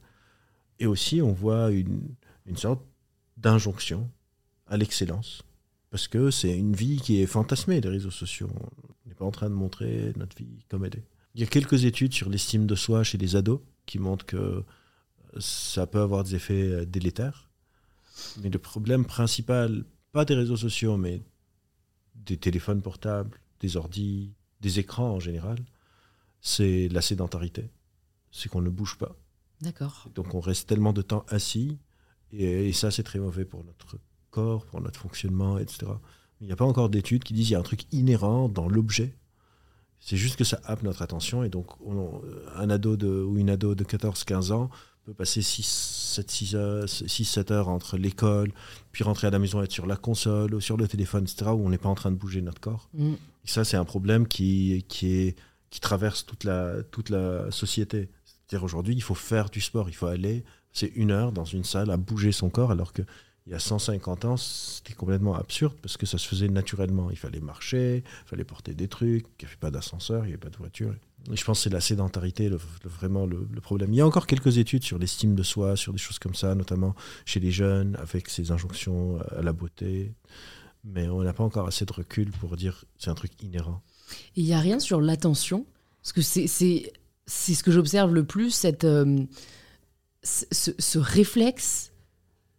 [0.81, 2.03] Et aussi, on voit une,
[2.47, 2.83] une sorte
[3.37, 4.11] d'injonction
[4.67, 5.43] à l'excellence.
[5.91, 8.51] Parce que c'est une vie qui est fantasmée, les réseaux sociaux.
[8.55, 11.05] On n'est pas en train de montrer notre vie comme elle est.
[11.35, 14.63] Il y a quelques études sur l'estime de soi chez les ados qui montrent que
[15.41, 17.51] ça peut avoir des effets euh, délétères.
[18.43, 21.23] Mais le problème principal, pas des réseaux sociaux, mais
[22.15, 25.59] des téléphones portables, des ordis, des écrans en général,
[26.41, 27.71] c'est la sédentarité.
[28.31, 29.17] C'est qu'on ne bouge pas.
[29.61, 30.09] D'accord.
[30.15, 31.79] Donc on reste tellement de temps assis,
[32.33, 33.99] et, et ça c'est très mauvais pour notre
[34.31, 35.87] corps, pour notre fonctionnement, etc.
[36.41, 38.69] Il n'y a pas encore d'études qui disent qu'il y a un truc inhérent dans
[38.69, 39.17] l'objet.
[40.01, 42.21] C'est juste que ça happe notre attention, et donc on-
[42.57, 44.71] un ado de, ou une ado de 14-15 ans
[45.05, 48.53] peut passer 6-7 heures, 6-7 heures entre l'école,
[48.93, 51.65] puis rentrer à la maison, être sur la console, ou sur le téléphone, etc., où
[51.67, 52.89] on n'est pas en train de bouger notre corps.
[52.95, 53.13] Mm.
[53.13, 55.37] Et ça, c'est un problème qui, qui, est,
[55.71, 58.11] qui traverse toute la, toute la société.
[58.25, 61.65] C'est-à-dire aujourd'hui, il faut faire du sport, il faut aller, c'est une heure dans une
[61.65, 63.03] salle à bouger son corps, alors que
[63.49, 67.11] il y a 150 ans, c'était complètement absurde parce que ça se faisait naturellement.
[67.11, 70.33] Il fallait marcher, il fallait porter des trucs, il n'y avait pas d'ascenseur, il n'y
[70.35, 70.95] avait pas de voiture.
[71.33, 72.51] Je pense que c'est la sédentarité
[72.85, 73.91] vraiment le, problème.
[73.95, 76.55] Il y a encore quelques études sur l'estime de soi, sur des choses comme ça,
[76.55, 76.95] notamment
[77.25, 80.13] chez les jeunes, avec ces injonctions à la beauté.
[80.85, 83.81] Mais on n'a pas encore assez de recul pour dire c'est un truc inhérent.
[84.37, 85.65] Il n'y a rien sur l'attention?
[86.03, 89.25] Parce que c'est, ce que j'observe le plus, cette, euh,
[90.23, 91.93] ce réflexe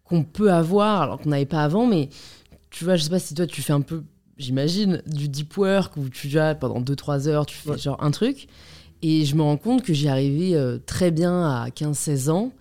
[0.09, 2.09] qu'on peut avoir, alors qu'on n'avait pas avant, mais
[2.69, 4.03] tu vois, je sais pas si toi tu fais un peu,
[4.37, 8.47] j'imagine, du deep work où tu vas pendant 2-3 heures, tu fais genre un truc.
[9.01, 12.51] Et je me rends compte que j'y arrivais euh, très bien à 15-16 ans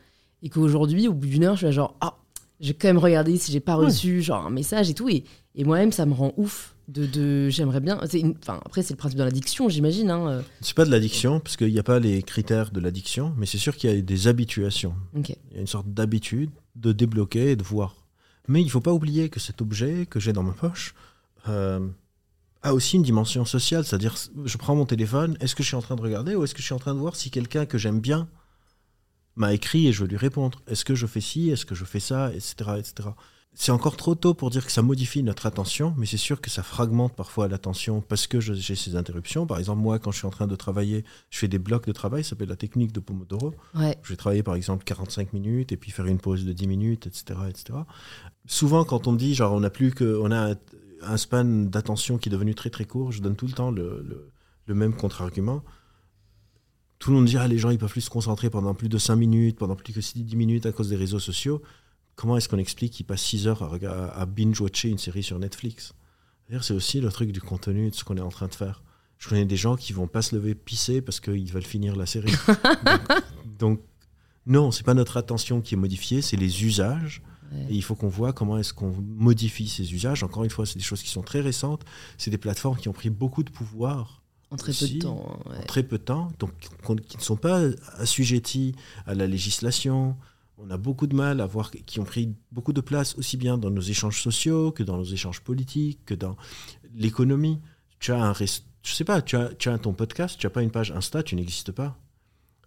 [0.43, 2.16] et qu'aujourd'hui, au bout d'une heure, je suis là genre, ah,
[2.61, 5.09] j'ai quand même regardé si j'ai pas reçu genre un message et tout.
[5.09, 5.25] Et,
[5.57, 7.99] et moi-même, ça me rend ouf de, de j'aimerais bien.
[8.41, 10.11] Enfin, après, c'est le principe de l'addiction, j'imagine.
[10.11, 10.29] Hein.
[10.29, 10.43] Euh.
[10.61, 13.59] C'est pas de l'addiction, parce qu'il n'y a pas les critères de l'addiction, mais c'est
[13.59, 14.95] sûr qu'il y a des habituations.
[15.15, 17.94] Il y a une sorte d'habitude de débloquer de voir.
[18.46, 20.94] Mais il faut pas oublier que cet objet que j'ai dans ma poche
[21.48, 21.86] euh,
[22.62, 25.82] a aussi une dimension sociale, c'est-à-dire, je prends mon téléphone, est-ce que je suis en
[25.82, 27.78] train de regarder ou est-ce que je suis en train de voir si quelqu'un que
[27.78, 28.28] j'aime bien
[29.36, 30.62] m'a écrit et je veux lui répondre?
[30.66, 31.50] Est-ce que je fais ci?
[31.50, 32.32] Est-ce que je fais ça?
[32.34, 32.55] Etc.
[32.78, 33.10] etc.
[33.60, 36.48] C'est encore trop tôt pour dire que ça modifie notre attention, mais c'est sûr que
[36.48, 39.48] ça fragmente parfois l'attention parce que j'ai ces interruptions.
[39.48, 41.90] Par exemple, moi, quand je suis en train de travailler, je fais des blocs de
[41.90, 43.52] travail, ça s'appelle la technique de Pomodoro.
[43.74, 47.09] Je vais travailler par exemple 45 minutes et puis faire une pause de 10 minutes,
[47.09, 47.40] etc.
[47.48, 47.80] etc.
[48.47, 50.55] Souvent, quand on me dit, genre, on n'a plus que, on a
[51.02, 54.30] un span d'attention qui est devenu très très court, je donne tout le temps le,
[54.66, 55.64] le, même contre-argument
[57.01, 58.98] tout le monde dit ah, les gens ils peuvent plus se concentrer pendant plus de
[58.98, 61.62] 5 minutes, pendant plus que 10 minutes à cause des réseaux sociaux
[62.19, 65.95] comment est-ce qu'on explique qu'ils passent 6 heures à, binge-watcher une série sur Netflix?
[66.61, 68.82] C'est aussi le truc du contenu, de ce qu'on est en train de faire.
[69.19, 72.07] Je connais des gens qui vont pas se lever pisser parce qu'ils veulent finir la
[72.07, 72.32] série.
[72.85, 73.81] donc, donc,
[74.47, 77.23] non, c'est pas notre attention qui est modifiée, c'est les usages.
[77.70, 80.23] Et il faut qu'on voit comment est-ce qu'on modifie ces usages.
[80.23, 81.82] Encore une fois, c'est des choses qui sont très récentes.
[82.19, 84.23] C'est des plateformes qui ont pris beaucoup de pouvoir.
[84.51, 85.40] En très peu de temps.
[85.47, 86.53] En très peu de temps, donc
[87.07, 87.61] qui ne sont pas
[87.99, 88.74] assujettis
[89.07, 90.16] à la législation,
[90.59, 93.59] on a beaucoup de mal à voir, qui ont pris beaucoup de place aussi bien
[93.59, 96.36] dans nos échanges sociaux que dans nos échanges politiques, que dans
[96.94, 97.60] l'économie.
[98.01, 100.62] Tu as un je sais pas, tu as, tu as ton podcast, tu n'as pas
[100.62, 101.98] une page Insta, tu n'existes pas.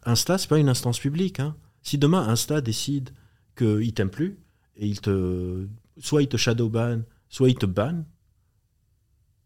[0.04, 1.40] Insta, c'est pas une instance publique.
[1.40, 1.56] Hein.
[1.84, 3.12] Si demain Insta décide
[3.56, 4.38] qu'il t'aime plus
[4.76, 5.68] et il te,
[6.00, 8.04] soit il te shadowban, soit il te ban,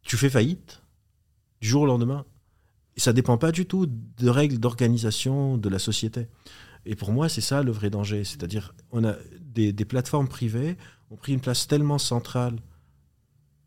[0.01, 0.81] tu fais faillite
[1.61, 2.25] du jour au lendemain.
[2.95, 6.27] Et ça dépend pas du tout de règles d'organisation de la société.
[6.85, 8.23] Et pour moi, c'est ça le vrai danger.
[8.23, 10.77] C'est-à-dire, on a des, plateformes privées
[11.11, 12.55] ont pris une place tellement centrale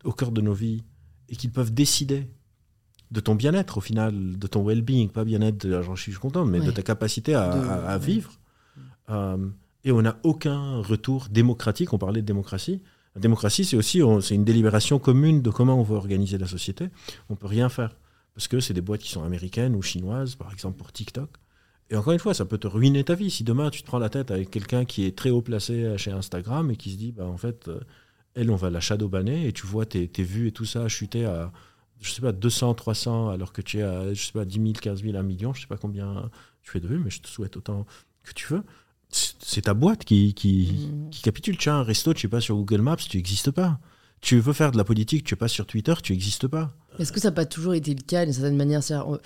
[0.03, 0.83] au cœur de nos vies
[1.29, 2.29] et qu'ils peuvent décider
[3.11, 6.71] de ton bien-être au final, de ton well-being, pas bien-être, j'en suis content, mais de
[6.71, 8.33] ta capacité à, vivre.
[9.09, 9.49] Euh,
[9.83, 11.93] et on n'a aucun retour démocratique.
[11.93, 12.81] On parlait de démocratie.
[13.15, 16.89] La démocratie, c'est aussi c'est une délibération commune de comment on veut organiser la société.
[17.29, 17.95] On peut rien faire
[18.35, 21.29] parce que c'est des boîtes qui sont américaines ou chinoises, par exemple pour TikTok.
[21.89, 23.31] Et encore une fois, ça peut te ruiner ta vie.
[23.31, 26.11] Si demain tu te prends la tête avec quelqu'un qui est très haut placé chez
[26.11, 27.79] Instagram et qui se dit, bah, en fait, euh,
[28.35, 30.87] elle, on va la shadow banner et tu vois tes, tes vues et tout ça
[30.87, 31.51] chuter à,
[31.99, 34.73] je sais pas, 200, 300, alors que tu es à, je sais pas, 10 000,
[34.73, 36.29] 15 000, 1 million, je sais pas combien
[36.61, 37.85] tu fais de vues, mais je te souhaite autant
[38.23, 38.63] que tu veux.
[39.11, 41.09] C'est ta boîte qui, qui, mmh.
[41.09, 41.57] qui capitule.
[41.57, 43.79] Tiens, un resto, tu es pas sur Google Maps, tu n'existes pas.
[44.21, 46.75] Tu veux faire de la politique, tu es pas sur Twitter, tu n'existes pas.
[46.99, 48.81] Est-ce que ça n'a pas toujours été le cas d'une certaine manière?
[49.07, 49.19] On,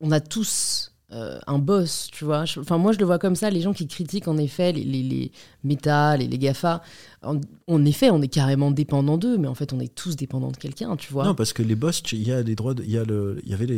[0.00, 2.44] on, a tous euh, un boss, tu vois.
[2.58, 3.50] Enfin, moi, je le vois comme ça.
[3.50, 5.32] Les gens qui critiquent, en effet, les, les, les
[5.64, 6.82] méta, les, GAFA,
[7.22, 10.56] en, effet, on est carrément dépendant d'eux, mais en fait, on est tous dépendants de
[10.56, 11.24] quelqu'un, tu vois.
[11.24, 13.54] Non, parce que les boss, il y a droits, il y a le, il y
[13.54, 13.76] avait les,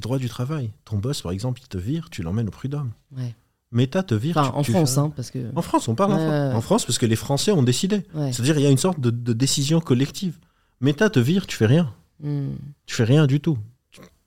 [0.00, 0.70] droits du travail.
[0.84, 2.90] Ton boss, par exemple, il te vire, tu l'emmènes au prud'homme.
[3.16, 3.32] Ouais.
[3.70, 4.36] Méta te vire.
[4.36, 5.38] Enfin, en France, hein, parce que.
[5.54, 6.54] En France, on parle en, France.
[6.54, 8.02] en France, parce que les Français ont décidé.
[8.12, 10.36] C'est-à-dire, il y a une sorte de, décision collective.
[10.80, 11.92] Méta te vire, tu fais rien.
[12.20, 12.54] Hmm.
[12.86, 13.56] Tu fais rien du tout.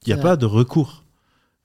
[0.05, 1.03] Il n'y a pas de recours.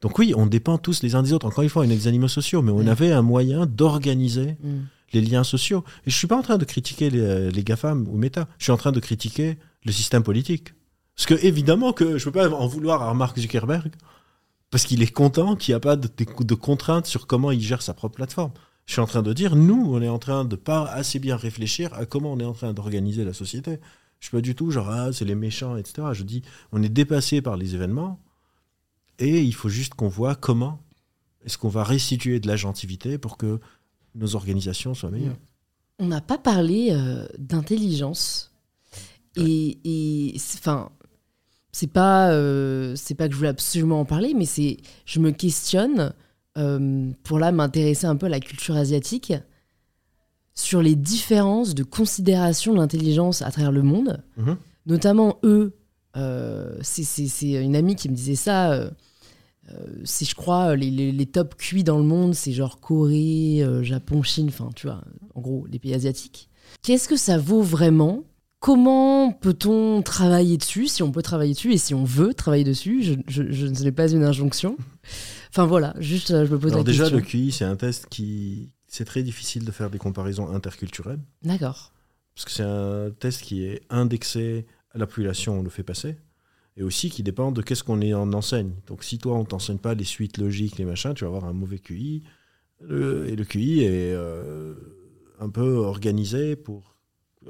[0.03, 1.47] Donc oui, on dépend tous les uns des autres.
[1.47, 4.79] Encore une fois, on est des animaux sociaux, mais on avait un moyen d'organiser mm.
[5.13, 5.85] les liens sociaux.
[6.07, 8.49] Et je suis pas en train de critiquer les, GAFAM ou Meta.
[8.59, 10.75] Je suis en train de critiquer le système politique.
[11.17, 13.93] Parce que évidemment que je peux pas en vouloir à Mark Zuckerberg
[14.71, 17.83] parce qu'il est content qu'il n'y a pas de, de, contraintes sur comment il gère
[17.83, 18.53] sa propre plateforme.
[18.87, 21.37] Je suis en train de dire, nous, on est en train de pas assez bien
[21.37, 23.79] réfléchir à comment on est en train d'organiser la société.
[24.19, 26.09] Je suis pas du tout genre, ah, c'est les méchants, etc.
[26.13, 26.43] Je dis,
[26.73, 28.19] on est dépassé par les événements
[29.19, 30.81] et il faut juste qu'on voit comment
[31.45, 33.61] est-ce qu'on va restituer de la gentilité pour que
[34.15, 35.39] nos organisations soient meilleures.
[35.99, 38.53] On n'a pas parlé euh, d'intelligence.
[39.37, 40.91] Et, enfin,
[41.73, 44.77] c'est pas, euh, c'est pas que je voulais absolument en parler, mais c'est,
[45.07, 46.13] je me questionne
[46.59, 49.33] euh, pour là m'intéresser un peu à la culture asiatique
[50.55, 54.23] sur les différences de considération de l'intelligence à travers le monde.
[54.37, 54.57] Mhm.
[54.85, 55.79] Notamment eux,
[56.15, 58.91] c'est une amie qui me disait ça
[59.71, 63.83] euh, c'est, je crois, les, les, top QI dans le monde, c'est genre Corée, euh,
[63.83, 65.03] Japon, Chine, enfin, tu vois,
[65.35, 66.49] en gros, les pays asiatiques.
[66.83, 68.25] Qu'est-ce que ça vaut vraiment?
[68.59, 73.03] Comment peut-on travailler dessus, si on peut travailler dessus et si on veut travailler dessus?
[73.03, 74.77] Je, je, je ne sais pas une injonction.
[75.51, 77.19] Enfin voilà, juste euh, je me pose Alors la déjà, question.
[77.19, 78.71] le QI, c'est un test qui...
[78.87, 81.93] C'est très difficile de faire des comparaisons interculturelles, D'accord.
[82.35, 86.17] parce que c'est un test qui est indexé la population le fait passer,
[86.77, 88.73] et aussi qui dépend de qu'est-ce qu'on en enseigne.
[88.87, 91.53] Donc si toi, on t'enseigne pas les suites logiques, les machins, tu vas avoir un
[91.53, 92.23] mauvais QI.
[92.81, 94.75] Le- et le QI est euh,
[95.39, 96.97] un peu organisé pour,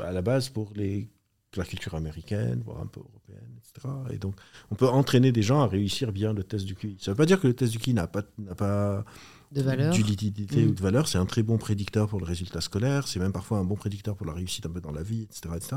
[0.00, 3.88] à la base pour la culture américaine, voire un peu européenne, etc.
[4.10, 4.34] Et donc,
[4.70, 6.96] on peut entraîner des gens à réussir bien le test du QI.
[7.00, 9.04] Ça ne veut pas dire que le test du QI n'a pas, n'a pas
[9.52, 9.92] De valeur.
[9.94, 10.70] d'utilité Mm.
[10.70, 11.08] ou de valeur.
[11.08, 13.06] C'est un très bon prédicteur pour le résultat scolaire.
[13.06, 15.54] C'est même parfois un bon prédicteur pour la réussite un peu dans la vie, etc.
[15.56, 15.76] etc.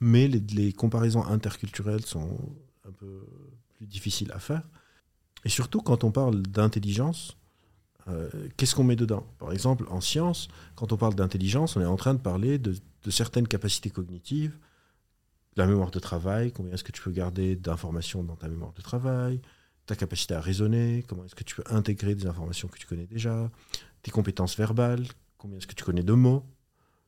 [0.00, 2.38] Mais les, les comparaisons interculturelles sont
[2.86, 3.26] un peu
[3.74, 4.62] plus difficiles à faire.
[5.44, 7.36] Et surtout, quand on parle d'intelligence,
[8.08, 9.26] euh, qu'est-ce qu'on met dedans?
[9.38, 12.74] Par exemple, en sciences, quand on parle d'intelligence, on est en train de parler de,
[13.04, 14.56] de certaines capacités cognitives,
[15.56, 18.82] la mémoire de travail, combien est-ce que tu peux garder d'informations dans ta mémoire de
[18.82, 19.40] travail,
[19.86, 23.06] ta capacité à raisonner, comment est-ce que tu peux intégrer des informations que tu connais
[23.06, 23.50] déjà,
[24.02, 25.06] tes compétences verbales,
[25.38, 26.44] combien est-ce que tu connais de mots,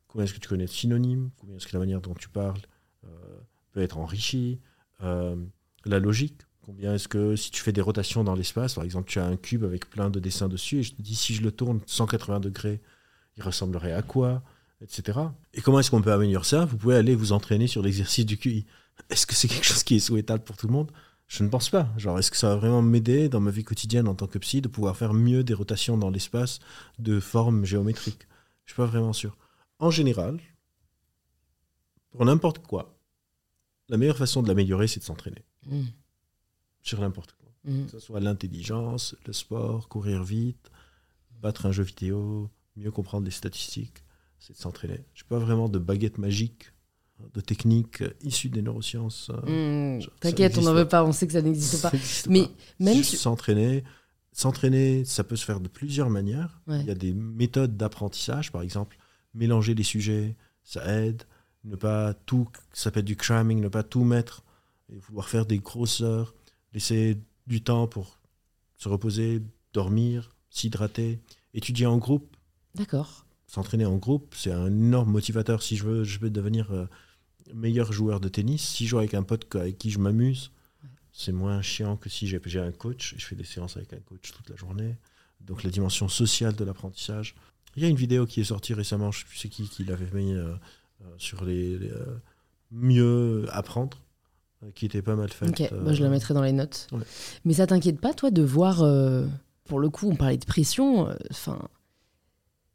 [0.06, 2.60] combien est-ce que tu connais de synonymes, combien est-ce que la manière dont tu parles
[3.04, 3.08] euh,
[3.72, 4.60] peut être enrichie,
[5.02, 5.36] euh,
[5.84, 9.18] la logique, combien est-ce que si tu fais des rotations dans l'espace, par exemple tu
[9.18, 11.50] as un cube avec plein de dessins dessus et je te dis si je le
[11.50, 12.80] tourne 180 degrés,
[13.36, 14.42] il ressemblerait à quoi
[14.80, 15.18] etc.
[15.54, 16.64] Et comment est-ce qu'on peut améliorer ça?
[16.64, 18.66] Vous pouvez aller vous entraîner sur l'exercice du QI.
[19.10, 20.90] Est-ce que c'est quelque chose qui est souhaitable pour tout le monde?
[21.28, 21.88] Je ne pense pas.
[21.98, 24.60] Genre, est-ce que ça va vraiment m'aider dans ma vie quotidienne en tant que psy
[24.62, 26.58] de pouvoir faire mieux des rotations dans l'espace
[26.98, 28.26] de forme géométrique?
[28.64, 29.36] Je suis pas vraiment sûr.
[29.78, 30.40] En général,
[32.10, 32.98] pour n'importe quoi,
[33.88, 35.82] la meilleure façon de l'améliorer, c'est de s'entraîner Mm.
[36.82, 37.50] sur n'importe quoi.
[37.64, 37.84] Mm.
[37.84, 40.70] Que ce soit l'intelligence, le sport, courir vite,
[41.42, 44.02] battre un jeu vidéo, mieux comprendre les statistiques,
[44.38, 45.04] c'est de s'entraîner.
[45.14, 46.72] Je n'ai pas vraiment de baguette magique,
[47.34, 49.30] de technique euh, issue des neurosciences.
[49.46, 50.02] euh, Mm.
[50.02, 51.04] ça T'inquiète, on n'en veut pas.
[51.04, 51.90] on sait que ça n'existe pas.
[52.28, 52.50] Mais pas.
[52.80, 53.84] même s'entraîner,
[54.32, 56.60] s'entraîner, ça peut se faire de plusieurs manières.
[56.66, 56.80] Ouais.
[56.80, 58.96] Il y a des méthodes d'apprentissage, par exemple,
[59.34, 61.24] mélanger les sujets, ça aide.
[61.64, 64.42] Ne pas tout, ça s'appelle du cramming, ne pas tout mettre
[64.92, 66.34] et vouloir faire des grosses heures,
[66.72, 68.20] laisser du temps pour
[68.76, 69.42] se reposer,
[69.74, 71.18] dormir, s'hydrater,
[71.54, 72.36] étudier en groupe.
[72.76, 73.26] D'accord.
[73.48, 75.62] S'entraîner en groupe, c'est un énorme motivateur.
[75.62, 76.86] Si je veux, je veux devenir euh,
[77.54, 80.50] meilleur joueur de tennis, si je joue avec un pote avec qui je m'amuse,
[81.12, 84.32] c'est moins chiant que si j'ai un coach je fais des séances avec un coach
[84.32, 84.96] toute la journée.
[85.40, 87.34] Donc la dimension sociale de l'apprentissage.
[87.76, 90.10] Il y a une vidéo qui est sortie récemment, je ne sais qui qui l'avait
[90.12, 90.54] mis euh,
[91.02, 92.20] euh, sur les, les, euh,
[92.70, 93.98] mieux apprendre,
[94.74, 95.50] qui était pas mal faite.
[95.50, 96.88] Ok, euh, bah, je la mettrai dans les notes.
[96.92, 97.04] ouais.
[97.44, 99.26] Mais ça t'inquiète pas, toi, de voir, euh,
[99.64, 101.68] pour le coup, on parlait de pression, enfin,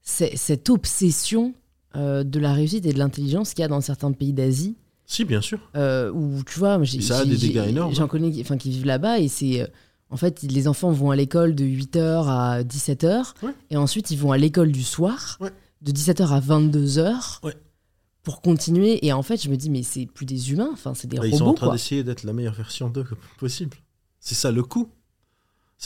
[0.01, 1.53] cette obsession
[1.95, 4.75] euh, de la réussite et de l'intelligence qu'il y a dans certains pays d'Asie,
[5.05, 5.59] Si, bien sûr.
[5.75, 7.93] euh, où tu vois, j'ai- ça a des dégâts énormes.
[7.93, 9.61] J'en connais qui, qui vivent là-bas et c'est.
[9.61, 9.67] euh,
[10.09, 13.51] en fait, les enfants vont à l'école de 8h à 17h Ouais.
[13.71, 15.49] et ensuite ils vont à l'école du soir Ouais.
[15.81, 17.55] de 17h à 22h Ouais.
[18.21, 19.05] pour continuer.
[19.05, 21.25] Et en fait, je me dis, mais c'est plus des humains, enfin, c'est des Bah,
[21.27, 21.57] ils sont en robots.
[21.57, 23.05] train d'essayer d'être la meilleure version d'eux
[23.39, 23.75] possible.
[24.19, 24.87] C'est ça le coup.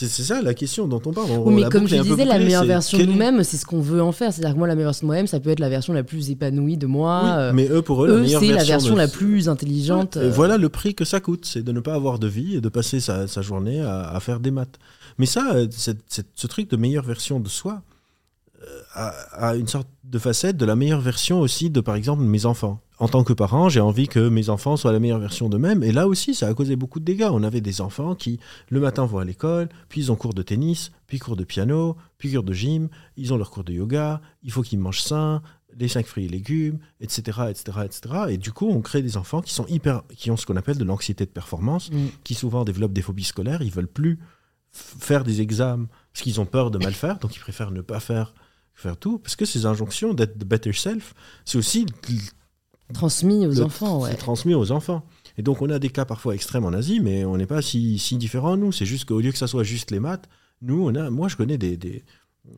[0.06, 1.30] C'est ça la question dont on parle.
[1.32, 3.80] On- Oui, mais la comme je disais, la meilleure version de nous-mêmes, c'est ce qu'on
[3.80, 4.32] veut en faire.
[4.32, 6.30] C'est-à-dire que moi, la meilleure version de moi-même, ça peut être la version la plus
[6.30, 7.20] épanouie de moi.
[7.24, 10.16] Oui, euh, mais eux, pour eux, la c'est la version, de- la plus intelligente.
[10.16, 12.60] Euh, voilà le prix que ça coûte, c'est de ne pas avoir de vie et
[12.60, 14.78] de passer sa, sa journée à, à faire des maths.
[15.18, 17.82] Mais ça, euh, ce truc de meilleure version de soi
[18.66, 22.46] euh, a une sorte de facette de la meilleure version aussi de, par exemple, mes
[22.46, 22.80] enfants.
[22.98, 25.84] En tant que parent, j'ai envie que mes enfants soient la meilleure version d'eux-mêmes.
[25.84, 27.28] Et là aussi, ça a causé beaucoup de dégâts.
[27.30, 28.40] On avait des enfants qui,
[28.70, 31.96] le matin, vont à l'école, puis ils ont cours de tennis, puis cours de piano,
[32.18, 35.42] puis cours de gym, ils ont leur cours de yoga, il faut qu'ils mangent sain,
[35.78, 38.00] les cinq fruits et légumes, etc., etc., etc.
[38.30, 40.78] Et du coup, on crée des enfants qui sont hyper, qui ont ce qu'on appelle
[40.78, 42.06] de l'anxiété de performance, mm.
[42.24, 43.62] qui souvent développent des phobies scolaires.
[43.62, 44.18] Ils veulent plus
[44.72, 48.00] faire des examens parce qu'ils ont peur de mal faire, donc ils préfèrent ne pas
[48.00, 48.34] faire
[48.78, 49.18] faire tout.
[49.18, 51.14] Parce que ces injonctions d'être the better self,
[51.44, 51.86] c'est aussi
[52.94, 54.10] transmis aux le- enfants, ouais.
[54.10, 55.04] c'est transmis aux enfants.
[55.36, 57.98] Et donc, on a des cas parfois extrêmes en Asie, mais on n'est pas si,
[57.98, 58.72] si différents, nous.
[58.72, 60.28] C'est juste qu'au lieu que ça soit juste les maths,
[60.62, 62.04] nous, on a, moi, je connais des, des,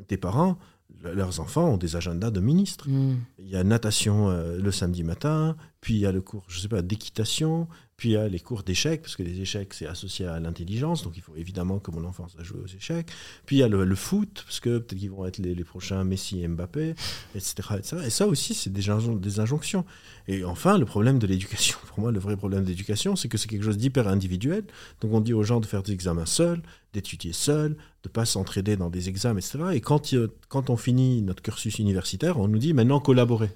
[0.08, 0.56] des parents,
[1.02, 2.88] le- leurs enfants ont des agendas de ministres.
[2.88, 3.16] Mm.
[3.38, 6.60] Il y a natation euh, le samedi matin, puis il y a le cours, je
[6.60, 7.66] sais pas, d'équitation,
[7.96, 11.02] puis il y a les cours d'échecs, parce que les échecs, c'est associé à l'intelligence,
[11.04, 13.10] donc il faut évidemment que mon enfant sache jouer aux échecs.
[13.46, 16.42] Puis il y a le, foot, parce que peut-être qu'ils vont être les, prochains Messi
[16.42, 16.94] et Mbappé,
[17.34, 17.62] etc..
[18.04, 19.84] Et ça aussi, c'est des, injon- des injonctions.
[20.28, 23.38] Et enfin, le problème de l'éducation, pour moi, le vrai problème de l'éducation, c'est que
[23.38, 24.64] c'est quelque chose d'hyper individuel.
[25.00, 26.62] Donc on dit aux gens de faire des examens seuls,
[26.92, 29.58] d'étudier seuls, de pas s'entraider dans des examens, etc.
[29.74, 33.50] Et quand on finit notre cursus universitaire, on nous dit maintenant collaborer.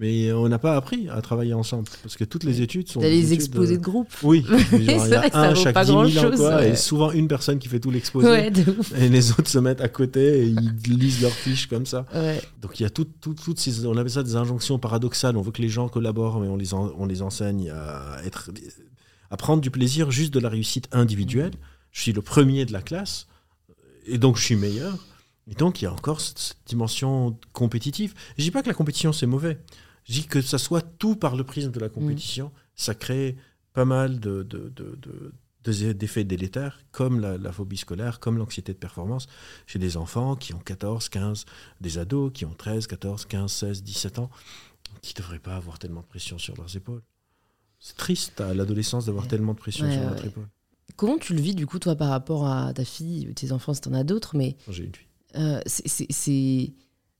[0.00, 3.00] Mais on n'a pas appris à travailler ensemble parce que toutes les études sont.
[3.00, 4.08] T'as les exposés euh, de groupe.
[4.22, 6.70] Oui, il y a un chaque pas 10 000 ans, grand-chose, quoi, ouais.
[6.70, 8.28] et souvent une personne qui fait tout l'exposé.
[8.28, 8.52] Ouais.
[8.98, 12.06] Et les autres se mettent à côté et ils lisent leurs fiches comme ça.
[12.14, 12.40] Ouais.
[12.62, 15.36] Donc il y a tout- tout- toutes ces, on appelle ça des injonctions paradoxales.
[15.36, 18.50] On veut que les gens collaborent, mais on les, en- on les enseigne à, être,
[19.30, 21.52] à prendre du plaisir juste de la réussite individuelle.
[21.90, 23.26] Je suis le premier de la classe,
[24.06, 24.94] et donc je suis meilleur.
[25.50, 28.12] Et donc il y a encore cette, cette dimension compétitive.
[28.36, 29.58] Je dis pas que la compétition c'est mauvais.
[30.08, 33.36] Je dis que ça soit tout par le prisme de la compétition, ça crée
[33.74, 35.32] pas mal de, de- de- de-
[35.64, 39.26] de- d'effets délétères, comme la, la phobie scolaire, comme l'anxiété de performance,
[39.66, 41.44] chez des enfants qui ont 14, 15,
[41.82, 44.30] des ados qui ont 13, 14, 15, 16, 17 ans,
[45.02, 47.02] qui ne devraient pas avoir tellement de pression sur leurs épaules.
[47.80, 49.30] C'est triste à l'adolescence d'avoir Ouais.
[49.30, 50.48] tellement de pression Ouais, sur ouais, notre épaule.
[50.96, 53.82] Comment tu le vis du coup toi par rapport à ta fille, tes enfants si
[53.82, 55.06] t'en as d'autres, mais J'ai une fille.
[55.36, 56.72] euh, c'est-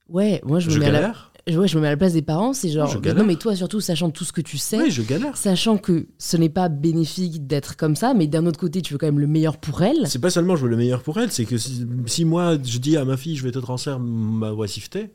[0.09, 1.97] ouais moi je me Je mets à la galère ouais, je me mets à la
[1.97, 4.57] place des parents, c'est genre Je non mais toi surtout sachant tout ce que tu
[4.57, 5.35] sais, Oui, je galère.
[5.37, 8.97] sachant que ce n'est pas bénéfique d'être comme ça, mais d'un autre côté tu veux
[8.99, 10.07] quand même le meilleur pour elle.
[10.07, 12.77] C'est pas seulement je veux le meilleur pour elle, c'est que si, si moi je
[12.79, 15.11] dis à ma fille je vais te transférer ma oisiveté,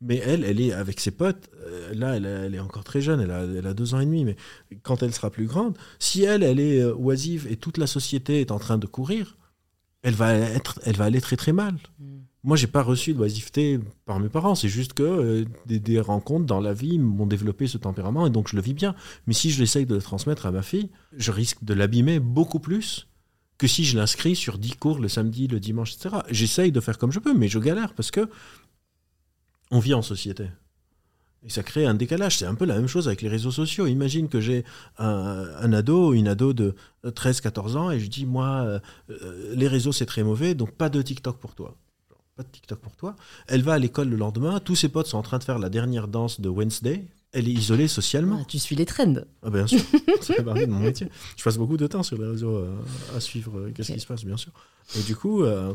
[0.00, 3.20] mais elle, elle est avec ses potes, euh, là elle, elle est encore très jeune,
[3.20, 4.36] elle a, elle a deux ans et demi, mais
[4.82, 8.40] quand elle sera plus grande, si elle, elle est euh, oisive et toute la société
[8.40, 9.36] est en train de courir,
[10.02, 11.74] elle va, être, elle va aller très très mal.
[11.98, 12.09] Mm.
[12.42, 14.54] Moi, j'ai pas reçu d'oisiveté par mes parents.
[14.54, 18.48] C'est juste que euh, des, rencontres dans la vie m'ont développé ce tempérament et donc
[18.48, 18.94] je le vis bien.
[19.26, 22.58] Mais si je l'essaye de le transmettre à ma fille, je risque de l'abîmer beaucoup
[22.58, 23.08] plus
[23.58, 26.16] que si je l'inscris sur 10 cours le samedi, le dimanche, etc.
[26.30, 28.26] J'essaye de faire comme je peux, mais je galère parce que
[29.70, 30.46] on vit en société.
[31.42, 32.38] Et ça crée un décalage.
[32.38, 33.86] C'est un peu la même chose avec les réseaux sociaux.
[33.86, 34.64] Imagine que j'ai
[34.98, 38.78] un, ado, une ado de 13-14 ans, et je dis, moi, euh,
[39.10, 41.76] euh, les réseaux, c'est très mauvais, donc pas de TikTok pour toi.
[42.40, 43.16] Pas de TikTok pour toi.
[43.48, 45.68] Elle va à l'école le lendemain, tous ses potes sont en train de faire la
[45.68, 47.04] dernière danse de Wednesday.
[47.32, 48.38] Elle est isolée socialement.
[48.40, 49.16] Ah, tu suis les trends.
[49.42, 49.78] Ah, bien sûr,
[50.22, 51.10] ça fait partie de mon métier.
[51.36, 52.74] Je passe beaucoup de temps sur les réseaux euh,
[53.14, 54.52] à suivre euh, qu'est-ce qui se passe, bien sûr.
[54.96, 55.74] Et du coup, euh,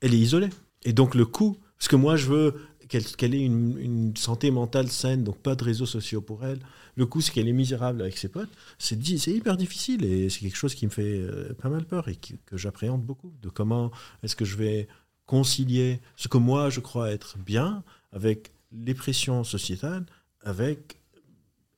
[0.00, 0.48] elle est isolée.
[0.84, 2.54] Et donc le coût, parce que moi je veux
[2.88, 6.60] qu'elle qu'elle ait une, une santé mentale saine, donc pas de réseaux sociaux pour elle.
[6.94, 8.48] Le coût, c'est qu'elle est misérable avec ses potes.
[8.78, 8.96] C'est
[9.26, 11.22] hyper difficile et c'est quelque chose qui me fait
[11.60, 13.34] pas mal peur et que j'appréhende beaucoup.
[13.42, 13.90] De comment
[14.22, 14.88] est-ce que je vais
[15.28, 20.06] concilier ce que moi je crois être bien avec les pressions sociétales,
[20.40, 20.98] avec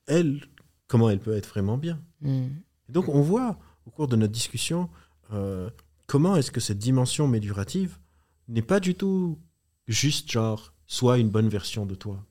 [0.06, 0.40] elle,
[0.86, 2.00] comment elle peut être vraiment bien.
[2.22, 2.46] Mm.
[2.88, 4.88] Et donc on voit au cours de notre discussion
[5.32, 5.68] euh,
[6.06, 7.98] comment est-ce que cette dimension médurative
[8.48, 9.38] n'est pas du tout
[9.88, 12.24] juste genre sois une bonne version de toi.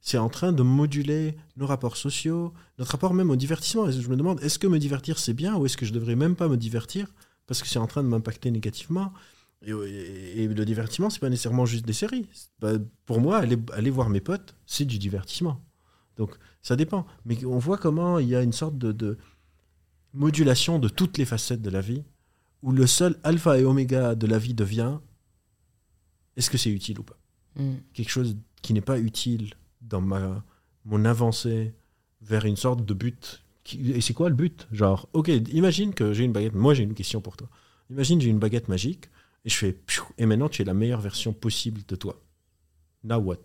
[0.00, 3.88] C'est en train de moduler nos rapports sociaux, notre rapport même au divertissement.
[3.88, 6.16] Et je me demande, est-ce que me divertir c'est bien ou est-ce que je devrais
[6.16, 7.06] même pas me divertir
[7.46, 9.12] parce que c'est en train de m'impacter négativement?
[9.64, 12.28] Et, et- et le divertissement, c'est pas nécessairement juste des séries.
[12.60, 15.60] Pas- pour moi, aller, aller voir mes potes, c'est du divertissement.
[16.16, 16.30] Donc
[16.62, 17.06] ça dépend.
[17.24, 19.18] Mais on voit comment il y a une sorte de, de
[20.14, 22.04] modulation de toutes les facettes de la vie,
[22.62, 24.98] où le seul alpha et oméga de la vie devient
[26.36, 27.18] est-ce que c'est utile ou pas?
[27.56, 27.74] Mm.
[27.92, 29.52] Quelque chose qui n'est pas utile
[29.82, 30.44] dans ma,
[30.84, 31.74] mon avancée
[32.22, 33.42] vers une sorte de but.
[33.64, 34.66] qui- et c'est quoi le but?
[34.72, 36.54] Genre, ok, imagine que j'ai une baguette.
[36.54, 37.48] Moi, j'ai une question pour toi.
[37.90, 39.08] Imagine j'ai une baguette magique
[39.44, 39.76] et je fais
[40.18, 42.20] et maintenant tu es la meilleure version possible de toi.
[43.04, 43.38] Now what?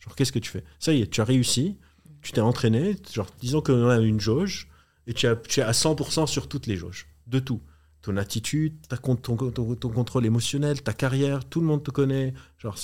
[0.00, 0.64] Genre, qu'est-ce que tu fais?
[0.80, 1.78] Ça y est, tu as réussi,
[2.22, 2.96] tu t'es entraîné.
[3.12, 4.68] Genre, disons qu'on a une jauge
[5.06, 7.60] et tu, as, tu es à 100% sur toutes les jauges, de tout.
[8.02, 12.34] Ton attitude, ta, ton, ton- ton contrôle émotionnel, ta carrière, tout le monde te connaît.
[12.58, 12.76] Genre.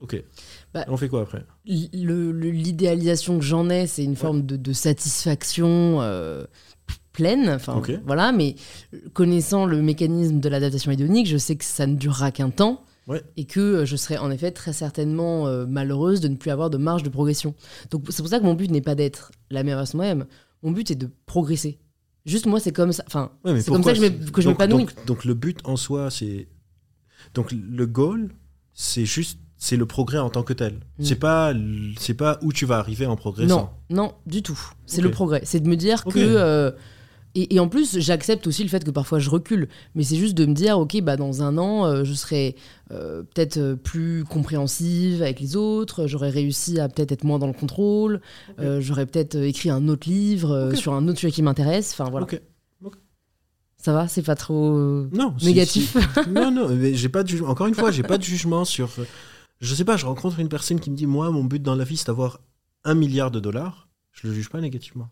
[0.00, 0.20] Ok.
[0.74, 1.44] Bah, On fait quoi après?
[1.64, 6.44] L'idéalisation que j'en ai, c'est une forme de, de satisfaction euh,
[7.12, 7.48] pleine.
[7.48, 8.56] Enfin, voilà, mais
[9.12, 12.84] connaissant le mécanisme de l'adaptation hédonique, je sais que ça ne durera qu'un temps.
[13.08, 13.20] Ouais.
[13.36, 16.70] Et que euh, je serai en effet très certainement euh, malheureuse de ne plus avoir
[16.70, 17.52] de marge de progression.
[17.90, 20.24] Donc c'est pour ça que mon but n'est pas d'être la meilleure version moi-même.
[20.62, 21.80] Mon but est de progresser.
[22.26, 23.02] Juste moi, c'est comme ça.
[23.08, 24.84] Enfin, Ouais, c'est comme ça que je pourquoi m'é- que je donc- m'épanouis.
[24.84, 26.46] Donc, donc le but en soi, c'est.
[27.34, 28.30] Donc le goal,
[28.72, 29.40] c'est juste.
[29.56, 30.74] C'est le progrès en tant que tel.
[30.98, 31.04] Mm.
[31.04, 31.52] C'est pas,
[31.98, 33.78] c'est pas où tu vas arriver en Non, progressant.
[33.90, 34.60] non, du tout.
[34.86, 35.40] C'est le progrès.
[35.44, 36.18] C'est de me dire que.
[36.18, 36.70] euh,
[37.34, 39.68] et, et en plus, j'accepte aussi le fait que parfois je recule.
[39.94, 42.56] Mais c'est juste de me dire, ok, bah dans un an, euh, je serai
[42.90, 46.06] euh, peut-être euh, plus compréhensive avec les autres.
[46.06, 48.20] J'aurais réussi à peut-être être moins dans le contrôle.
[48.58, 51.92] euh, J'aurais peut-être écrit un autre livre sur un autre sujet qui m'intéresse.
[51.92, 52.26] Enfin voilà.
[53.78, 54.78] Ça va, c'est pas trop
[55.12, 55.34] Non.
[55.42, 55.96] négatif?
[56.14, 56.68] c'est- Non, non.
[56.68, 57.40] Mais j'ai pas de.
[57.42, 58.88] Encore une fois, j'ai pas de jugement sur.
[59.60, 59.96] Je sais pas.
[59.96, 62.40] Je rencontre une personne qui me dit, moi, mon but dans la vie, c'est d'avoir
[62.84, 63.88] un milliard de dollars.
[64.12, 65.08] Je le juge pas négativement.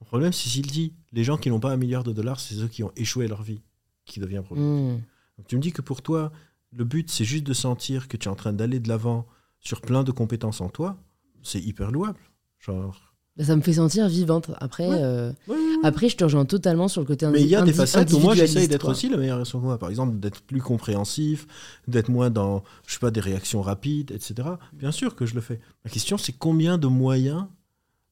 [0.00, 2.54] Le problème, c'est s'il dit, les gens qui n'ont pas un milliard de dollars, c'est
[2.54, 3.60] ceux qui ont échoué leur vie,
[4.04, 4.94] qui devient problème.
[4.94, 5.00] Hmm.
[5.38, 6.32] Donc, tu me dis que pour toi,
[6.72, 9.26] le but, c'est juste de sentir que tu es en train d'aller de l'avant
[9.60, 10.96] sur plein de compétences en toi.
[11.42, 12.18] c'est hyper louable.
[12.58, 13.14] Genre.
[13.36, 14.50] Bah, ça me fait sentir vivante.
[14.58, 14.98] Après, Ouais.
[15.00, 15.76] euh, Ouais, ouais, ouais.
[15.84, 18.18] après, je te rejoins totalement sur le côté Mais il y a des facettes où
[18.18, 19.78] moi j'essaye d'être aussi la meilleure version que moi.
[19.78, 21.46] Par exemple, d'être plus compréhensif,
[21.86, 24.48] d'être moins dans, je sais pas, des réactions rapides, etc.
[24.72, 25.60] Bien sûr que je le fais.
[25.84, 27.46] La question, c'est combien de moyens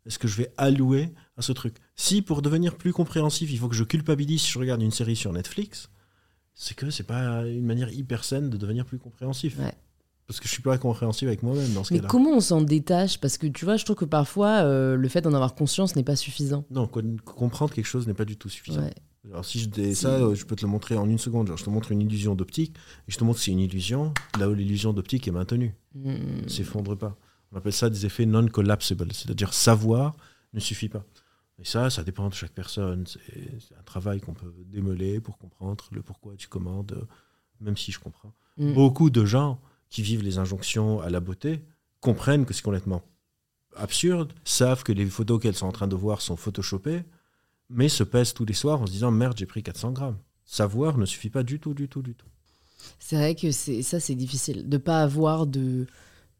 [0.07, 3.69] est-ce que je vais allouer à ce truc Si pour devenir plus compréhensif, il faut
[3.69, 5.91] que je culpabilise si je regarde une série sur Netflix,
[6.55, 9.59] c'est que c'est pas une manière hyper saine de devenir plus compréhensif.
[9.59, 9.75] Ouais.
[10.27, 12.09] Parce que je suis pas compréhensif avec moi-même dans ce Mais cas-là.
[12.09, 13.21] comment on s'en détache?
[13.21, 16.03] Parce que tu vois, je trouve que parfois, euh, le fait d'en avoir conscience n'est
[16.03, 16.65] pas suffisant.
[16.71, 16.89] Non,
[17.25, 18.83] comprendre quelque chose n'est pas du tout suffisant.
[18.83, 18.95] Ouais.
[19.31, 21.49] Alors si je dis ça, euh, je peux te le montrer en une seconde.
[21.49, 22.75] Genre, je te montre une illusion d'optique
[23.07, 25.75] et je te montre que c'est une illusion, là où l'illusion d'optique est maintenue.
[26.05, 27.17] Elle s'effondre pas.
[27.53, 30.17] On appelle ça des effets non collapsibles, c'est-à-dire savoir
[30.55, 31.05] ne suffit pas.
[31.59, 33.07] Et ça, ça dépend de chaque personne.
[33.07, 37.05] C'est un travail qu'on peut démêler pour comprendre le pourquoi tu commandes, euh,
[37.61, 38.35] même si je comprends.
[38.59, 38.74] Mm.
[38.74, 41.62] Beaucoup de gens qui vivent les injonctions à la beauté
[42.01, 43.03] comprennent que c'est complètement
[43.77, 47.05] absurde, savent que les photos qu'elles sont en train de voir sont photoshopées,
[47.69, 50.19] mais se pèsent tous les soirs en se disant merde, j'ai pris 400 grammes.
[50.45, 52.28] Savoir ne suffit pas du tout, du tout, du tout.
[52.99, 55.87] C'est vrai que c'est ça, c'est difficile de pas avoir de,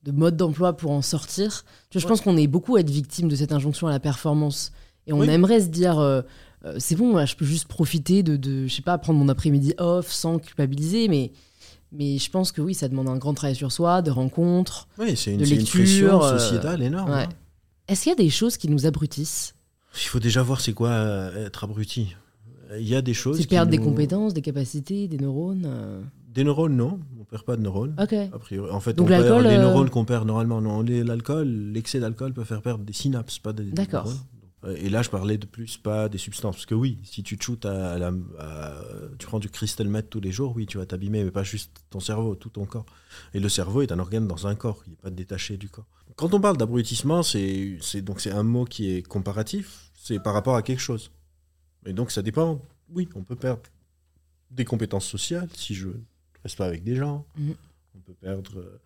[0.05, 1.65] de mode d'emploi pour en sortir.
[1.91, 4.01] Tu vois, je pense qu'on est beaucoup à être victime de cette injonction à la
[4.01, 4.73] performance.
[5.07, 5.29] Et on Oui.
[5.31, 6.23] aimerait se dire, euh,
[6.65, 9.29] euh, c'est bon, là, je peux juste profiter de, de, je sais pas, prendre mon
[9.29, 11.09] après-midi off sans culpabiliser.
[11.09, 11.33] Mais,
[11.93, 14.89] mais je pense que oui, ça demande un grand travail sur soi, de rencontres.
[14.99, 17.11] Oui, c'est une, De une lecture, euh, sociétale énorme.
[17.11, 17.23] ouais.
[17.25, 17.29] hein.
[17.89, 19.55] Est-ce qu'il y a des choses qui nous abrutissent?
[19.95, 20.91] Il faut déjà voir c'est quoi
[21.37, 22.15] être abruti.
[22.77, 23.39] Il y a des choses.
[23.39, 26.01] Qui perdre des compétences, des capacités, des neurones euh.
[26.35, 26.99] Des neurones, non.
[27.21, 27.95] On perd pas de neurones.
[28.03, 28.13] Ok.
[28.13, 28.71] A priori.
[28.73, 30.61] En fait, Donc on perd les euh, neurones qu'on perd normalement.
[30.61, 34.13] Non, l'alcool, l'excès d'alcool peut faire perdre des synapses, pas des D'accord.
[34.65, 36.57] Euh, Et là, je parlais de plus, pas des substances.
[36.57, 38.81] Parce que oui, si tu te shootes à, la, à-
[39.19, 41.85] tu prends du crystal meth tous les jours, oui, tu vas t'abîmer, mais pas juste
[41.91, 42.87] ton cerveau, tout ton corps.
[43.35, 45.87] Et le cerveau est un organe dans un corps, il n'est pas détaché du corps.
[46.17, 50.57] Quand on parle d'abrutissement, c'est donc c'est un mot qui est comparatif, c'est par rapport
[50.57, 51.11] à quelque chose.
[51.85, 52.63] Et donc ça dépend.
[52.89, 53.63] Oui, on peut perdre
[54.51, 55.89] des compétences sociales si je
[56.43, 57.27] reste pas avec des gens.
[57.37, 57.55] Mhm.
[57.97, 58.81] On peut perdre euh,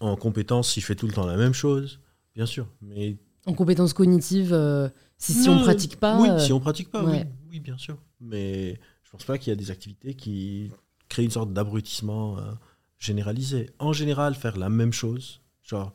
[0.00, 2.00] en compétences si je fais tout le temps la même chose,
[2.34, 2.66] bien sûr.
[2.80, 6.20] Mais En compétences cognitives, euh, si, si non, on pratique pas.
[6.20, 7.24] Oui, euh, si on pratique pas, ouais.
[7.26, 7.96] oui, oui, bien sûr.
[8.20, 10.70] Mais je pense pas qu'il y a des activités qui
[11.08, 12.52] créent une sorte d'abrutissement euh,
[12.98, 13.70] généralisé.
[13.78, 15.92] En général, faire la même chose, genre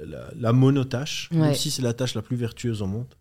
[0.00, 1.38] la, la monotâche, Ouais.
[1.38, 3.12] même si c'est la tâche la plus vertueuse au monde,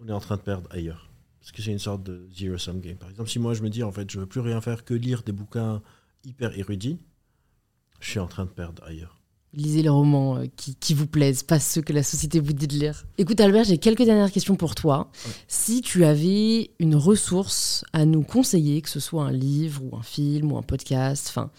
[0.00, 1.10] on est en train de perdre ailleurs.
[1.40, 2.96] Parce que c'est une sorte de zero-sum game.
[2.96, 4.94] Par exemple, si moi je me dis, en fait, je veux plus rien faire que
[4.94, 5.82] lire des bouquins
[6.24, 6.98] hyper érudits,
[8.00, 9.20] je suis en train de perdre ailleurs.
[9.56, 12.66] Lisez les romans euh, qui, qui vous plaisent, pas ceux que la société vous dit
[12.66, 13.04] de lire.
[13.18, 15.10] Écoute Albert, j'ai quelques dernières questions pour toi.
[15.26, 15.32] Ouais.
[15.46, 20.02] Si tu avais une ressource à nous conseiller, que ce soit un livre ou un
[20.02, 21.50] film ou un podcast, enfin,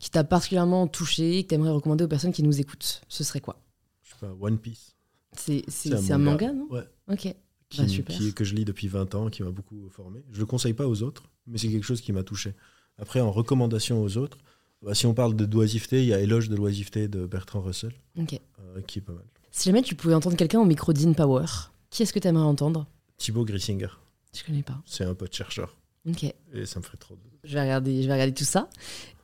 [0.00, 3.40] qui t'a particulièrement touché, que tu aimerais recommander aux personnes qui nous écoutent, ce serait
[3.40, 3.60] quoi?
[4.02, 4.94] Je sais pas, One Piece.
[5.36, 6.66] C'est c'est- c'est un manga, non?
[6.70, 6.84] Ouais.
[7.10, 7.34] Ok.
[7.70, 8.16] qui, Bah, super.
[8.16, 10.22] qui- que je lis depuis 20 ans, qui m'a beaucoup formé.
[10.30, 12.54] Je ne le conseille pas aux autres, mais c'est quelque chose qui m'a touché.
[12.98, 14.38] Après, en recommandation aux autres,
[14.84, 17.92] bah, si on parle de doisiveté, il y a Éloge de l'oisiveté de Bertrand Russell,
[18.18, 18.40] Ok.
[18.60, 19.24] euh, qui est pas mal.
[19.50, 21.46] Si jamais tu pouvais entendre quelqu'un au micro d'InPower,
[21.90, 22.86] qui est-ce que tu aimerais entendre?
[23.16, 23.88] Thibaut Grissinger,
[24.34, 24.80] Je connais pas.
[24.86, 25.76] c'est un pote chercheur,
[26.08, 26.24] Ok.
[26.24, 27.20] et ça me ferait trop de...
[27.44, 28.68] Je vais regarder, je vais regarder tout ça.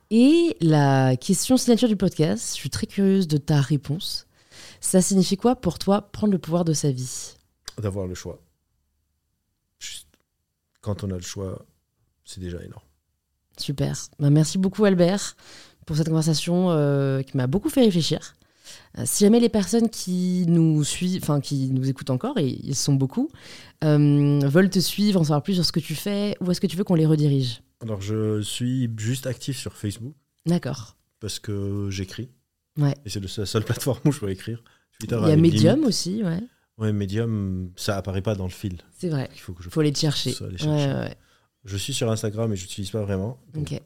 [0.09, 4.27] Et la question signature du podcast, je suis très curieuse de ta réponse.
[4.79, 7.33] Ça signifie quoi pour toi prendre le pouvoir de sa vie?
[7.77, 8.41] D'avoir le choix.
[9.79, 10.07] Juste,
[10.81, 11.65] quand on a le choix,
[12.25, 12.83] c'est déjà énorme.
[13.61, 13.95] Super.
[14.19, 15.35] Ben, merci beaucoup Albert
[15.85, 18.35] pour cette conversation euh, qui m'a beaucoup fait réfléchir.
[18.97, 22.75] Euh, si jamais les personnes qui nous suivent, enfin qui nous écoutent encore, et ils
[22.75, 23.29] sont beaucoup,
[23.83, 26.67] euh, veulent te suivre, en savoir plus sur ce que tu fais, où est-ce que
[26.67, 27.61] tu veux qu'on les redirige?
[27.81, 30.13] Alors, je suis juste actif sur Facebook,
[30.45, 30.97] D'accord.
[31.19, 32.29] parce que j'écris.
[32.77, 32.95] Ouais.
[33.05, 34.63] Et c'est la seule plateforme où je peux écrire.
[34.99, 35.87] Twitter Il y a Medium limite.
[35.89, 36.39] aussi, ouais.
[36.77, 38.77] Ouais, Medium, ça apparaît pas dans le fil.
[38.97, 39.29] C'est vrai.
[39.33, 40.31] Il faut que je Faut aller te chercher.
[40.31, 40.69] Ça, Ouais, chercher.
[40.69, 41.15] ouais, ouais.
[41.65, 43.37] Je suis sur Instagram mais je l'utilise pas vraiment.
[43.53, 43.79] Donc.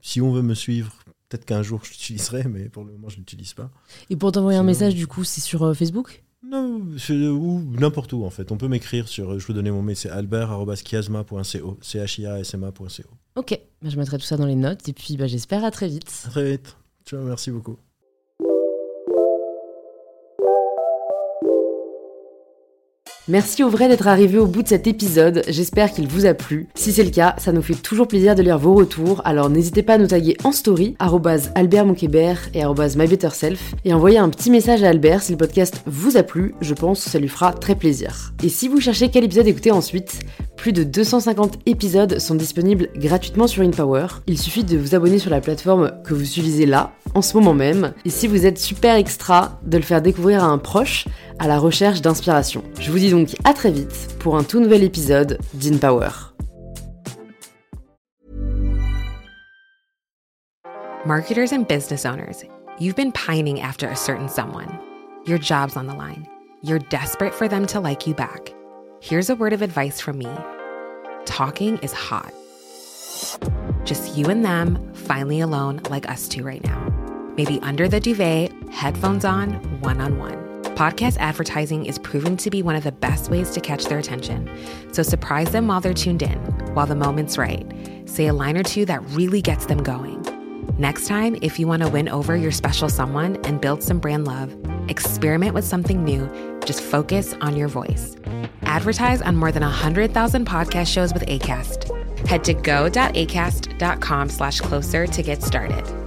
[0.00, 0.92] Si on veut me suivre,
[1.28, 3.70] peut-être qu'un jour je l'utiliserai, mais pour le moment je l'utilise pas.
[4.10, 6.22] Et pour t'envoyer un message, du coup, c'est sur euh, Facebook?
[6.44, 8.50] Non, c'est- ou n'importe où en fait.
[8.52, 12.40] On peut m'écrire sur, je peux donner mon mail, c'est albert.chiasma.co, c h i a
[12.40, 12.70] s m.
[13.36, 15.88] Ok, bah, je mettrai tout ça dans les notes et puis bah, j'espère à très
[15.88, 16.22] vite.
[16.26, 16.76] À très vite.
[17.06, 17.76] Ciao, merci beaucoup.
[23.28, 26.66] Merci au vrai d'être arrivé au bout de cet épisode, j'espère qu'il vous a plu.
[26.74, 29.84] Si c'est le cas, ça nous fait toujours plaisir de lire vos retours, alors n'hésitez
[29.84, 34.88] pas à nous taguer en story, Albert et mybetterself, et envoyer un petit message à
[34.88, 38.32] Albert si le podcast vous a plu, je pense que ça lui fera très plaisir.
[38.42, 40.18] Et si vous cherchez quel épisode écouter ensuite,
[40.56, 44.06] plus de 250 épisodes sont disponibles gratuitement sur InPower.
[44.26, 47.54] Il suffit de vous abonner sur la plateforme que vous suivez là, en ce moment
[47.54, 51.06] même, et si vous êtes super extra, de le faire découvrir à un proche
[51.42, 52.62] à la recherche d'inspiration.
[52.78, 56.10] Je vous dis donc à très vite pour un tout nouvel épisode d'InPower.
[61.04, 62.44] Marketers and business owners,
[62.78, 64.68] you've been pining after a certain someone.
[65.26, 66.28] Your job's on the line.
[66.62, 68.54] You're desperate for them to like you back.
[69.00, 70.28] Here's a word of advice from me
[71.24, 72.32] talking is hot.
[73.84, 76.92] Just you and them, finally alone, like us two right now.
[77.36, 80.41] Maybe under the duvet, headphones on, one on one.
[80.74, 84.48] Podcast advertising is proven to be one of the best ways to catch their attention.
[84.92, 86.38] So surprise them while they're tuned in,
[86.74, 87.70] while the moment's right.
[88.06, 90.26] Say a line or two that really gets them going.
[90.78, 94.26] Next time, if you want to win over your special someone and build some brand
[94.26, 94.56] love,
[94.88, 96.26] experiment with something new.
[96.64, 98.16] Just focus on your voice.
[98.62, 102.26] Advertise on more than 100,000 podcast shows with ACAST.
[102.26, 106.01] Head to go.acast.com slash closer to get started.